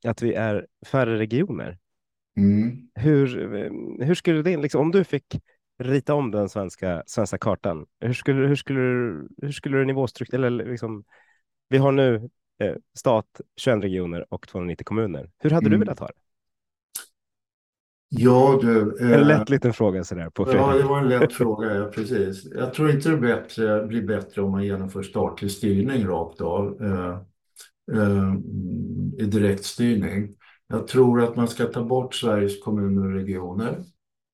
att 0.07 0.22
vi 0.22 0.34
är 0.34 0.66
färre 0.86 1.18
regioner. 1.18 1.78
Mm. 2.37 2.89
Hur, 2.95 3.26
hur 4.05 4.14
skulle 4.14 4.43
det, 4.43 4.57
liksom, 4.57 4.80
om 4.80 4.91
du 4.91 5.05
fick 5.05 5.41
rita 5.78 6.14
om 6.14 6.30
den 6.30 6.49
svenska, 6.49 7.03
svenska 7.07 7.39
kartan. 7.39 7.87
Hur 8.01 8.12
skulle, 8.12 8.47
hur 8.47 8.57
skulle, 8.57 8.80
hur 9.43 9.53
skulle 9.53 9.78
du 9.78 9.84
nivåstrukturera, 9.84 10.47
eller 10.47 10.70
liksom, 10.70 11.05
vi 11.68 11.78
har 11.78 11.93
nu 11.93 12.14
eh, 12.62 12.74
stat, 12.99 13.41
21 13.57 13.84
regioner 13.84 14.26
och 14.28 14.49
290 14.49 14.84
kommuner. 14.84 15.30
Hur 15.39 15.51
hade 15.51 15.66
mm. 15.66 15.80
du 15.80 15.84
velat 15.84 15.99
ha 15.99 16.07
det? 16.07 16.12
Ja, 18.09 18.59
du, 18.62 18.97
eh, 19.01 19.12
en 19.12 19.28
lätt 19.28 19.51
liten 19.51 19.72
fråga 19.72 20.05
sådär. 20.05 20.30
På 20.30 20.53
ja, 20.55 20.74
det 20.76 20.82
var 20.82 20.99
en 20.99 21.09
lätt 21.09 21.32
fråga, 21.32 21.74
ja, 21.74 21.84
precis. 21.84 22.47
Jag 22.55 22.74
tror 22.74 22.91
inte 22.91 23.11
det 23.11 23.16
bättre, 23.16 23.87
blir 23.87 24.03
bättre 24.03 24.43
om 24.43 24.51
man 24.51 24.64
genomför 24.64 25.03
statlig 25.03 25.51
styrning 25.51 26.07
rakt 26.07 26.41
av 26.41 26.82
eh, 26.82 27.18
eh, 27.99 28.34
i 29.18 29.26
direktstyrning. 29.26 30.34
Jag 30.68 30.86
tror 30.86 31.22
att 31.22 31.36
man 31.36 31.48
ska 31.48 31.64
ta 31.64 31.84
bort 31.84 32.14
Sveriges 32.14 32.62
kommuner 32.62 33.06
och 33.06 33.12
regioner. 33.12 33.84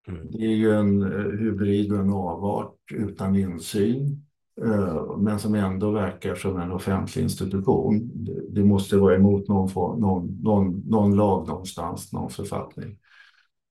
Mm. 0.08 0.30
Det 0.30 0.44
är 0.44 0.56
ju 0.56 0.70
en 0.70 1.02
eh, 1.02 1.38
hybrid 1.38 1.92
och 1.92 1.98
en 1.98 2.12
avart 2.12 2.76
utan 2.92 3.36
insyn 3.36 4.26
eh, 4.62 5.16
men 5.18 5.38
som 5.38 5.54
ändå 5.54 5.90
verkar 5.90 6.34
som 6.34 6.60
en 6.60 6.72
offentlig 6.72 7.22
institution. 7.22 8.10
Det 8.50 8.64
måste 8.64 8.96
vara 8.96 9.16
emot 9.16 9.48
någon, 9.48 10.00
någon, 10.00 10.38
någon, 10.42 10.82
någon 10.86 11.16
lag 11.16 11.48
någonstans, 11.48 12.12
någon 12.12 12.30
författning. 12.30 12.98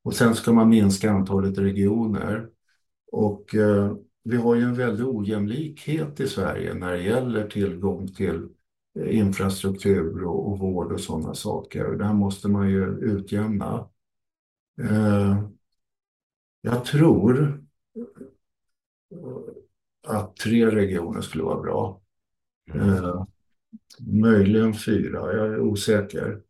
Och 0.04 0.14
sen 0.14 0.36
ska 0.36 0.54
man 0.54 0.70
minska 0.70 1.12
antalet 1.12 1.58
regioner. 1.58 2.48
Och 3.12 3.56
eh, 3.56 3.96
vi 4.24 4.38
har 4.38 4.56
ju 4.56 4.62
en 4.62 4.74
väldig 4.74 5.08
ojämlikhet 5.08 6.20
i 6.20 6.28
Sverige 6.28 6.74
när 6.74 6.92
det 6.92 7.04
gäller 7.04 7.48
tillgång 7.48 8.08
till 8.08 8.48
infrastruktur 8.96 10.24
och, 10.24 10.52
och 10.52 10.60
vård 10.60 10.92
och 10.92 11.00
sådana 11.00 11.34
saker. 11.34 11.92
Det 11.92 12.06
här 12.06 12.14
måste 12.14 12.48
man 12.48 12.70
ju 12.70 12.86
utjämna. 12.86 13.90
Eh, 14.82 15.44
jag 16.62 16.86
tror 16.86 17.62
att 20.08 20.36
tre 20.36 20.66
regioner 20.66 21.22
skulle 21.22 21.44
vara 21.44 21.62
bra. 21.62 22.02
Mm. 22.74 22.90
Eh, 22.90 23.26
möjligen 24.00 24.74
fyra, 24.74 25.34
jag 25.34 25.48
är 25.48 25.60
osäker. 25.60 26.42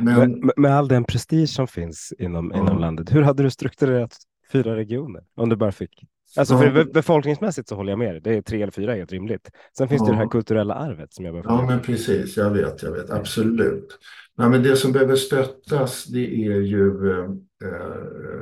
Men, 0.00 0.40
med, 0.40 0.52
med 0.56 0.76
all 0.76 0.88
den 0.88 1.04
prestige 1.04 1.48
som 1.48 1.68
finns 1.68 2.12
inom, 2.18 2.50
ja. 2.54 2.60
inom 2.60 2.78
landet, 2.78 3.14
hur 3.14 3.22
hade 3.22 3.42
du 3.42 3.50
strukturerat 3.50 4.16
fyra 4.52 4.76
regioner 4.76 5.24
om 5.34 5.48
du 5.48 5.56
bara 5.56 5.72
fick 5.72 6.04
Alltså 6.36 6.58
för 6.58 6.84
befolkningsmässigt 6.84 7.68
så 7.68 7.74
håller 7.74 7.92
jag 7.92 7.98
med 7.98 8.14
dig. 8.14 8.20
Det 8.20 8.34
är 8.34 8.42
tre 8.42 8.62
eller 8.62 8.72
fyra 8.72 8.94
helt 8.94 9.12
rimligt. 9.12 9.50
Sen 9.78 9.88
finns 9.88 10.00
ja. 10.00 10.06
det 10.06 10.12
det 10.12 10.16
här 10.16 10.28
kulturella 10.28 10.74
arvet 10.74 11.12
som 11.12 11.24
jag 11.24 11.34
behöver. 11.34 11.50
Ja, 11.50 11.66
men 11.66 11.80
precis. 11.80 12.36
Jag 12.36 12.50
vet, 12.50 12.82
jag 12.82 12.92
vet. 12.92 13.10
Absolut. 13.10 13.98
Nej, 14.38 14.48
men 14.48 14.62
det 14.62 14.76
som 14.76 14.92
behöver 14.92 15.16
stöttas 15.16 16.04
det 16.04 16.46
är 16.46 16.60
ju 16.60 17.10
eh, 17.10 17.28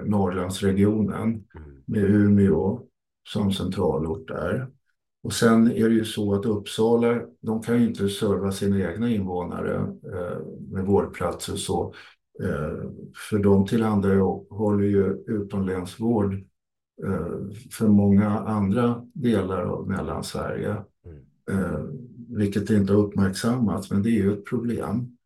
Norrlandsregionen 0.05 1.23
mm. 1.23 1.45
med 1.85 2.05
Umeå 2.05 2.81
som 3.29 3.53
centralort 3.53 4.29
där. 4.29 4.67
Och 5.23 5.33
sen 5.33 5.73
är 5.73 5.89
det 5.89 5.95
ju 5.95 6.05
så 6.05 6.35
att 6.35 6.47
Uppsala, 6.47 7.21
de 7.41 7.63
kan 7.63 7.81
ju 7.81 7.87
inte 7.87 8.09
serva 8.09 8.53
sina 8.53 8.91
egna 8.91 9.11
invånare 9.11 9.75
eh, 10.13 10.39
med 10.71 10.85
vårdplatser 10.87 11.53
och 11.53 11.59
så. 11.59 11.95
Eh, 12.43 12.91
för 13.31 13.39
de 13.39 13.67
tillhandahåller 13.67 14.85
ju 14.85 15.25
utomlänsvård 15.27 16.35
eh, 16.35 16.41
för 17.71 17.89
många 17.89 18.29
andra 18.39 19.07
delar 19.13 19.63
av 19.63 19.89
Mellansverige. 19.89 20.77
Mm. 21.05 21.25
Eh, 21.51 21.81
vilket 22.29 22.71
inte 22.71 22.93
har 22.93 23.01
uppmärksammats, 23.01 23.91
men 23.91 24.03
det 24.03 24.09
är 24.09 24.23
ju 24.23 24.33
ett 24.33 24.45
problem. 24.45 25.17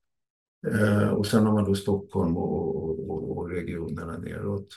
Eh, 0.66 1.08
och 1.08 1.26
sen 1.26 1.46
har 1.46 1.52
man 1.52 1.64
då 1.64 1.74
Stockholm 1.74 2.36
och, 2.36 3.10
och, 3.10 3.38
och 3.38 3.50
regionerna 3.50 4.18
neråt. 4.18 4.68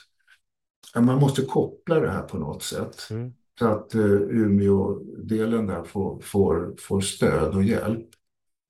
Man 0.96 1.20
måste 1.20 1.42
koppla 1.42 2.00
det 2.00 2.10
här 2.10 2.22
på 2.22 2.38
något 2.38 2.62
sätt. 2.62 3.10
Mm. 3.10 3.32
Så 3.58 3.66
att 3.66 3.94
uh, 3.94 4.20
Umeå-delen 4.30 5.66
där 5.66 5.84
får, 5.84 6.20
får, 6.20 6.74
får 6.78 7.00
stöd 7.00 7.54
och 7.54 7.64
hjälp. 7.64 8.08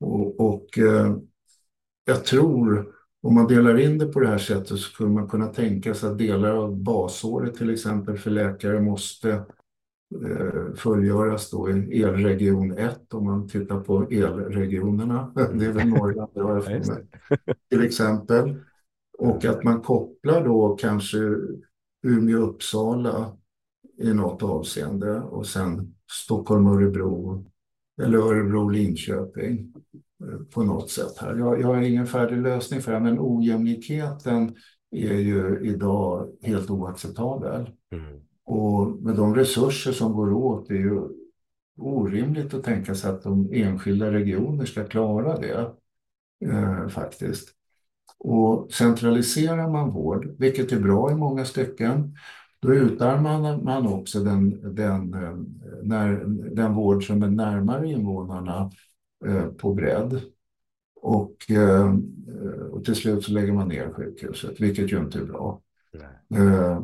Och, 0.01 0.41
och 0.41 0.79
uh, 0.79 1.17
jag 2.05 2.25
tror, 2.25 2.95
om 3.23 3.35
man 3.35 3.47
delar 3.47 3.79
in 3.79 3.99
det 3.99 4.07
på 4.07 4.21
det 4.21 4.29
här 4.29 4.39
sättet 4.39 4.69
så 4.69 4.77
skulle 4.77 5.11
man 5.11 5.29
kunna 5.29 5.47
tänka 5.47 5.95
sig 5.95 6.11
att 6.11 6.19
delar 6.19 6.51
av 6.51 6.77
basåret 6.77 7.55
till 7.55 7.71
exempel 7.71 8.19
för 8.19 8.31
läkare 8.31 8.81
måste 8.81 9.45
uh, 10.25 10.75
fullgöras 10.75 11.51
då 11.51 11.71
i 11.71 12.03
elregion 12.03 12.79
1 12.79 13.15
om 13.15 13.25
man 13.25 13.49
tittar 13.49 13.81
på 13.81 14.03
elregionerna. 14.03 15.33
Det 15.35 15.67
är 15.67 15.73
väl 15.73 15.89
Norrland, 15.89 16.31
det 16.35 16.41
har 16.41 16.55
jag 16.55 16.65
för 16.65 16.95
mig. 16.95 17.07
Till 17.71 17.85
exempel. 17.85 18.57
Och 19.19 19.45
att 19.45 19.65
man 19.65 19.81
kopplar 19.81 20.45
då 20.45 20.77
kanske 20.81 21.19
Umeå-Uppsala 22.07 23.37
i 23.99 24.15
något 24.15 24.43
avseende 24.43 25.21
och 25.21 25.47
sen 25.47 25.95
Stockholm-Örebro 26.11 27.45
eller 28.03 28.19
Örebro-Linköping 28.19 29.59
eh, 29.59 30.12
på 30.51 30.63
något 30.63 30.91
sätt 30.91 31.19
här. 31.19 31.37
Jag, 31.37 31.61
jag 31.61 31.67
har 31.67 31.83
ingen 31.83 32.07
färdig 32.07 32.37
lösning 32.37 32.81
för 32.81 32.93
det, 32.93 33.01
men 33.01 33.19
ojämlikheten 33.21 34.57
är 34.91 35.15
ju 35.15 35.61
idag 35.63 36.29
helt 36.43 36.71
oacceptabel. 36.71 37.71
Mm. 37.93 38.21
Och 38.45 38.89
med 38.89 39.17
de 39.17 39.35
resurser 39.35 39.93
som 39.93 40.13
går 40.13 40.33
åt 40.33 40.69
det 40.69 40.75
är 40.75 40.79
ju 40.79 41.01
orimligt 41.79 42.55
att 42.55 42.65
tänka 42.65 42.95
sig 42.95 43.11
att 43.11 43.23
de 43.23 43.49
enskilda 43.53 44.13
regioner 44.13 44.65
ska 44.65 44.85
klara 44.85 45.39
det 45.39 45.71
eh, 46.45 46.89
faktiskt. 46.89 47.49
Och 48.19 48.73
centraliserar 48.73 49.71
man 49.71 49.91
vård, 49.91 50.35
vilket 50.39 50.73
är 50.73 50.81
bra 50.81 51.11
i 51.11 51.15
många 51.15 51.45
stycken, 51.45 52.15
då 52.61 52.75
utarmar 52.75 53.63
man 53.63 53.87
också 53.87 54.21
den, 54.21 54.75
den, 54.75 55.15
eh, 55.15 55.37
när, 55.83 56.25
den 56.55 56.75
vård 56.75 57.07
som 57.07 57.23
är 57.23 57.31
närmare 57.31 57.89
invånarna 57.89 58.61
eh, 58.61 58.71
på 59.59 59.75
bredd. 59.75 60.21
Och, 61.03 61.51
eh, 61.51 61.95
och 62.71 62.85
till 62.85 62.95
slut 62.95 63.25
så 63.25 63.33
lägger 63.33 63.53
man 63.53 63.69
ner 63.69 63.93
sjukhuset, 63.93 64.61
vilket 64.61 64.93
ju 64.93 64.99
inte 64.99 65.19
är 65.19 65.25
bra. 65.25 65.61
Eh, 66.35 66.83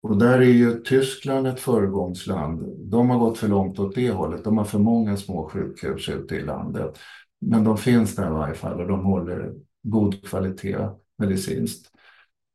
och 0.00 0.18
där 0.18 0.38
är 0.38 0.52
ju 0.52 0.80
Tyskland 0.80 1.46
ett 1.46 1.60
föregångsland. 1.60 2.64
De 2.90 3.10
har 3.10 3.18
gått 3.18 3.38
för 3.38 3.48
långt 3.48 3.78
åt 3.78 3.94
det 3.94 4.10
hållet. 4.10 4.44
De 4.44 4.58
har 4.58 4.64
för 4.64 4.78
många 4.78 5.16
små 5.16 5.48
sjukhus 5.48 6.08
ute 6.08 6.36
i 6.36 6.42
landet. 6.42 6.98
Men 7.40 7.64
de 7.64 7.76
finns 7.78 8.16
där 8.16 8.26
i 8.26 8.32
varje 8.32 8.54
fall 8.54 8.80
och 8.80 8.88
de 8.88 9.04
håller 9.04 9.54
god 9.82 10.24
kvalitet 10.24 10.88
medicinskt. 11.18 11.90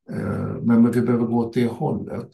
Eh, 0.10 0.56
men 0.62 0.92
vi 0.92 1.02
behöver 1.02 1.26
gå 1.26 1.38
åt 1.38 1.54
det 1.54 1.68
hållet. 1.68 2.32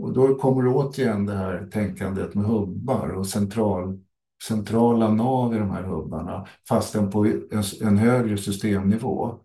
Och 0.00 0.12
då 0.12 0.34
kommer 0.34 0.66
återigen 0.66 1.26
det 1.26 1.34
här 1.34 1.68
tänkandet 1.72 2.34
med 2.34 2.44
hubbar 2.44 3.08
och 3.08 3.26
central, 3.26 4.00
centrala 4.42 5.10
nav 5.10 5.54
i 5.54 5.58
de 5.58 5.70
här 5.70 5.82
hubbarna, 5.82 6.46
fastän 6.68 7.10
på 7.10 7.26
en, 7.26 7.62
en 7.80 7.98
högre 7.98 8.36
systemnivå. 8.36 9.38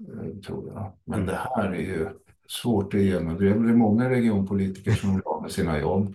Eh, 0.00 0.40
tror 0.46 0.72
jag. 0.74 0.92
Men 1.04 1.26
det 1.26 1.40
här 1.54 1.72
är 1.72 1.80
ju 1.80 2.08
svårt 2.48 2.94
att 2.94 3.00
genomdriva. 3.00 3.58
Det 3.58 3.70
är 3.70 3.74
många 3.74 4.10
regionpolitiker 4.10 4.92
som 4.92 5.14
vill 5.14 5.24
ha 5.24 5.40
med 5.40 5.52
sina 5.52 5.78
jobb. 5.78 6.14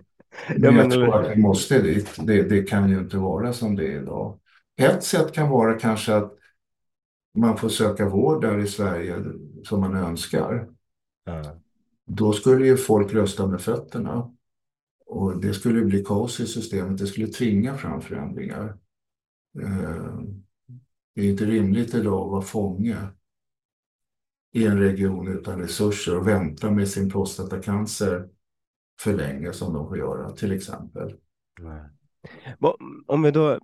Men, 0.49 0.61
ja, 0.64 0.72
men 0.72 0.76
jag 0.80 0.91
tror 0.91 1.22
att 1.22 1.38
vi 1.38 1.41
måste 1.41 1.82
dit. 1.82 2.16
Det, 2.18 2.43
det 2.43 2.64
kan 2.64 2.89
ju 2.89 2.99
inte 2.99 3.18
vara 3.18 3.53
som 3.53 3.76
det 3.76 3.88
är 3.88 4.01
idag. 4.01 4.39
Ett 4.78 5.03
sätt 5.03 5.34
kan 5.34 5.49
vara 5.49 5.80
kanske 5.80 6.16
att 6.16 6.34
man 7.38 7.57
får 7.57 7.70
söka 7.70 8.09
vård 8.09 8.41
där 8.41 8.57
i 8.57 8.68
Sverige 8.68 9.24
som 9.64 9.80
man 9.80 9.95
önskar. 9.95 10.68
Mm. 11.28 11.45
Då 12.05 12.34
skulle 12.34 12.66
ju 12.66 12.78
folk 12.78 13.14
rösta 13.14 13.47
med 13.47 13.61
fötterna. 13.61 14.32
Och 15.14 15.41
det 15.41 15.53
skulle 15.53 15.86
bli 15.86 16.03
kaos 16.03 16.39
i 16.39 16.47
systemet. 16.47 16.97
Det 16.97 17.07
skulle 17.07 17.28
tvinga 17.28 17.78
fram 17.78 18.01
förändringar. 18.01 18.78
Eh, 19.61 20.20
det 21.16 21.22
är 21.22 21.30
inte 21.30 21.45
rimligt 21.45 21.93
idag 21.93 22.26
att 22.26 22.32
vara 22.32 22.41
fånge 22.41 22.97
i 24.53 24.66
en 24.66 24.80
region 24.80 25.28
utan 25.28 25.59
resurser 25.59 26.18
och 26.18 26.28
vänta 26.28 26.72
med 26.72 26.88
sin 26.88 27.09
prostatacancer 27.09 28.30
för 29.01 29.14
länge 29.14 29.53
som 29.53 29.74
de 29.74 29.88
får 29.88 29.97
göra 29.97 30.32
till 30.32 30.51
exempel. 30.51 31.16
Om 33.05 33.22
vi 33.22 33.32
då 33.32 33.59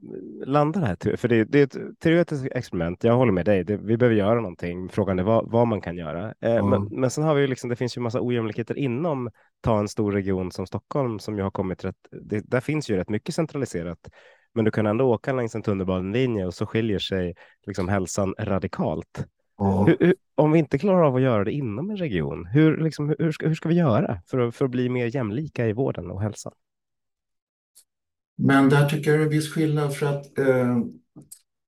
landar 0.45 0.81
här, 0.81 1.15
för 1.15 1.27
det, 1.27 1.55
är 1.55 1.63
ett 1.63 1.99
teoretiskt 1.99 2.47
experiment. 2.51 3.03
Jag 3.03 3.15
håller 3.15 3.31
med 3.31 3.45
dig. 3.45 3.63
Det, 3.63 3.77
vi 3.77 3.97
behöver 3.97 4.15
göra 4.15 4.35
någonting. 4.35 4.89
Frågan 4.89 5.19
är 5.19 5.23
vad, 5.23 5.51
vad 5.51 5.67
man 5.67 5.81
kan 5.81 5.97
göra. 5.97 6.33
Eh, 6.41 6.69
men, 6.69 6.83
men 6.83 7.09
sen 7.09 7.23
har 7.23 7.35
vi 7.35 7.41
ju 7.41 7.47
liksom, 7.47 7.69
det 7.69 7.75
finns 7.75 7.97
ju 7.97 8.01
massa 8.01 8.21
ojämlikheter 8.21 8.77
inom 8.77 9.29
ta 9.61 9.79
en 9.79 9.87
stor 9.87 10.11
region 10.11 10.51
som 10.51 10.67
Stockholm 10.67 11.19
som 11.19 11.37
ju 11.37 11.43
har 11.43 11.51
kommit 11.51 11.85
rätt. 11.85 11.95
Det, 12.11 12.39
där 12.39 12.61
finns 12.61 12.89
ju 12.89 12.95
rätt 12.95 13.09
mycket 13.09 13.35
centraliserat, 13.35 14.09
men 14.53 14.65
du 14.65 14.71
kan 14.71 14.85
ändå 14.85 15.05
åka 15.05 15.33
längs 15.33 15.55
en 15.55 15.61
tunnelbanelinje 15.61 16.45
och 16.45 16.53
så 16.53 16.65
skiljer 16.65 16.99
sig 16.99 17.35
liksom 17.65 17.89
hälsan 17.89 18.35
radikalt. 18.39 19.25
Hur, 19.85 19.97
hur, 19.99 20.15
om 20.35 20.51
vi 20.51 20.59
inte 20.59 20.77
klarar 20.77 21.03
av 21.03 21.15
att 21.15 21.21
göra 21.21 21.43
det 21.43 21.51
inom 21.51 21.89
en 21.89 21.97
region, 21.97 22.45
hur, 22.45 22.77
liksom, 22.77 23.15
hur, 23.19 23.31
ska, 23.31 23.47
hur 23.47 23.55
ska 23.55 23.69
vi 23.69 23.75
göra 23.75 24.21
för 24.27 24.39
att, 24.39 24.55
för 24.55 24.65
att 24.65 24.71
bli 24.71 24.89
mer 24.89 25.15
jämlika 25.15 25.67
i 25.67 25.73
vården 25.73 26.11
och 26.11 26.21
hälsan? 26.21 26.53
Men 28.35 28.69
där 28.69 28.89
tycker 28.89 29.11
jag 29.11 29.19
det 29.19 29.25
är 29.25 29.29
viss 29.29 29.53
skillnad 29.53 29.95
för 29.95 30.05
att 30.05 30.39
eh, 30.39 30.77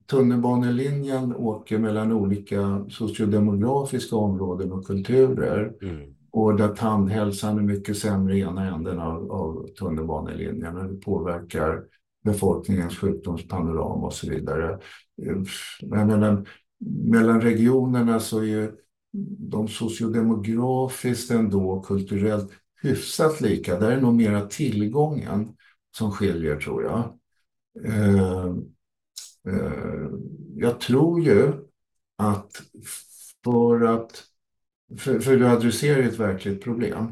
tunnelbanelinjen 0.10 1.36
åker 1.36 1.78
mellan 1.78 2.12
olika 2.12 2.86
sociodemografiska 2.90 4.16
områden 4.16 4.72
och 4.72 4.88
kulturer. 4.88 5.74
Mm. 5.82 6.16
Och 6.32 6.58
där 6.58 6.76
tandhälsan 6.76 7.58
är 7.58 7.62
mycket 7.62 7.98
sämre 7.98 8.38
i 8.38 8.42
ena 8.42 8.76
änden 8.76 9.00
av, 9.00 9.32
av 9.32 9.68
tunnelbanelinjen 9.80 10.78
och 10.78 10.88
det 10.88 11.02
påverkar 11.02 11.84
befolkningens 12.24 12.98
sjukdomspanorama 12.98 14.08
och 14.08 14.14
så 14.14 14.30
vidare. 14.30 14.80
Men 15.82 16.08
mellan, 16.08 16.46
mellan 17.06 17.42
regionerna 17.42 18.20
så 18.20 18.40
är 18.40 18.44
ju 18.44 18.72
de 19.52 19.68
sociodemografiskt 19.68 21.32
ändå 21.32 21.82
kulturellt 21.82 22.52
hyfsat 22.82 23.42
lika. 23.42 23.80
Där 23.80 23.92
är 23.92 24.02
nog 24.02 24.14
mera 24.14 24.46
tillgången 24.46 25.56
som 25.98 26.12
skiljer 26.12 26.56
tror 26.56 26.84
jag. 26.84 27.18
Eh, 27.86 28.46
eh, 29.48 30.10
jag 30.56 30.80
tror 30.80 31.22
ju 31.22 31.54
att 32.18 32.62
för 33.44 33.84
att, 33.84 34.24
för, 34.98 35.20
för 35.20 35.38
du 35.38 35.48
adresserar 35.48 36.04
ett 36.04 36.20
verkligt 36.20 36.64
problem, 36.64 37.12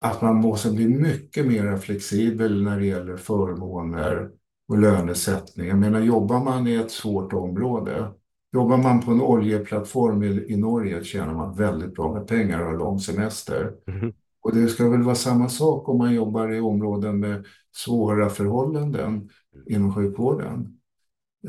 att 0.00 0.22
man 0.22 0.36
måste 0.36 0.70
bli 0.70 0.88
mycket 0.88 1.46
mer 1.46 1.76
flexibel 1.76 2.62
när 2.62 2.80
det 2.80 2.86
gäller 2.86 3.16
förmåner 3.16 4.30
och 4.68 4.78
lönesättning. 4.78 5.68
Jag 5.68 5.78
menar, 5.78 6.00
jobbar 6.00 6.44
man 6.44 6.66
i 6.66 6.74
ett 6.74 6.90
svårt 6.90 7.32
område, 7.32 8.12
jobbar 8.52 8.76
man 8.76 9.00
på 9.00 9.10
en 9.10 9.20
oljeplattform 9.20 10.22
i, 10.22 10.52
i 10.52 10.56
Norge 10.56 11.04
tjänar 11.04 11.34
man 11.34 11.56
väldigt 11.56 11.94
bra 11.94 12.14
med 12.14 12.26
pengar 12.26 12.60
och 12.60 12.66
har 12.66 12.78
lång 12.78 13.00
semester. 13.00 13.72
Mm. 13.86 14.12
Och 14.40 14.54
det 14.54 14.68
ska 14.68 14.88
väl 14.88 15.02
vara 15.02 15.14
samma 15.14 15.48
sak 15.48 15.88
om 15.88 15.98
man 15.98 16.14
jobbar 16.14 16.52
i 16.52 16.60
områden 16.60 17.20
med 17.20 17.46
svåra 17.76 18.28
förhållanden 18.28 19.28
inom 19.66 19.94
sjukvården. 19.94 20.78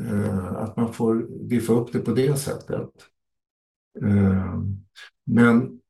Eh, 0.00 0.46
att 0.46 0.76
man 0.76 0.92
får 0.92 1.26
diffa 1.48 1.72
upp 1.72 1.92
det 1.92 1.98
på 1.98 2.10
det 2.10 2.38
sättet. 2.38 2.90
Eh, 4.02 4.62
men 5.26 5.80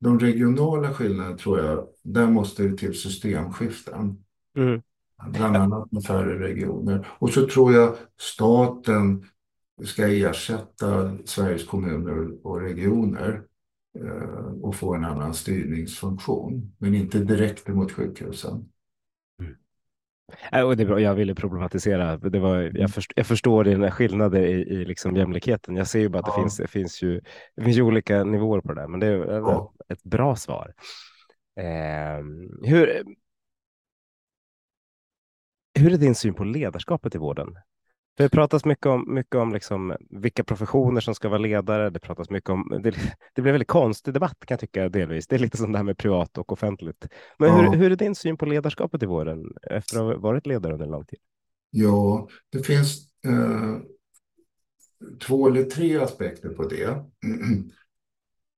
de 0.00 0.18
regionala 0.18 0.94
skillnaderna 0.94 1.36
tror 1.36 1.58
jag, 1.58 1.88
där 2.02 2.26
måste 2.26 2.62
det 2.62 2.76
till 2.76 2.94
systemskiften. 2.94 4.24
Mm. 4.56 4.82
Bland 5.26 5.56
annat 5.56 5.92
med 5.92 6.04
färre 6.04 6.38
regioner. 6.48 7.06
Och 7.18 7.30
så 7.30 7.46
tror 7.46 7.72
jag 7.72 7.96
staten 8.20 9.24
ska 9.84 10.08
ersätta 10.08 11.16
Sveriges 11.24 11.66
kommuner 11.66 12.46
och 12.46 12.60
regioner 12.60 13.42
eh, 14.00 14.62
och 14.62 14.76
få 14.76 14.94
en 14.94 15.04
annan 15.04 15.34
styrningsfunktion. 15.34 16.74
Men 16.78 16.94
inte 16.94 17.18
direkt 17.18 17.68
mot 17.68 17.92
sjukhusen. 17.92 18.68
Mm. 20.52 20.66
Och 20.66 20.76
det 20.76 20.82
är 20.82 20.86
bra. 20.86 21.00
Jag 21.00 21.14
ville 21.14 21.34
problematisera. 21.34 22.16
Det 22.16 22.38
var, 22.38 22.56
jag, 22.56 22.76
mm. 22.76 22.88
först, 22.88 23.12
jag 23.16 23.26
förstår 23.26 23.64
dina 23.64 23.90
skillnader 23.90 24.40
i, 24.40 24.52
i 24.52 24.84
liksom 24.84 25.16
jämlikheten. 25.16 25.76
Jag 25.76 25.86
ser 25.86 26.00
ju 26.00 26.08
bara 26.08 26.18
att 26.18 26.26
ja. 26.26 26.34
det, 26.36 26.42
finns, 26.42 26.56
det, 26.56 26.66
finns 26.66 27.02
ju, 27.02 27.20
det 27.56 27.64
finns 27.64 27.76
ju 27.76 27.82
olika 27.82 28.24
nivåer 28.24 28.60
på 28.60 28.72
det 28.72 28.80
där, 28.80 28.88
men 28.88 29.00
det 29.00 29.06
är 29.06 29.26
ja. 29.26 29.72
ett 29.88 30.02
bra 30.02 30.36
svar. 30.36 30.74
Eh, 31.60 32.24
hur, 32.62 33.04
hur 35.78 35.92
är 35.92 35.96
din 35.96 36.14
syn 36.14 36.34
på 36.34 36.44
ledarskapet 36.44 37.14
i 37.14 37.18
vården? 37.18 37.58
Det 38.16 38.28
pratas 38.28 38.64
mycket 38.64 38.86
om, 38.86 39.14
mycket 39.14 39.34
om 39.34 39.52
liksom 39.52 39.96
vilka 40.10 40.44
professioner 40.44 41.00
som 41.00 41.14
ska 41.14 41.28
vara 41.28 41.38
ledare. 41.38 41.90
Det 41.90 42.00
pratas 42.00 42.30
mycket 42.30 42.50
om, 42.50 42.80
det, 42.82 42.94
det 43.34 43.42
blir 43.42 43.52
väldigt 43.52 43.68
konstig 43.68 44.14
debatt 44.14 44.36
kan 44.38 44.54
jag 44.54 44.60
tycka 44.60 44.88
delvis. 44.88 45.26
Det 45.26 45.36
är 45.36 45.38
lite 45.38 45.56
som 45.56 45.72
det 45.72 45.78
här 45.78 45.84
med 45.84 45.98
privat 45.98 46.38
och 46.38 46.52
offentligt. 46.52 47.08
Men 47.38 47.48
ja. 47.48 47.56
hur, 47.56 47.78
hur 47.78 47.92
är 47.92 47.96
din 47.96 48.14
syn 48.14 48.36
på 48.36 48.46
ledarskapet 48.46 49.02
i 49.02 49.06
vården 49.06 49.52
efter 49.70 49.96
att 49.96 50.02
ha 50.02 50.16
varit 50.16 50.46
ledare 50.46 50.72
under 50.72 50.86
en 50.86 50.92
lång 50.92 51.04
tid? 51.04 51.18
Ja, 51.70 52.28
det 52.52 52.58
finns 52.58 53.08
eh, 53.26 53.76
två 55.26 55.48
eller 55.48 55.62
tre 55.62 55.98
aspekter 55.98 56.48
på 56.48 56.68
det. 56.68 56.84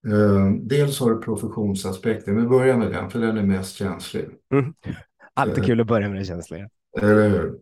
eh, 0.08 0.52
dels 0.60 1.00
har 1.00 1.10
du 1.10 1.20
professionsaspekten. 1.20 2.36
Vi 2.36 2.48
börjar 2.48 2.76
med 2.76 2.92
den, 2.92 3.10
för 3.10 3.18
den 3.18 3.38
är 3.38 3.42
mest 3.42 3.76
känslig. 3.76 4.28
Mm. 4.52 4.74
Alltid 5.34 5.64
kul 5.64 5.80
att 5.80 5.86
börja 5.86 6.08
med 6.08 6.20
det 6.20 6.24
känsliga. 6.24 6.68
Eller 7.00 7.28
hur? 7.28 7.58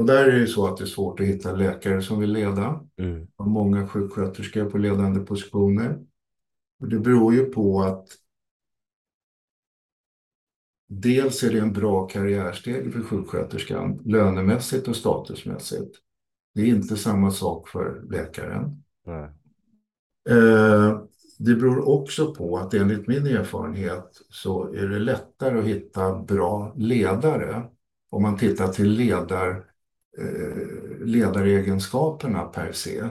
Och 0.00 0.06
där 0.06 0.28
är 0.28 0.32
det 0.32 0.38
ju 0.38 0.46
så 0.46 0.66
att 0.66 0.76
det 0.76 0.84
är 0.84 0.86
svårt 0.86 1.20
att 1.20 1.26
hitta 1.26 1.52
läkare 1.52 2.02
som 2.02 2.20
vill 2.20 2.32
leda. 2.32 2.84
Mm. 2.98 3.26
Och 3.36 3.46
många 3.46 3.88
sjuksköterskor 3.88 4.70
på 4.70 4.78
ledande 4.78 5.20
positioner. 5.20 5.98
Och 6.80 6.88
det 6.88 6.98
beror 6.98 7.34
ju 7.34 7.44
på 7.44 7.82
att 7.82 8.06
dels 10.88 11.42
är 11.42 11.52
det 11.52 11.58
en 11.58 11.72
bra 11.72 12.06
karriärsteg 12.06 12.92
för 12.92 13.02
sjuksköterskan 13.02 14.02
lönemässigt 14.04 14.88
och 14.88 14.96
statusmässigt. 14.96 15.96
Det 16.54 16.60
är 16.62 16.66
inte 16.66 16.96
samma 16.96 17.30
sak 17.30 17.68
för 17.68 18.02
läkaren. 18.10 18.82
Mm. 19.06 19.24
Eh, 20.30 21.00
det 21.38 21.54
beror 21.54 21.88
också 21.88 22.34
på 22.34 22.58
att 22.58 22.74
enligt 22.74 23.06
min 23.06 23.26
erfarenhet 23.26 24.22
så 24.28 24.72
är 24.74 24.88
det 24.88 24.98
lättare 24.98 25.58
att 25.58 25.64
hitta 25.64 26.22
bra 26.22 26.74
ledare 26.76 27.62
om 28.10 28.22
man 28.22 28.36
tittar 28.36 28.68
till 28.68 28.90
ledar, 28.90 29.69
eh, 30.18 31.06
ledaregenskaperna 31.06 32.44
per 32.44 32.72
se 32.72 33.08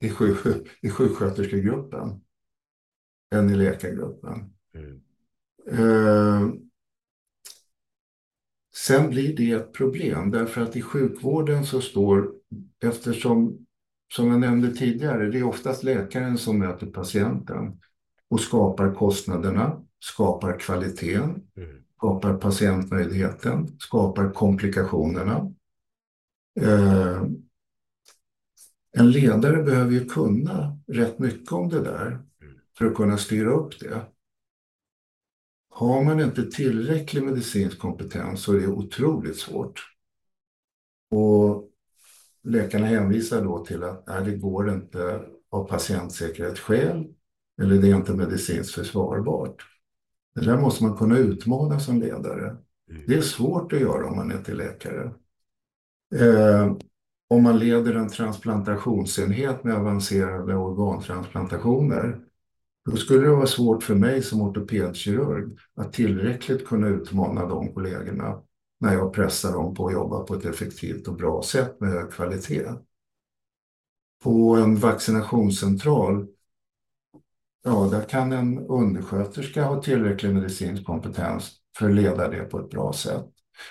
i, 0.00 0.10
sjuk, 0.10 0.68
i 0.82 0.90
sjuksköterskegruppen 0.90 2.20
än 3.34 3.50
i 3.50 3.54
läkargruppen. 3.54 4.54
Mm. 4.74 5.00
Eh, 5.70 6.48
sen 8.74 9.10
blir 9.10 9.36
det 9.36 9.52
ett 9.52 9.72
problem 9.72 10.30
därför 10.30 10.60
att 10.60 10.76
i 10.76 10.82
sjukvården 10.82 11.66
så 11.66 11.80
står, 11.80 12.32
eftersom 12.82 13.66
som 14.14 14.30
jag 14.30 14.40
nämnde 14.40 14.74
tidigare, 14.74 15.30
det 15.30 15.38
är 15.38 15.44
oftast 15.44 15.82
läkaren 15.82 16.38
som 16.38 16.58
möter 16.58 16.86
patienten 16.86 17.80
och 18.28 18.40
skapar 18.40 18.94
kostnaderna, 18.94 19.82
skapar 19.98 20.58
kvaliteten, 20.58 21.42
mm 21.56 21.82
skapar 21.96 22.34
patientnöjdheten, 22.34 23.78
skapar 23.78 24.32
komplikationerna. 24.32 25.52
Eh, 26.60 27.22
en 28.92 29.10
ledare 29.10 29.62
behöver 29.62 29.92
ju 29.92 30.04
kunna 30.04 30.78
rätt 30.86 31.18
mycket 31.18 31.52
om 31.52 31.68
det 31.68 31.80
där 31.80 32.20
för 32.78 32.86
att 32.86 32.94
kunna 32.94 33.18
styra 33.18 33.50
upp 33.50 33.80
det. 33.80 34.06
Har 35.70 36.04
man 36.04 36.20
inte 36.20 36.50
tillräcklig 36.50 37.22
medicinsk 37.22 37.78
kompetens 37.78 38.42
så 38.42 38.52
är 38.52 38.60
det 38.60 38.66
otroligt 38.66 39.36
svårt. 39.36 39.92
Och 41.10 41.70
läkarna 42.42 42.86
hänvisar 42.86 43.44
då 43.44 43.64
till 43.64 43.82
att 43.82 44.06
nej, 44.06 44.24
det 44.24 44.36
går 44.36 44.70
inte 44.70 45.22
av 45.50 45.68
patientsäkerhetsskäl 45.68 47.14
eller 47.62 47.76
det 47.76 47.90
är 47.90 47.96
inte 47.96 48.14
medicinskt 48.14 48.74
försvarbart. 48.74 49.75
Det 50.36 50.46
där 50.46 50.60
måste 50.60 50.84
man 50.84 50.96
kunna 50.96 51.18
utmana 51.18 51.80
som 51.80 52.00
ledare. 52.00 52.56
Mm. 52.90 53.02
Det 53.06 53.14
är 53.14 53.20
svårt 53.20 53.72
att 53.72 53.80
göra 53.80 54.06
om 54.06 54.16
man 54.16 54.32
inte 54.32 54.52
är 54.52 54.56
läkare. 54.56 55.10
Eh, 56.14 56.76
om 57.28 57.42
man 57.42 57.58
leder 57.58 57.94
en 57.94 58.08
transplantationsenhet 58.08 59.64
med 59.64 59.74
avancerade 59.74 60.54
organtransplantationer 60.54 62.20
då 62.84 62.96
skulle 62.96 63.24
det 63.24 63.30
vara 63.30 63.46
svårt 63.46 63.82
för 63.82 63.94
mig 63.94 64.22
som 64.22 64.40
ortopedkirurg 64.40 65.58
att 65.76 65.92
tillräckligt 65.92 66.66
kunna 66.66 66.88
utmana 66.88 67.46
de 67.46 67.74
kollegorna 67.74 68.42
när 68.80 68.94
jag 68.94 69.12
pressar 69.12 69.52
dem 69.52 69.74
på 69.74 69.86
att 69.86 69.92
jobba 69.92 70.20
på 70.20 70.34
ett 70.34 70.44
effektivt 70.44 71.08
och 71.08 71.16
bra 71.16 71.42
sätt 71.42 71.80
med 71.80 71.90
hög 71.90 72.10
kvalitet. 72.10 72.68
På 74.22 74.56
en 74.56 74.76
vaccinationscentral, 74.76 76.26
ja, 77.66 77.88
där 77.90 78.02
kan 78.02 78.32
en 78.32 78.58
undersköterska 78.58 79.64
ha 79.64 79.82
tillräcklig 79.82 80.34
medicinsk 80.34 80.84
kompetens 80.84 81.52
för 81.78 81.88
att 81.88 81.94
leda 81.94 82.28
det 82.28 82.42
på 82.42 82.58
ett 82.58 82.70
bra 82.70 82.92
sätt. 82.92 83.26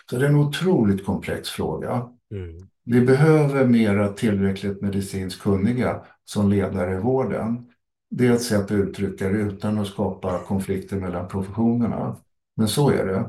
Så 0.10 0.18
det 0.18 0.26
är 0.26 0.30
en 0.30 0.36
otroligt 0.36 1.06
komplex 1.06 1.50
fråga. 1.50 2.10
Mm. 2.32 2.68
Vi 2.86 3.02
behöver 3.02 3.66
mera 3.66 4.08
tillräckligt 4.08 4.82
medicinskt 4.82 5.41
kunniga 5.41 6.02
som 6.26 6.50
ledare 6.50 6.96
i 6.96 7.00
vården. 7.00 7.66
Det 8.10 8.28
är 8.28 8.32
ett 8.32 8.43
sätt 8.43 8.66
att 8.66 8.72
uttrycka 8.72 9.30
det 9.30 9.38
utan 9.38 9.80
att 9.80 9.88
skapa 9.88 10.39
konflikter 10.39 10.98
mellan 10.98 11.28
professionerna. 11.28 12.16
Men 12.56 12.68
så 12.68 12.89
är 12.89 13.06
det. 13.06 13.26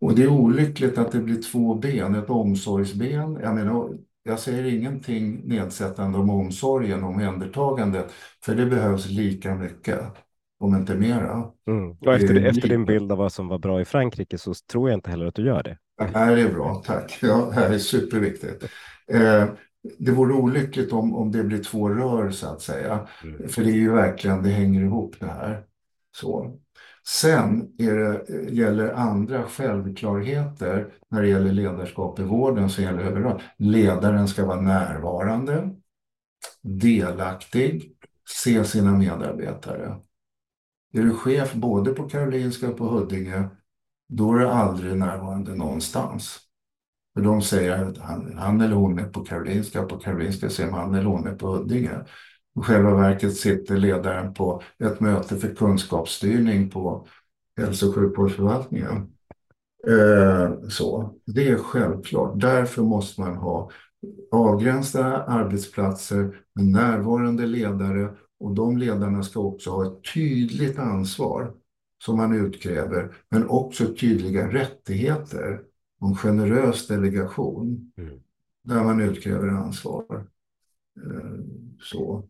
Och 0.00 0.14
det 0.14 0.22
är 0.22 0.28
olyckligt 0.28 0.98
att 0.98 1.12
det 1.12 1.18
blir 1.18 1.42
två 1.42 1.74
ben, 1.74 2.14
ett 2.14 2.30
omsorgsben. 2.30 3.38
Jag 3.42 3.54
menar, 3.54 3.98
jag 4.26 4.38
säger 4.38 4.64
ingenting 4.64 5.40
nedsättande 5.44 6.18
om 6.18 6.30
omsorgen 6.30 7.04
och 7.04 7.10
omhändertagandet, 7.10 8.12
för 8.44 8.54
det 8.54 8.66
behövs 8.66 9.06
lika 9.10 9.54
mycket, 9.54 10.00
om 10.60 10.76
inte 10.76 10.94
mera. 10.94 11.44
Mm. 11.68 11.90
Och 11.90 12.14
efter, 12.14 12.34
det, 12.34 12.48
efter 12.48 12.68
din 12.68 12.84
bild 12.84 13.12
av 13.12 13.18
vad 13.18 13.32
som 13.32 13.48
var 13.48 13.58
bra 13.58 13.80
i 13.80 13.84
Frankrike 13.84 14.38
så 14.38 14.54
tror 14.54 14.90
jag 14.90 14.96
inte 14.96 15.10
heller 15.10 15.26
att 15.26 15.34
du 15.34 15.46
gör 15.46 15.62
det. 15.62 15.78
Det 15.98 16.18
här 16.18 16.36
är 16.36 16.52
bra, 16.52 16.82
tack. 16.86 17.18
Ja, 17.22 17.50
det 17.54 17.60
här 17.60 17.74
är 17.74 17.78
superviktigt. 17.78 18.64
Eh, 19.12 19.44
det 19.98 20.12
vore 20.12 20.34
olyckligt 20.34 20.92
om, 20.92 21.14
om 21.14 21.32
det 21.32 21.44
blir 21.44 21.62
två 21.62 21.88
rör 21.88 22.30
så 22.30 22.46
att 22.46 22.62
säga. 22.62 23.08
Mm. 23.24 23.48
För 23.48 23.62
det 23.62 23.70
är 23.70 23.74
ju 23.74 23.92
verkligen, 23.92 24.42
det 24.42 24.50
hänger 24.50 24.80
ihop 24.80 25.16
det 25.20 25.26
här. 25.26 25.62
Så. 26.16 26.58
Sen 27.08 27.76
det, 27.76 28.28
gäller 28.50 28.92
andra 28.92 29.42
självklarheter 29.42 30.94
när 31.08 31.22
det 31.22 31.28
gäller 31.28 31.52
ledarskap 31.52 32.18
i 32.18 32.22
vården 32.22 32.70
som 32.70 32.84
gäller 32.84 33.02
överallt. 33.02 33.42
Ledaren 33.56 34.28
ska 34.28 34.46
vara 34.46 34.60
närvarande, 34.60 35.70
delaktig, 36.62 37.96
se 38.28 38.64
sina 38.64 38.92
medarbetare. 38.92 39.96
Är 40.92 41.02
du 41.02 41.14
chef 41.14 41.54
både 41.54 41.92
på 41.92 42.08
Karolinska 42.08 42.68
och 42.68 42.76
på 42.76 42.84
Huddinge, 42.84 43.48
då 44.08 44.34
är 44.34 44.38
du 44.38 44.48
aldrig 44.48 44.98
närvarande 44.98 45.54
någonstans. 45.54 46.38
För 47.14 47.22
de 47.22 47.42
säger 47.42 47.84
att 47.84 47.98
han, 47.98 48.38
han 48.38 48.60
eller 48.60 48.74
hon 48.74 48.98
är 48.98 49.08
på 49.08 49.24
Karolinska, 49.24 49.82
och 49.82 49.88
på 49.88 49.98
Karolinska 49.98 50.50
säger 50.50 50.70
man 50.70 50.80
han 50.80 50.94
eller 50.94 51.06
hon 51.06 51.26
är 51.26 51.34
på 51.34 51.46
Huddinge. 51.46 52.04
I 52.56 52.60
själva 52.60 52.94
verket 52.94 53.36
sitter 53.36 53.76
ledaren 53.76 54.34
på 54.34 54.62
ett 54.78 55.00
möte 55.00 55.36
för 55.36 55.54
kunskapsstyrning 55.54 56.70
på 56.70 57.06
hälso 57.56 57.88
och 57.88 57.94
sjukvårdsförvaltningen. 57.94 59.12
Eh, 59.88 60.68
så. 60.68 61.14
Det 61.26 61.48
är 61.48 61.56
självklart. 61.56 62.40
Därför 62.40 62.82
måste 62.82 63.20
man 63.20 63.36
ha 63.36 63.70
avgränsade 64.30 65.16
arbetsplatser 65.16 66.42
med 66.54 66.64
närvarande 66.64 67.46
ledare 67.46 68.10
och 68.40 68.54
de 68.54 68.78
ledarna 68.78 69.22
ska 69.22 69.40
också 69.40 69.70
ha 69.70 69.86
ett 69.86 70.14
tydligt 70.14 70.78
ansvar 70.78 71.54
som 72.04 72.16
man 72.16 72.46
utkräver, 72.46 73.14
men 73.28 73.48
också 73.48 73.94
tydliga 73.94 74.52
rättigheter 74.52 75.60
om 76.00 76.16
generös 76.16 76.86
delegation 76.86 77.92
mm. 77.96 78.20
där 78.62 78.84
man 78.84 79.00
utkräver 79.00 79.48
ansvar. 79.48 80.26
Eh, 80.96 81.40
så. 81.80 82.28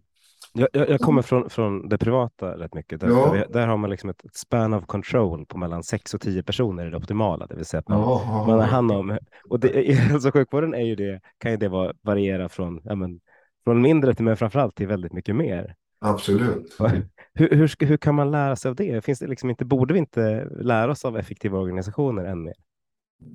Jag, 0.59 0.69
jag, 0.73 0.91
jag, 0.91 1.01
kommer 1.01 1.23
från, 1.23 1.51
från 1.51 1.89
det 1.89 1.99
privata 1.99 2.59
rätt 2.59 2.75
mycket. 2.75 3.01
Där, 3.01 3.09
ja. 3.09 3.33
där, 3.33 3.47
där 3.53 3.67
har 3.67 3.77
man 3.77 3.91
liksom 3.91 4.11
ett, 4.11 4.25
ett, 4.25 4.37
span 4.37 4.75
of 4.75 4.87
control 4.87 5.47
på 5.47 5.59
mellan 5.59 5.83
6 5.83 6.15
och 6.15 6.21
10 6.21 6.43
personer 6.43 6.87
i 6.87 6.91
det 6.91 6.97
optimala. 6.97 7.47
Det 7.47 7.55
vill 7.55 7.65
säga 7.65 7.79
att 7.79 7.89
man, 7.89 8.01
ja. 8.01 8.45
man 8.47 8.59
har 8.59 8.67
hand 8.67 8.93
om... 8.93 9.19
Och 9.49 9.61
det, 9.61 9.89
i 9.89 9.93
hälso 9.93 10.29
och 10.29 10.35
sjukvården 10.35 10.75
är 10.75 10.85
ju 10.85 10.95
det, 10.97 11.21
kan 11.39 11.51
ju 11.51 11.57
det 11.57 11.69
vara, 11.69 11.93
variera 12.03 12.49
från, 12.49 12.81
ja, 12.85 12.95
men, 12.95 13.21
från 13.65 13.81
mindre 13.81 14.15
till 14.15 14.25
men 14.25 14.37
framförallt 14.37 14.75
till 14.75 14.87
väldigt 14.87 15.13
mycket 15.13 15.37
mer. 15.37 15.75
Absolut. 15.99 16.77
Hur, 17.35 17.51
hur, 17.51 17.87
hur 17.87 17.97
kan 17.97 18.15
man 18.15 18.31
lära 18.31 18.57
sig 18.57 18.69
av 18.69 18.75
det? 18.75 19.05
Finns 19.05 19.19
det 19.19 19.27
liksom 19.27 19.51
inte, 19.51 19.65
borde 19.65 19.93
vi 19.93 19.99
inte 19.99 20.49
lära 20.61 20.91
oss 20.91 21.05
av 21.05 21.19
effektiva 21.19 21.59
organisationer 21.59 22.25
än 22.25 22.43
mer? 22.43 22.55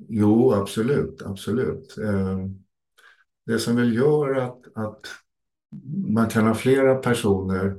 Jo, 0.10 0.54
absolut, 0.54 1.22
absolut. 1.26 1.98
Eh, 1.98 2.40
det 3.46 3.60
som 3.60 3.76
väl 3.76 3.96
gör 3.96 4.36
att, 4.36 4.60
att 4.76 5.08
man 6.08 6.30
kan 6.30 6.48
ha 6.48 6.54
flera 6.54 6.96
personer 6.96 7.78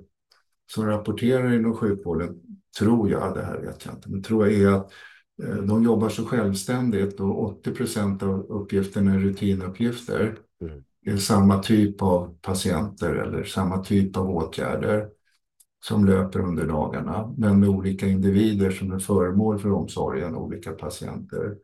som 0.66 0.86
rapporterar 0.86 1.52
inom 1.52 1.76
sjukvården, 1.76 2.40
tror 2.78 3.10
jag, 3.10 3.34
det 3.34 3.42
här 3.42 3.58
vet 3.58 3.84
jag 3.84 3.94
inte, 3.94 4.10
men 4.10 4.22
tror 4.22 4.48
jag 4.48 4.60
är 4.60 4.76
att 4.76 4.92
eh, 5.42 5.56
de 5.56 5.82
jobbar 5.82 6.08
så 6.08 6.24
självständigt 6.24 7.20
och 7.20 7.44
80 7.44 7.70
procent 7.74 8.22
av 8.22 8.40
uppgifterna 8.40 9.14
är 9.14 9.18
rutinuppgifter. 9.18 10.36
Mm. 10.60 10.82
Det 11.04 11.10
är 11.10 11.16
samma 11.16 11.58
typ 11.58 12.02
av 12.02 12.38
patienter 12.42 13.14
eller 13.14 13.44
samma 13.44 13.84
typ 13.84 14.16
av 14.16 14.30
åtgärder 14.30 15.08
som 15.84 16.04
löper 16.04 16.40
under 16.40 16.66
dagarna, 16.66 17.34
men 17.36 17.60
med 17.60 17.68
olika 17.68 18.06
individer 18.06 18.70
som 18.70 18.92
är 18.92 18.98
föremål 18.98 19.58
för 19.58 19.72
omsorgen, 19.72 20.36
olika 20.36 20.72
patienter. 20.72 21.56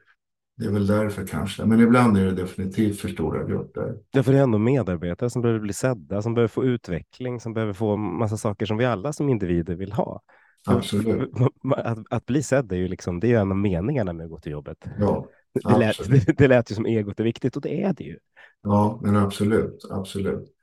Det 0.59 0.65
är 0.65 0.71
väl 0.71 0.87
därför 0.87 1.27
kanske, 1.27 1.65
men 1.65 1.81
ibland 1.81 2.19
är 2.19 2.25
det 2.25 2.33
definitivt 2.33 3.01
för 3.01 3.09
stora 3.09 3.45
grupper. 3.45 3.95
Ja, 4.11 4.23
för 4.23 4.33
det 4.33 4.39
är 4.39 4.43
ändå 4.43 4.59
medarbetare 4.59 5.31
som 5.31 5.43
behöver 5.43 5.61
bli 5.61 5.73
sedda, 5.73 6.23
som 6.23 6.35
behöver 6.35 6.49
få 6.49 6.65
utveckling, 6.65 7.41
som 7.41 7.55
behöver 7.55 7.73
få 7.73 7.97
massa 7.97 8.37
saker 8.37 8.67
som 8.67 8.77
vi 8.77 8.85
alla 8.85 9.13
som 9.13 9.29
individer 9.29 9.75
vill 9.75 9.93
ha. 9.93 10.23
Absolut. 10.67 11.31
Att, 11.77 11.99
att 12.11 12.27
bli 12.27 12.43
sedd 12.43 12.73
är 12.73 12.77
ju 12.77 12.89
liksom, 12.89 13.21
det 13.21 13.27
är 13.27 13.29
ju 13.29 13.37
en 13.37 13.51
av 13.51 13.57
meningarna 13.57 14.13
med 14.13 14.25
att 14.25 14.31
gå 14.31 14.41
till 14.41 14.53
jobbet. 14.53 14.79
Ja, 14.99 15.29
det, 15.53 15.79
lät, 15.79 16.11
det, 16.11 16.33
det 16.39 16.49
lät 16.49 16.71
ju 16.71 16.75
som 16.75 16.87
egot 16.87 17.21
är 17.21 17.25
viktigt 17.25 17.57
och 17.57 17.63
det 17.63 17.83
är 17.83 17.93
det 17.93 18.05
ju. 18.05 18.19
Ja, 18.63 19.01
men 19.03 19.17
absolut, 19.17 19.85
absolut. 19.91 20.55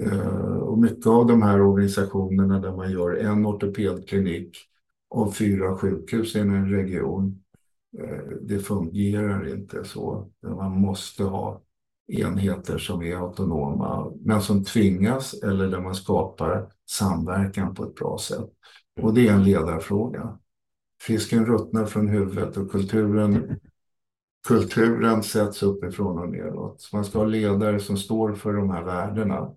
Eh, 0.00 0.56
och 0.56 0.78
mycket 0.78 1.06
av 1.06 1.26
de 1.26 1.42
här 1.42 1.60
organisationerna 1.60 2.60
där 2.60 2.76
man 2.76 2.92
gör 2.92 3.16
en 3.16 3.46
ortopedklinik 3.46 4.56
och 5.08 5.36
fyra 5.36 5.76
sjukhus 5.76 6.36
i 6.36 6.38
en 6.38 6.70
region, 6.70 7.43
det 8.40 8.58
fungerar 8.58 9.54
inte 9.54 9.84
så. 9.84 10.30
Man 10.42 10.72
måste 10.72 11.24
ha 11.24 11.62
enheter 12.06 12.78
som 12.78 13.02
är 13.02 13.16
autonoma, 13.16 14.12
men 14.20 14.42
som 14.42 14.64
tvingas 14.64 15.34
eller 15.34 15.68
där 15.68 15.80
man 15.80 15.94
skapar 15.94 16.72
samverkan 16.90 17.74
på 17.74 17.84
ett 17.84 17.94
bra 17.94 18.18
sätt. 18.18 18.50
Och 19.00 19.14
det 19.14 19.28
är 19.28 19.32
en 19.32 19.44
ledarfråga. 19.44 20.38
Fisken 21.02 21.46
ruttnar 21.46 21.86
från 21.86 22.08
huvudet 22.08 22.56
och 22.56 22.70
kulturen, 22.70 23.60
kulturen 24.48 25.22
sätts 25.22 25.62
uppifrån 25.62 26.18
och 26.18 26.28
neråt. 26.28 26.90
Man 26.92 27.04
ska 27.04 27.18
ha 27.18 27.26
ledare 27.26 27.80
som 27.80 27.96
står 27.96 28.34
för 28.34 28.52
de 28.52 28.70
här 28.70 28.84
värdena. 28.84 29.54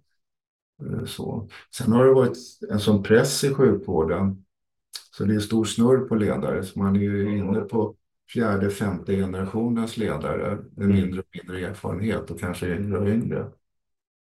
Eh, 0.84 1.06
så. 1.06 1.48
Sen 1.76 1.92
har 1.92 2.06
det 2.06 2.14
varit 2.14 2.38
en 2.70 2.80
sån 2.80 3.04
press 3.04 3.44
i 3.44 3.54
sjukvården 3.54 4.44
så 5.12 5.24
det 5.24 5.36
är 5.36 5.40
stor 5.40 5.66
snurr 5.66 6.08
på 6.08 6.16
ledare. 6.16 6.64
Så 6.64 6.80
man 6.80 6.96
är 6.96 7.00
ju 7.00 7.38
inne 7.38 7.60
på 7.60 7.96
fjärde, 8.34 8.69
femte 8.69 9.15
generationens 9.15 9.97
ledare 9.97 10.57
med 10.75 10.88
mindre 10.88 11.19
och 11.19 11.28
mindre 11.34 11.67
erfarenhet 11.67 12.32
och 12.32 12.39
kanske 12.39 12.67
yngre 12.75 12.97
och 12.99 13.07
yngre. 13.07 13.51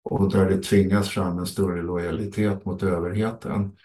Och 0.04 0.32
där 0.32 0.50
det 0.50 0.62
tvingas 0.62 1.08
fram 1.08 1.38
en 1.38 1.46
större 1.46 1.82
lojalitet 1.82 2.64
mot 2.64 2.82
överheten. 2.82 3.76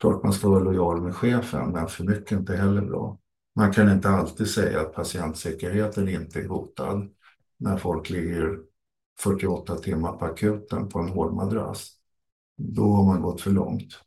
Klart 0.00 0.22
man 0.22 0.32
ska 0.32 0.48
vara 0.48 0.60
lojal 0.64 1.02
med 1.02 1.14
chefen, 1.14 1.70
men 1.72 1.88
för 1.88 2.04
mycket 2.04 2.32
inte 2.32 2.56
heller 2.56 2.82
bra. 2.82 3.18
Man 3.56 3.72
kan 3.72 3.92
inte 3.92 4.08
alltid 4.08 4.48
säga 4.48 4.80
att 4.80 4.94
patientsäkerheten 4.94 6.08
inte 6.08 6.40
är 6.40 6.48
hotad 6.48 7.08
när 7.56 7.76
folk 7.76 8.10
ligger 8.10 8.58
48 9.20 9.76
timmar 9.76 10.12
på 10.12 10.24
akuten 10.24 10.88
på 10.88 10.98
en 10.98 11.08
hård 11.08 11.34
madrass. 11.34 11.90
Då 12.56 12.92
har 12.92 13.04
man 13.04 13.22
gått 13.22 13.40
för 13.40 13.50
långt. 13.50 14.00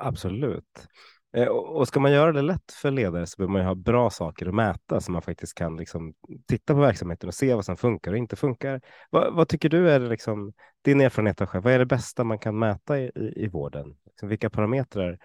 Absolut. 0.00 0.88
Eh, 1.36 1.48
och 1.48 1.88
ska 1.88 2.00
man 2.00 2.12
göra 2.12 2.32
det 2.32 2.42
lätt 2.42 2.72
för 2.72 2.90
ledare 2.90 3.26
så 3.26 3.36
behöver 3.36 3.52
man 3.52 3.62
ju 3.62 3.66
ha 3.66 3.74
bra 3.74 4.10
saker 4.10 4.46
att 4.46 4.54
mäta 4.54 5.00
så 5.00 5.12
man 5.12 5.22
faktiskt 5.22 5.54
kan 5.54 5.76
liksom 5.76 6.14
titta 6.46 6.74
på 6.74 6.80
verksamheten 6.80 7.28
och 7.28 7.34
se 7.34 7.54
vad 7.54 7.64
som 7.64 7.76
funkar 7.76 8.12
och 8.12 8.18
inte 8.18 8.36
funkar. 8.36 8.80
Vad, 9.10 9.34
vad 9.34 9.48
tycker 9.48 9.68
du 9.68 9.90
är 9.90 10.00
liksom, 10.00 10.52
din 10.82 11.00
erfarenhet 11.00 11.40
av 11.40 11.46
själv? 11.46 11.64
Vad 11.64 11.72
är 11.72 11.78
det 11.78 11.86
bästa 11.86 12.24
man 12.24 12.38
kan 12.38 12.58
mäta 12.58 12.98
i, 12.98 13.04
i, 13.04 13.44
i 13.44 13.48
vården? 13.48 13.96
Liksom 14.06 14.28
vilka 14.28 14.50
parametrar 14.50 15.18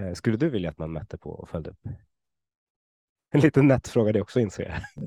eh, 0.00 0.12
skulle 0.12 0.36
du 0.36 0.50
vilja 0.50 0.70
att 0.70 0.78
man 0.78 0.92
mätte 0.92 1.18
på 1.18 1.30
och 1.30 1.48
följde 1.48 1.70
upp? 1.70 1.78
En 3.32 3.40
liten 3.40 3.68
nätt 3.68 3.88
fråga 3.88 4.12
det 4.12 4.20
också 4.20 4.40
inser 4.40 4.62
jag. 4.62 5.06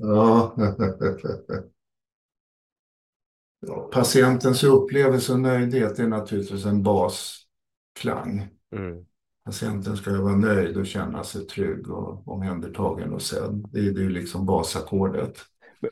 Ja. 3.60 3.90
Patientens 3.92 4.64
upplevelse 4.64 5.32
och 5.32 5.40
nöjdhet 5.40 5.98
är 5.98 6.08
naturligtvis 6.08 6.64
en 6.66 6.82
basklang. 6.82 8.48
Mm. 8.72 9.06
Patienten 9.44 9.96
ska 9.96 10.20
vara 10.20 10.36
nöjd 10.36 10.76
och 10.76 10.86
känna 10.86 11.24
sig 11.24 11.46
trygg 11.46 11.90
och 11.90 12.28
omhändertagen 12.28 13.12
och 13.12 13.22
sedd. 13.22 13.64
Det 13.72 13.78
är 13.78 13.82
ju 13.82 14.08
liksom 14.08 14.46
basackordet. 14.46 15.38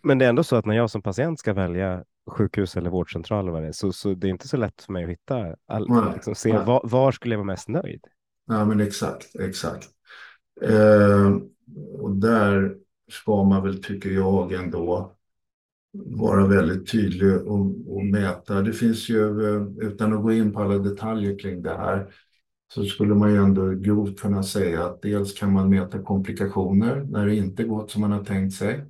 Men 0.02 0.18
det 0.18 0.24
är 0.24 0.28
ändå 0.28 0.44
så 0.44 0.56
att 0.56 0.66
när 0.66 0.74
jag 0.74 0.90
som 0.90 1.02
patient 1.02 1.38
ska 1.38 1.52
välja 1.52 2.04
sjukhus 2.30 2.76
eller 2.76 2.90
vårdcentral 2.90 3.44
eller 3.44 3.52
vad 3.52 3.62
det 3.62 3.68
är, 3.68 3.72
så, 3.72 3.92
så 3.92 4.14
det 4.14 4.26
är 4.26 4.30
inte 4.30 4.48
så 4.48 4.56
lätt 4.56 4.82
för 4.82 4.92
mig 4.92 5.04
att 5.04 5.10
hitta, 5.10 5.56
all, 5.66 5.88
nej, 5.88 6.12
liksom, 6.14 6.34
se 6.34 6.52
nej. 6.52 6.64
var, 6.66 6.80
var, 6.84 7.12
skulle 7.12 7.34
jag 7.34 7.38
vara 7.38 7.46
mest 7.46 7.68
nöjd? 7.68 8.04
Ja, 8.46 8.64
men 8.64 8.80
exakt, 8.80 9.36
exakt. 9.40 9.88
Eh, 10.62 11.36
och 11.98 12.16
där 12.16 12.76
ska 13.10 13.44
man 13.44 13.62
väl, 13.62 13.82
tycker 13.82 14.10
jag 14.10 14.52
ändå, 14.52 15.12
vara 16.04 16.46
väldigt 16.46 16.90
tydlig 16.90 17.36
och, 17.36 17.94
och, 17.96 18.04
mäta. 18.04 18.62
Det 18.62 18.72
finns 18.72 19.08
ju, 19.08 19.46
eh, 19.46 19.88
utan 19.88 20.12
att 20.12 20.22
gå 20.22 20.32
in 20.32 20.52
på 20.52 20.60
alla 20.60 20.78
detaljer 20.78 21.38
kring 21.38 21.62
det 21.62 21.76
här, 21.76 22.14
så 22.74 22.84
skulle 22.84 23.14
man 23.14 23.30
ju 23.30 23.36
ändå 23.36 23.70
grovt 23.70 24.20
kunna 24.20 24.42
säga 24.42 24.84
att 24.84 25.02
dels 25.02 25.32
kan 25.38 25.52
man 25.52 25.70
mäta 25.70 25.98
komplikationer 26.02 27.06
när 27.10 27.26
det 27.26 27.36
inte 27.36 27.64
gått 27.64 27.90
som 27.90 28.00
man 28.00 28.12
har 28.12 28.24
tänkt 28.24 28.54
sig. 28.54 28.84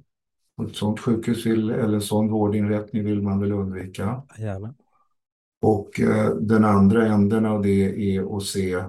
Och 0.57 0.64
ett 0.64 0.76
sådant 0.76 1.01
sjukhus 1.01 1.47
vill, 1.47 1.70
eller 1.70 2.01
sån 2.01 2.28
vårdinrättning 2.28 3.05
vill 3.05 3.22
man 3.22 3.41
väl 3.41 3.53
undvika. 3.53 4.22
Gärna. 4.39 4.74
Och 5.62 6.01
eh, 6.01 6.35
den 6.35 6.64
andra 6.64 7.07
änden 7.07 7.47
av 7.47 7.62
det 7.62 8.14
är 8.16 8.37
att 8.37 8.43
se 8.43 8.85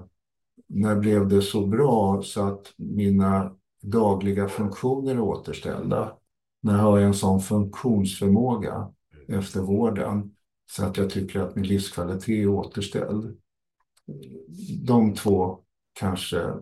när 0.68 0.96
blev 0.96 1.28
det 1.28 1.42
så 1.42 1.68
bra 1.68 2.22
så 2.24 2.48
att 2.48 2.74
mina 2.78 3.52
dagliga 3.82 4.48
funktioner 4.48 5.12
är 5.12 5.20
återställda 5.20 6.14
när 6.62 6.78
har 6.78 7.00
jag 7.00 7.08
en 7.08 7.14
sån 7.14 7.40
funktionsförmåga 7.40 8.94
efter 9.28 9.62
vården 9.62 10.32
så 10.72 10.86
att 10.86 10.98
jag 10.98 11.10
tycker 11.10 11.40
att 11.40 11.56
min 11.56 11.68
livskvalitet 11.68 12.30
är 12.30 12.48
återställd. 12.48 13.38
De 14.86 15.14
två 15.16 15.60
kanske 15.94 16.54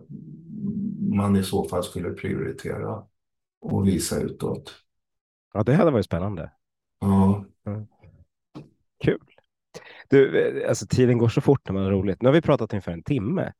man 1.16 1.36
i 1.36 1.42
så 1.42 1.64
fall 1.68 1.84
skulle 1.84 2.10
prioritera 2.10 3.02
och 3.60 3.88
visa 3.88 4.20
utåt. 4.20 4.74
Ja, 5.54 5.62
det 5.62 5.74
hade 5.74 5.90
varit 5.90 6.04
spännande. 6.04 6.50
Ja. 7.00 7.44
Mm. 7.66 7.86
Kul. 9.04 9.20
Du, 10.08 10.66
alltså 10.68 10.86
tiden 10.86 11.18
går 11.18 11.28
så 11.28 11.40
fort 11.40 11.68
när 11.68 11.72
man 11.72 11.84
har 11.84 11.90
roligt. 11.90 12.22
Nu 12.22 12.28
har 12.28 12.34
vi 12.34 12.42
pratat 12.42 12.72
ungefär 12.72 12.92
en 12.92 13.02
timme. 13.02 13.52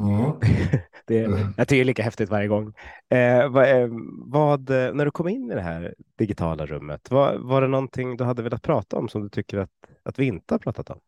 Mm. 0.00 0.32
det, 1.06 1.14
jag 1.56 1.68
tycker 1.68 1.76
det 1.76 1.80
är 1.80 1.84
lika 1.84 2.02
häftigt 2.02 2.30
varje 2.30 2.48
gång. 2.48 2.74
Eh, 3.08 3.48
vad, 3.48 3.82
eh, 3.82 3.88
vad, 4.26 4.70
när 4.70 5.04
du 5.04 5.10
kom 5.10 5.28
in 5.28 5.50
i 5.50 5.54
det 5.54 5.60
här 5.60 5.94
digitala 6.18 6.66
rummet, 6.66 7.10
vad, 7.10 7.40
var 7.40 7.62
det 7.62 7.68
någonting 7.68 8.16
du 8.16 8.24
hade 8.24 8.42
velat 8.42 8.62
prata 8.62 8.96
om 8.96 9.08
som 9.08 9.22
du 9.22 9.28
tycker 9.28 9.58
att, 9.58 9.70
att 10.02 10.18
vi 10.18 10.24
inte 10.24 10.54
har 10.54 10.58
pratat 10.58 10.90
om? 10.90 11.00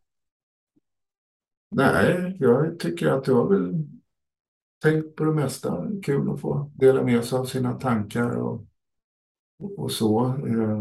Nej, 1.74 2.36
jag 2.40 2.78
tycker 2.78 3.06
att 3.06 3.26
jag 3.26 3.34
har 3.34 3.48
väl 3.48 3.86
tänkt 4.82 5.16
på 5.16 5.24
det 5.24 5.32
mesta. 5.32 5.86
Kul 6.02 6.30
att 6.30 6.40
få 6.40 6.70
dela 6.74 7.02
med 7.02 7.24
sig 7.24 7.38
av 7.38 7.44
sina 7.44 7.72
tankar 7.72 8.36
och, 8.36 8.64
och 9.76 9.92
så. 9.92 10.26
Eh, 10.26 10.80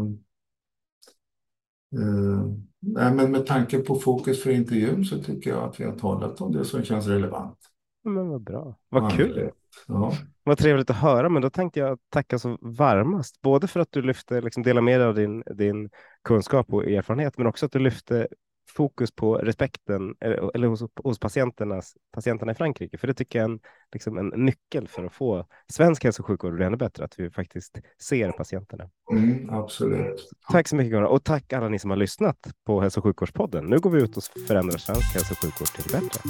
eh, 2.00 2.46
nej, 2.80 3.14
men 3.14 3.32
med 3.32 3.46
tanke 3.46 3.78
på 3.78 3.94
fokus 3.94 4.42
för 4.42 4.50
intervjun 4.50 5.04
så 5.04 5.22
tycker 5.22 5.50
jag 5.50 5.64
att 5.64 5.80
vi 5.80 5.84
har 5.84 5.96
talat 5.96 6.40
om 6.40 6.52
det 6.52 6.64
som 6.64 6.82
känns 6.82 7.06
relevant. 7.06 7.58
Men 8.04 8.28
vad 8.28 8.42
bra. 8.42 8.78
Vad 8.88 9.02
ja, 9.02 9.10
kul. 9.10 9.50
Ja. 9.86 10.12
Vad 10.44 10.58
trevligt 10.58 10.90
att 10.90 10.96
höra. 10.96 11.28
Men 11.28 11.42
då 11.42 11.50
tänkte 11.50 11.80
jag 11.80 11.98
tacka 12.08 12.38
så 12.38 12.58
varmast, 12.60 13.42
både 13.42 13.66
för 13.66 13.80
att 13.80 13.92
du 13.92 14.02
lyfte, 14.02 14.40
liksom, 14.40 14.62
dela 14.62 14.80
med 14.80 15.00
dig 15.00 15.08
av 15.08 15.14
din, 15.14 15.42
din 15.56 15.90
kunskap 16.22 16.72
och 16.72 16.84
erfarenhet, 16.84 17.38
men 17.38 17.46
också 17.46 17.66
att 17.66 17.72
du 17.72 17.78
lyfte 17.78 18.28
fokus 18.68 19.12
på 19.12 19.36
respekten 19.36 20.14
eller, 20.20 20.56
eller 20.56 20.68
hos, 20.68 20.82
hos 21.04 21.18
patienternas, 21.18 21.94
patienterna 22.12 22.52
i 22.52 22.54
Frankrike. 22.54 22.98
För 22.98 23.06
det 23.06 23.14
tycker 23.14 23.38
jag 23.38 23.48
är 23.48 23.52
en, 23.52 23.60
liksom 23.92 24.18
en 24.18 24.44
nyckel 24.44 24.88
för 24.88 25.04
att 25.04 25.12
få 25.12 25.46
svensk 25.72 26.04
hälso 26.04 26.22
och 26.22 26.26
sjukvård 26.26 26.52
att 26.52 26.56
bli 26.56 26.64
ännu 26.64 26.76
bättre, 26.76 27.04
att 27.04 27.18
vi 27.18 27.30
faktiskt 27.30 27.78
ser 28.02 28.32
patienterna. 28.32 28.90
Mm, 29.12 29.50
absolut. 29.50 30.30
Tack 30.52 30.68
så 30.68 30.76
mycket 30.76 30.92
Gunnar 30.92 31.06
och 31.06 31.24
tack 31.24 31.52
alla 31.52 31.68
ni 31.68 31.78
som 31.78 31.90
har 31.90 31.96
lyssnat 31.96 32.38
på 32.66 32.80
Hälso 32.80 33.00
och 33.00 33.04
sjukvårdspodden. 33.04 33.64
Nu 33.64 33.78
går 33.78 33.90
vi 33.90 34.02
ut 34.02 34.16
och 34.16 34.22
förändrar 34.22 34.78
svensk 34.78 35.14
hälso 35.14 35.32
och 35.32 35.38
sjukvård 35.38 35.68
till 35.68 35.92
det 35.92 36.00
bättre. 36.00 36.20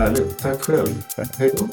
Härligt. 0.00 0.38
Tack 0.38 0.60
själv. 0.60 0.88
Hej 1.38 1.52
då. 1.58 1.68